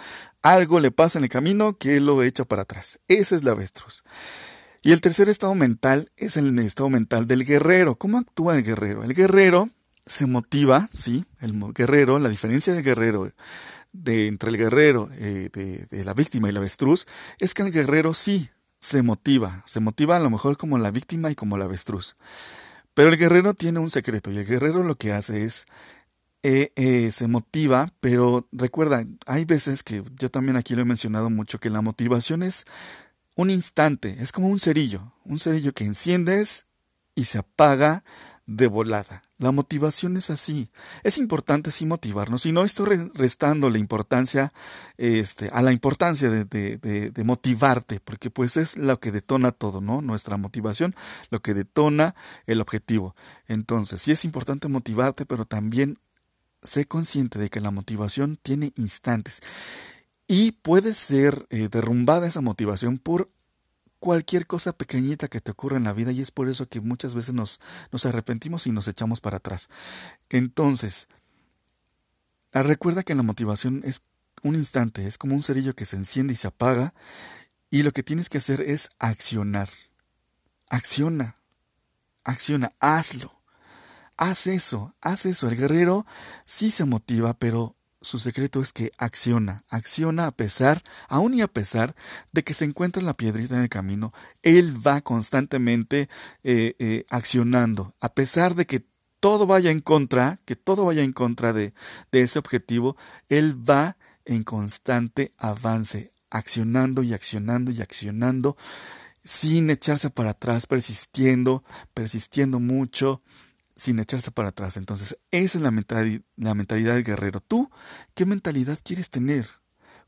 algo 0.43 0.81
le 0.81 0.91
pasa 0.93 1.19
en 1.19 1.25
el 1.25 1.31
camino 1.31 1.79
que 1.79 2.01
lo 2.01 2.23
echa 2.23 2.45
para 2.45 2.63
atrás. 2.63 3.01
Ese 3.09 3.37
es 3.37 3.45
la 3.45 3.53
avestruz. 3.53 4.05
Y 4.83 4.93
el 4.93 5.01
tercer 5.01 5.29
estado 5.29 5.55
mental 5.55 6.11
es 6.17 6.37
el 6.37 6.59
estado 6.59 6.89
mental 6.91 7.27
del 7.27 7.45
guerrero. 7.45 7.97
¿Cómo 7.97 8.19
actúa 8.19 8.57
el 8.57 8.65
guerrero? 8.65 9.05
El 9.05 9.15
guerrero 9.15 9.71
se 10.07 10.27
motiva, 10.27 10.89
sí, 10.93 11.25
el 11.41 11.53
guerrero, 11.73 12.19
la 12.19 12.29
diferencia 12.29 12.73
del 12.73 12.85
guerrero 12.85 13.33
de, 13.93 14.29
entre 14.29 14.51
el 14.51 14.57
guerrero, 14.57 15.09
eh, 15.15 15.51
de, 15.53 15.87
de 15.91 16.05
la 16.05 16.15
víctima 16.15 16.49
y 16.49 16.53
la 16.53 16.61
avestruz, 16.61 17.07
es 17.39 17.55
que 17.55 17.63
el 17.63 17.73
guerrero 17.73 18.15
sí 18.15 18.51
se 18.79 19.03
motiva, 19.03 19.63
se 19.67 19.81
motiva 19.81 20.17
a 20.17 20.21
lo 20.21 20.31
mejor 20.31 20.57
como 20.57 20.79
la 20.79 20.91
víctima 20.91 21.31
y 21.31 21.35
como 21.35 21.59
la 21.59 21.65
avestruz. 21.65 22.15
Pero 22.95 23.09
el 23.09 23.17
guerrero 23.17 23.53
tiene 23.55 23.81
un 23.81 23.91
secreto 23.91 24.31
y 24.31 24.39
el 24.39 24.47
guerrero 24.47 24.83
lo 24.83 24.97
que 24.97 25.13
hace 25.13 25.45
es 25.45 25.67
eh, 26.43 26.73
eh, 26.77 27.11
se 27.11 27.27
motiva, 27.27 27.93
pero 27.99 28.47
recuerda, 28.53 29.05
hay 29.27 29.45
veces 29.45 29.83
que 29.83 30.05
yo 30.17 30.31
también 30.31 30.57
aquí 30.57 30.77
lo 30.77 30.83
he 30.83 30.85
mencionado 30.85 31.29
mucho, 31.29 31.59
que 31.59 31.71
la 31.71 31.81
motivación 31.81 32.45
es 32.45 32.65
un 33.37 33.51
instante, 33.51 34.17
es 34.19 34.33
como 34.33 34.49
un 34.49 34.59
cerillo, 34.59 35.13
un 35.25 35.39
cerillo 35.39 35.73
que 35.73 35.85
enciendes 35.85 36.67
y 37.15 37.25
se 37.25 37.39
apaga 37.39 38.03
de 38.47 38.67
volada. 38.69 39.23
La 39.39 39.51
motivación 39.51 40.17
es 40.17 40.31
así. 40.31 40.71
Es 41.03 41.19
importante 41.19 41.71
sí 41.71 41.85
motivarnos 41.85 42.47
y 42.47 42.53
no 42.53 42.65
estoy 42.65 43.11
restando 43.15 43.69
la 43.69 43.79
importancia 43.79 44.53
este, 44.97 45.51
a 45.53 45.63
la 45.63 45.73
importancia 45.73 46.31
de, 46.31 46.45
de, 46.45 47.11
de, 47.11 47.25
motivarte, 47.25 48.01
porque 48.01 48.31
pues 48.31 48.57
es 48.57 48.77
lo 48.79 48.99
que 49.01 49.13
detona 49.13 49.53
todo, 49.53 49.81
¿no? 49.81 50.01
Nuestra 50.01 50.37
motivación, 50.37 50.95
lo 51.31 51.43
que 51.43 51.55
detona 51.55 52.15
el 52.47 52.61
objetivo. 52.61 53.15
Entonces, 53.49 54.01
sí 54.01 54.13
es 54.13 54.25
importante 54.25 54.69
motivarte, 54.69 55.27
pero 55.27 55.45
también 55.45 55.99
sé 56.63 56.87
consciente 56.87 57.39
de 57.39 57.51
que 57.51 57.61
la 57.61 57.71
motivación 57.71 58.39
tiene 58.43 58.73
instantes 58.77 59.43
y 60.27 60.53
puede 60.53 60.95
ser 60.95 61.47
eh, 61.51 61.69
derrumbada 61.71 62.27
esa 62.27 62.41
motivación 62.41 62.99
por 62.99 63.31
cualquier 63.99 64.47
cosa 64.47 64.73
pequeñita 64.73 65.29
que 65.29 65.41
te 65.41 65.51
ocurra 65.51 65.77
en 65.77 65.85
la 65.85 65.93
vida 65.93 66.13
y 66.13 66.21
es 66.21 66.31
por 66.31 66.49
eso 66.49 66.69
que 66.69 66.81
muchas 66.81 67.15
veces 67.15 67.35
nos, 67.35 67.61
nos 67.93 68.07
arrepentimos 68.07 68.67
y 68.67 68.73
nos 68.73 68.89
echamos 68.89 69.21
para 69.21 69.39
atrás. 69.39 69.69
Entonces, 70.29 71.09
ah, 72.53 72.63
recuerda 72.63 73.03
que 73.03 73.15
la 73.15 73.23
motivación 73.23 73.83
es 73.85 74.03
un 74.43 74.55
instante, 74.55 75.07
es 75.07 75.19
como 75.19 75.35
un 75.35 75.43
cerillo 75.43 75.75
que 75.75 75.87
se 75.87 75.97
enciende 75.97 76.35
y 76.35 76.37
se 76.37 76.49
apaga 76.49 76.95
y 77.71 77.83
lo 77.83 77.93
que 77.93 78.03
tienes 78.03 78.29
que 78.29 78.39
hacer 78.39 78.61
es 78.61 78.91
accionar. 78.99 79.69
Acciona, 80.69 81.37
acciona, 82.25 82.73
hazlo. 82.81 83.33
Haz 84.17 84.47
eso, 84.47 84.95
haz 85.01 85.27
eso. 85.27 85.49
El 85.49 85.57
guerrero 85.57 86.07
sí 86.47 86.71
se 86.71 86.85
motiva, 86.85 87.35
pero 87.35 87.77
su 88.01 88.19
secreto 88.19 88.61
es 88.61 88.73
que 88.73 88.93
acciona, 88.99 89.65
acciona 89.69 90.27
a 90.27 90.31
pesar, 90.31 90.83
aún 91.09 91.35
y 91.35 91.43
a 91.43 91.49
pesar 91.49 91.95
de 92.33 92.45
que 92.45 92.55
se 92.55 92.65
encuentra 92.65 93.03
la 93.03 93.17
piedrita 93.17 93.57
en 93.57 93.63
el 93.63 93.69
camino, 93.69 94.13
él 94.43 94.75
va 94.87 95.01
constantemente 95.01 96.09
eh, 96.45 96.75
eh, 96.79 97.05
accionando, 97.09 97.95
a 98.01 98.15
pesar 98.15 98.55
de 98.55 98.67
que 98.67 98.85
todo 99.21 99.47
vaya 99.47 99.71
en 99.71 99.81
contra, 99.81 100.41
que 100.45 100.57
todo 100.57 100.85
vaya 100.85 101.03
en 101.03 101.13
contra 101.13 101.53
de, 101.53 101.75
de 102.13 102.21
ese 102.21 102.39
objetivo, 102.39 102.97
él 103.29 103.57
va 103.69 103.97
en 104.25 104.45
constante 104.45 105.33
avance, 105.39 106.13
accionando 106.31 107.03
y 107.03 107.15
accionando 107.15 107.71
y 107.71 107.81
accionando, 107.81 108.57
sin 109.25 109.71
echarse 109.71 110.11
para 110.11 110.31
atrás, 110.31 110.67
persistiendo, 110.67 111.65
persistiendo 111.95 112.61
mucho, 112.61 113.23
sin 113.77 113.99
echarse 113.99 114.31
para 114.31 114.49
atrás. 114.49 114.77
Entonces, 114.77 115.19
esa 115.31 115.59
es 115.59 115.63
la, 115.63 115.71
la 116.37 116.55
mentalidad 116.55 116.95
del 116.95 117.05
guerrero. 117.05 117.41
¿Tú 117.41 117.71
qué 118.15 118.27
mentalidad 118.27 118.79
quieres 118.83 119.11
tener? 119.11 119.47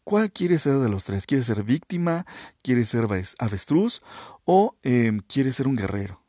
¿Cuál 0.08 0.32
quieres 0.32 0.62
ser 0.62 0.78
de 0.78 0.88
los 0.88 1.04
tres? 1.04 1.26
¿Quieres 1.26 1.46
ser 1.46 1.62
víctima? 1.62 2.24
¿Quieres 2.62 2.88
ser 2.88 3.06
avestruz? 3.38 4.00
¿O 4.46 4.74
em, 4.82 5.20
quieres 5.20 5.56
ser 5.56 5.68
un 5.68 5.76
guerrero? 5.76 6.24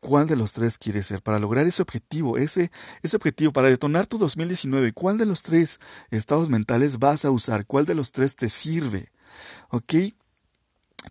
¿Cuál 0.00 0.26
de 0.26 0.36
los 0.36 0.52
tres 0.52 0.76
quieres 0.76 1.06
ser 1.06 1.22
para 1.22 1.38
lograr 1.38 1.66
ese 1.66 1.80
objetivo, 1.80 2.36
ese, 2.36 2.70
ese 3.00 3.16
objetivo, 3.16 3.54
para 3.54 3.70
detonar 3.70 4.06
tu 4.06 4.18
2019? 4.18 4.92
¿Cuál 4.92 5.16
de 5.16 5.24
los 5.24 5.42
tres 5.42 5.80
estados 6.10 6.50
mentales 6.50 6.98
vas 6.98 7.24
a 7.24 7.30
usar? 7.30 7.64
¿Cuál 7.64 7.86
de 7.86 7.94
los 7.94 8.12
tres 8.12 8.36
te 8.36 8.50
sirve? 8.50 9.10
¿Ok? 9.70 9.94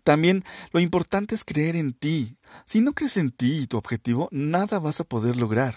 También 0.02 0.42
lo 0.72 0.80
importante 0.80 1.34
es 1.34 1.44
creer 1.44 1.76
en 1.76 1.92
ti. 1.92 2.36
Si 2.64 2.80
no 2.80 2.92
crees 2.92 3.16
en 3.16 3.30
ti 3.30 3.60
y 3.62 3.66
tu 3.66 3.76
objetivo, 3.76 4.28
nada 4.32 4.78
vas 4.78 5.00
a 5.00 5.04
poder 5.04 5.36
lograr. 5.36 5.74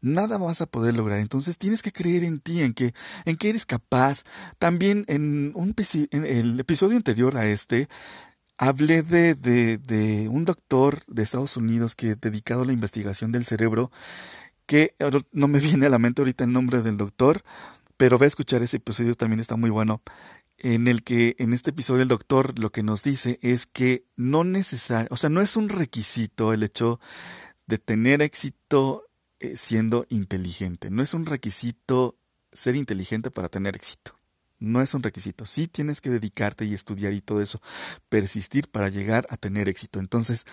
Nada 0.00 0.38
vas 0.38 0.60
a 0.60 0.66
poder 0.66 0.96
lograr. 0.96 1.18
Entonces 1.20 1.58
tienes 1.58 1.82
que 1.82 1.92
creer 1.92 2.24
en 2.24 2.40
ti, 2.40 2.62
en 2.62 2.74
que, 2.74 2.94
en 3.24 3.36
que 3.36 3.50
eres 3.50 3.66
capaz. 3.66 4.22
También 4.58 5.04
en, 5.08 5.52
un, 5.54 5.74
en 6.10 6.24
el 6.24 6.60
episodio 6.60 6.96
anterior 6.96 7.36
a 7.36 7.46
este, 7.46 7.88
hablé 8.58 9.02
de, 9.02 9.34
de, 9.34 9.78
de 9.78 10.28
un 10.28 10.44
doctor 10.44 11.02
de 11.06 11.22
Estados 11.22 11.56
Unidos 11.56 11.94
que 11.94 12.16
dedicado 12.16 12.62
a 12.62 12.66
la 12.66 12.72
investigación 12.72 13.32
del 13.32 13.44
cerebro, 13.44 13.90
que 14.66 14.94
no 15.32 15.48
me 15.48 15.60
viene 15.60 15.86
a 15.86 15.90
la 15.90 15.98
mente 15.98 16.20
ahorita 16.20 16.44
el 16.44 16.52
nombre 16.52 16.82
del 16.82 16.96
doctor, 16.96 17.42
pero 17.96 18.18
voy 18.18 18.26
a 18.26 18.28
escuchar 18.28 18.62
ese 18.62 18.76
episodio, 18.76 19.16
también 19.16 19.40
está 19.40 19.56
muy 19.56 19.70
bueno 19.70 20.02
en 20.58 20.88
el 20.88 21.04
que 21.04 21.36
en 21.38 21.52
este 21.52 21.70
episodio 21.70 22.02
el 22.02 22.08
doctor 22.08 22.58
lo 22.58 22.70
que 22.70 22.82
nos 22.82 23.02
dice 23.02 23.38
es 23.42 23.66
que 23.66 24.04
no 24.16 24.44
necesario, 24.44 25.08
o 25.10 25.16
sea, 25.16 25.30
no 25.30 25.40
es 25.40 25.56
un 25.56 25.68
requisito 25.68 26.52
el 26.52 26.62
hecho 26.62 27.00
de 27.66 27.78
tener 27.78 28.22
éxito 28.22 29.06
eh, 29.40 29.56
siendo 29.56 30.06
inteligente, 30.08 30.90
no 30.90 31.02
es 31.02 31.14
un 31.14 31.26
requisito 31.26 32.18
ser 32.52 32.74
inteligente 32.74 33.30
para 33.30 33.48
tener 33.48 33.76
éxito. 33.76 34.18
No 34.60 34.82
es 34.82 34.92
un 34.92 35.04
requisito. 35.04 35.46
Sí 35.46 35.68
tienes 35.68 36.00
que 36.00 36.10
dedicarte 36.10 36.64
y 36.64 36.74
estudiar 36.74 37.12
y 37.12 37.20
todo 37.20 37.40
eso, 37.40 37.60
persistir 38.08 38.68
para 38.68 38.88
llegar 38.88 39.24
a 39.30 39.36
tener 39.36 39.68
éxito. 39.68 40.00
Entonces, 40.00 40.46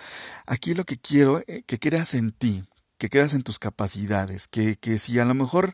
aquí 0.45 0.76
lo 0.76 0.86
que 0.86 0.99
quiero, 0.99 1.41
eh, 1.47 1.64
que 1.66 1.80
creas 1.80 2.14
en 2.14 2.32
ti, 2.32 2.64
que 2.99 3.10
creas 3.10 3.34
en 3.34 3.41
tus 3.41 3.58
capacidades, 3.58 4.47
que, 4.47 4.76
que 4.78 4.99
si 4.99 5.18
a 5.18 5.26
lo 5.26 5.34
mejor 5.34 5.74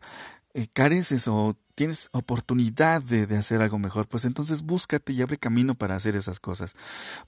eh, 0.54 0.68
careces 0.74 1.28
o 1.28 1.58
tienes 1.76 2.10
oportunidad 2.12 3.02
de, 3.02 3.24
hacer 3.38 3.62
algo 3.62 3.80
mejor, 3.80 4.08
pues 4.08 4.26
entonces 4.26 4.62
búscate 4.62 5.14
y 5.14 5.22
abre 5.22 5.38
camino 5.38 5.76
para 5.76 5.96
hacer 5.96 6.16
esas 6.16 6.40
cosas. 6.40 6.74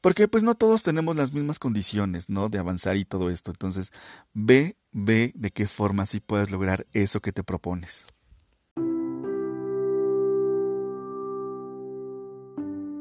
Porque 0.02 0.28
pues 0.28 0.44
no 0.44 0.56
todos 0.56 0.84
tenemos 0.84 1.16
las 1.16 1.34
mismas 1.34 1.60
condiciones, 1.60 2.30
¿no? 2.30 2.50
De 2.50 2.60
avanzar 2.60 2.98
y 2.98 3.06
todo 3.06 3.30
esto. 3.30 3.52
Entonces, 3.52 3.92
ve, 4.34 4.78
ve 4.92 5.32
de 5.36 5.52
qué 5.52 5.68
forma 5.68 6.06
sí 6.06 6.20
puedes 6.20 6.52
lograr 6.52 6.86
eso 6.94 7.20
que 7.22 7.32
te 7.32 7.44
propones. 7.44 8.06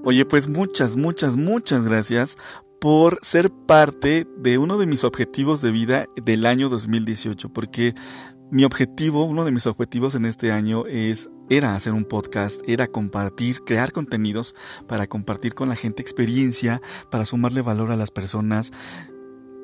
Oye, 0.04 0.24
pues 0.24 0.48
muchas, 0.48 0.96
muchas, 0.96 1.36
muchas 1.36 1.84
gracias 1.84 2.36
por 2.80 3.20
ser 3.22 3.52
parte 3.52 4.26
de 4.36 4.58
uno 4.58 4.76
de 4.76 4.86
mis 4.86 5.04
objetivos 5.04 5.60
de 5.60 5.70
vida 5.70 6.06
del 6.16 6.46
año 6.46 6.68
2018, 6.68 7.50
porque 7.50 7.94
mi 8.52 8.64
objetivo, 8.64 9.24
uno 9.24 9.46
de 9.46 9.50
mis 9.50 9.66
objetivos 9.66 10.14
en 10.14 10.26
este 10.26 10.52
año 10.52 10.84
es 10.86 11.30
era 11.48 11.74
hacer 11.74 11.94
un 11.94 12.04
podcast, 12.04 12.60
era 12.68 12.86
compartir, 12.86 13.62
crear 13.64 13.92
contenidos 13.92 14.54
para 14.86 15.06
compartir 15.06 15.54
con 15.54 15.70
la 15.70 15.74
gente 15.74 16.02
experiencia, 16.02 16.82
para 17.10 17.24
sumarle 17.24 17.62
valor 17.62 17.90
a 17.90 17.96
las 17.96 18.10
personas. 18.10 18.70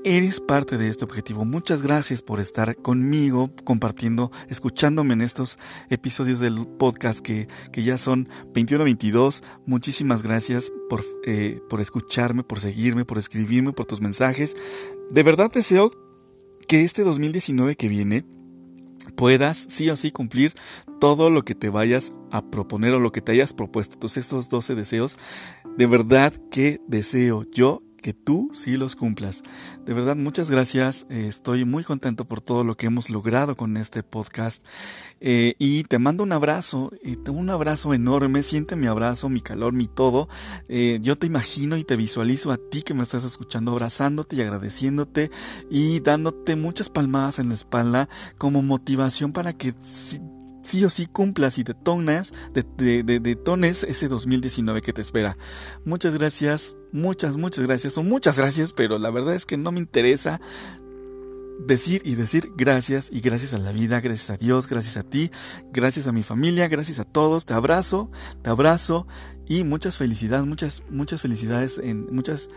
Eres 0.05 0.41
parte 0.41 0.79
de 0.79 0.89
este 0.89 1.05
objetivo. 1.05 1.45
Muchas 1.45 1.83
gracias 1.83 2.23
por 2.23 2.41
estar 2.41 2.77
conmigo, 2.77 3.51
compartiendo, 3.63 4.33
escuchándome 4.49 5.13
en 5.13 5.21
estos 5.21 5.59
episodios 5.91 6.41
del 6.41 6.67
podcast 6.67 7.21
que, 7.21 7.47
que 7.71 7.83
ya 7.83 7.99
son 7.99 8.27
21-22. 8.55 9.43
Muchísimas 9.67 10.23
gracias 10.23 10.73
por, 10.89 11.05
eh, 11.27 11.61
por 11.69 11.83
escucharme, 11.83 12.43
por 12.43 12.59
seguirme, 12.59 13.05
por 13.05 13.19
escribirme, 13.19 13.73
por 13.73 13.85
tus 13.85 14.01
mensajes. 14.01 14.57
De 15.11 15.23
verdad 15.23 15.53
deseo 15.53 15.91
que 16.67 16.85
este 16.85 17.05
2019 17.05 17.77
que 17.77 17.89
viene 17.89 18.25
puedas 19.17 19.67
sí 19.69 19.91
o 19.91 19.97
sí 19.97 20.11
cumplir 20.11 20.55
todo 21.01 21.31
lo 21.31 21.45
que 21.45 21.55
te 21.55 21.69
vayas 21.69 22.13
a 22.31 22.43
proponer 22.43 22.93
o 22.93 23.01
lo 23.01 23.13
que 23.13 23.21
te 23.21 23.33
hayas 23.33 23.53
propuesto. 23.53 23.95
Entonces 23.95 24.25
estos 24.25 24.49
12 24.49 24.75
deseos, 24.75 25.19
de 25.77 25.87
verdad 25.87 26.33
que 26.51 26.81
deseo 26.87 27.45
yo 27.53 27.83
que 27.99 28.15
tú 28.15 28.51
sí 28.53 28.77
los 28.77 28.97
cumplas. 28.97 29.43
De 29.85 29.95
verdad, 29.95 30.17
muchas 30.17 30.51
gracias. 30.51 31.07
Eh, 31.11 31.27
estoy 31.29 31.65
muy 31.65 31.85
contento 31.85 32.25
por 32.25 32.41
todo 32.41 32.65
lo 32.65 32.77
que 32.77 32.87
hemos 32.87 33.11
logrado 33.11 33.57
con 33.57 33.77
este 33.77 34.03
podcast. 34.03 34.65
Eh, 35.21 35.55
y 35.59 35.83
te 35.85 35.99
mando 35.99 36.23
un 36.23 36.33
abrazo, 36.33 36.93
un 37.29 37.51
abrazo 37.51 37.93
enorme. 37.95 38.43
Siente 38.43 38.77
mi 38.77 38.87
abrazo, 38.87 39.29
mi 39.29 39.41
calor, 39.41 39.73
mi 39.73 39.87
todo. 39.87 40.29
Eh, 40.69 40.99
yo 41.03 41.17
te 41.17 41.27
imagino 41.27 41.77
y 41.77 41.85
te 41.85 41.97
visualizo 41.97 42.53
a 42.53 42.57
ti 42.57 42.83
que 42.83 42.95
me 42.95 43.03
estás 43.03 43.25
escuchando, 43.25 43.73
abrazándote 43.73 44.37
y 44.37 44.41
agradeciéndote 44.41 45.31
y 45.71 46.01
dándote 46.01 46.57
muchas 46.57 46.89
palmadas 46.89 47.39
en 47.39 47.49
la 47.49 47.55
espalda 47.55 48.09
como 48.39 48.63
motivación 48.63 49.33
para 49.33 49.53
que 49.53 49.75
sí 50.63 50.85
o 50.85 50.91
sí 50.91 51.07
cumplas 51.07 51.59
y 51.59 51.63
detonas, 51.63 52.33
de, 52.53 53.03
de, 53.03 53.21
detones 53.21 53.85
ese 53.85 54.09
2019 54.09 54.81
que 54.81 54.93
te 54.93 55.01
espera. 55.01 55.37
Muchas 55.85 56.19
gracias, 56.19 56.77
muchas, 56.93 57.37
muchas 57.37 57.65
gracias, 57.65 57.93
son 57.95 58.09
muchas 58.09 58.39
gracias, 58.39 58.73
pero 58.73 58.99
la 58.99 59.11
verdad 59.11 59.35
es 59.35 59.47
que 59.47 59.57
no 59.57 59.73
me 59.73 59.81
interesa 59.81 60.41
decir 61.59 62.03
y 62.05 62.15
decir 62.15 62.53
gracias 62.57 63.09
y 63.13 63.21
gracias 63.21 63.53
a 63.53 63.59
la 63.59 63.73
vida, 63.73 64.01
gracias 64.01 64.31
a 64.31 64.37
Dios, 64.37 64.69
gracias 64.69 64.97
a 64.97 65.03
ti, 65.03 65.31
gracias 65.73 66.07
a 66.07 66.13
mi 66.13 66.23
familia, 66.23 66.69
gracias 66.69 66.99
a 66.99 67.05
todos, 67.05 67.47
te 67.47 67.55
abrazo, 67.55 68.11
te 68.43 68.51
abrazo 68.51 69.07
y 69.47 69.65
muchas 69.65 69.97
felicidades, 69.97 70.47
muchas, 70.47 70.83
muchas 70.91 71.21
felicidades 71.21 71.79
en 71.79 72.15
muchas 72.15 72.49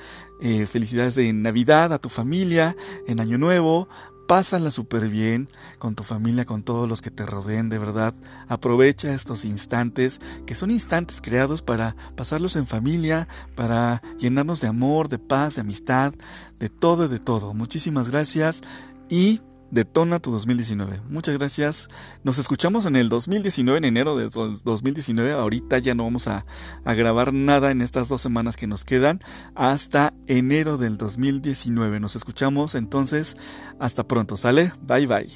eh, 0.41 0.65
felicidades 0.65 1.15
de 1.15 1.31
Navidad 1.33 1.93
a 1.93 1.99
tu 1.99 2.09
familia, 2.09 2.75
en 3.07 3.19
Año 3.19 3.37
Nuevo, 3.37 3.87
Pásala 4.27 4.71
súper 4.71 5.09
bien 5.09 5.49
con 5.77 5.95
tu 5.95 6.03
familia, 6.03 6.45
con 6.45 6.63
todos 6.63 6.87
los 6.87 7.01
que 7.01 7.11
te 7.11 7.25
rodeen, 7.25 7.69
de 7.69 7.79
verdad. 7.79 8.13
Aprovecha 8.47 9.13
estos 9.13 9.43
instantes, 9.43 10.19
que 10.45 10.55
son 10.55 10.71
instantes 10.71 11.19
creados 11.21 11.61
para 11.61 11.95
pasarlos 12.15 12.55
en 12.55 12.65
familia, 12.65 13.27
para 13.55 14.01
llenarnos 14.17 14.61
de 14.61 14.67
amor, 14.67 15.09
de 15.09 15.19
paz, 15.19 15.55
de 15.55 15.61
amistad, 15.61 16.13
de 16.59 16.69
todo 16.69 17.07
de 17.07 17.19
todo. 17.19 17.53
Muchísimas 17.53 18.09
gracias 18.09 18.61
y 19.09 19.41
Detona 19.71 20.19
tu 20.19 20.31
2019. 20.31 21.01
Muchas 21.09 21.37
gracias. 21.37 21.87
Nos 22.23 22.37
escuchamos 22.37 22.85
en 22.85 22.95
el 22.95 23.09
2019, 23.09 23.77
en 23.79 23.85
enero 23.85 24.15
de 24.15 24.29
2019. 24.29 25.31
Ahorita 25.31 25.79
ya 25.79 25.95
no 25.95 26.03
vamos 26.03 26.27
a, 26.27 26.45
a 26.83 26.93
grabar 26.93 27.33
nada 27.33 27.71
en 27.71 27.81
estas 27.81 28.09
dos 28.09 28.21
semanas 28.21 28.57
que 28.57 28.67
nos 28.67 28.85
quedan. 28.85 29.21
Hasta 29.55 30.13
enero 30.27 30.77
del 30.77 30.97
2019. 30.97 31.99
Nos 31.99 32.15
escuchamos 32.15 32.75
entonces. 32.75 33.35
Hasta 33.79 34.03
pronto. 34.03 34.37
¿Sale? 34.37 34.73
Bye 34.85 35.07
bye. 35.07 35.29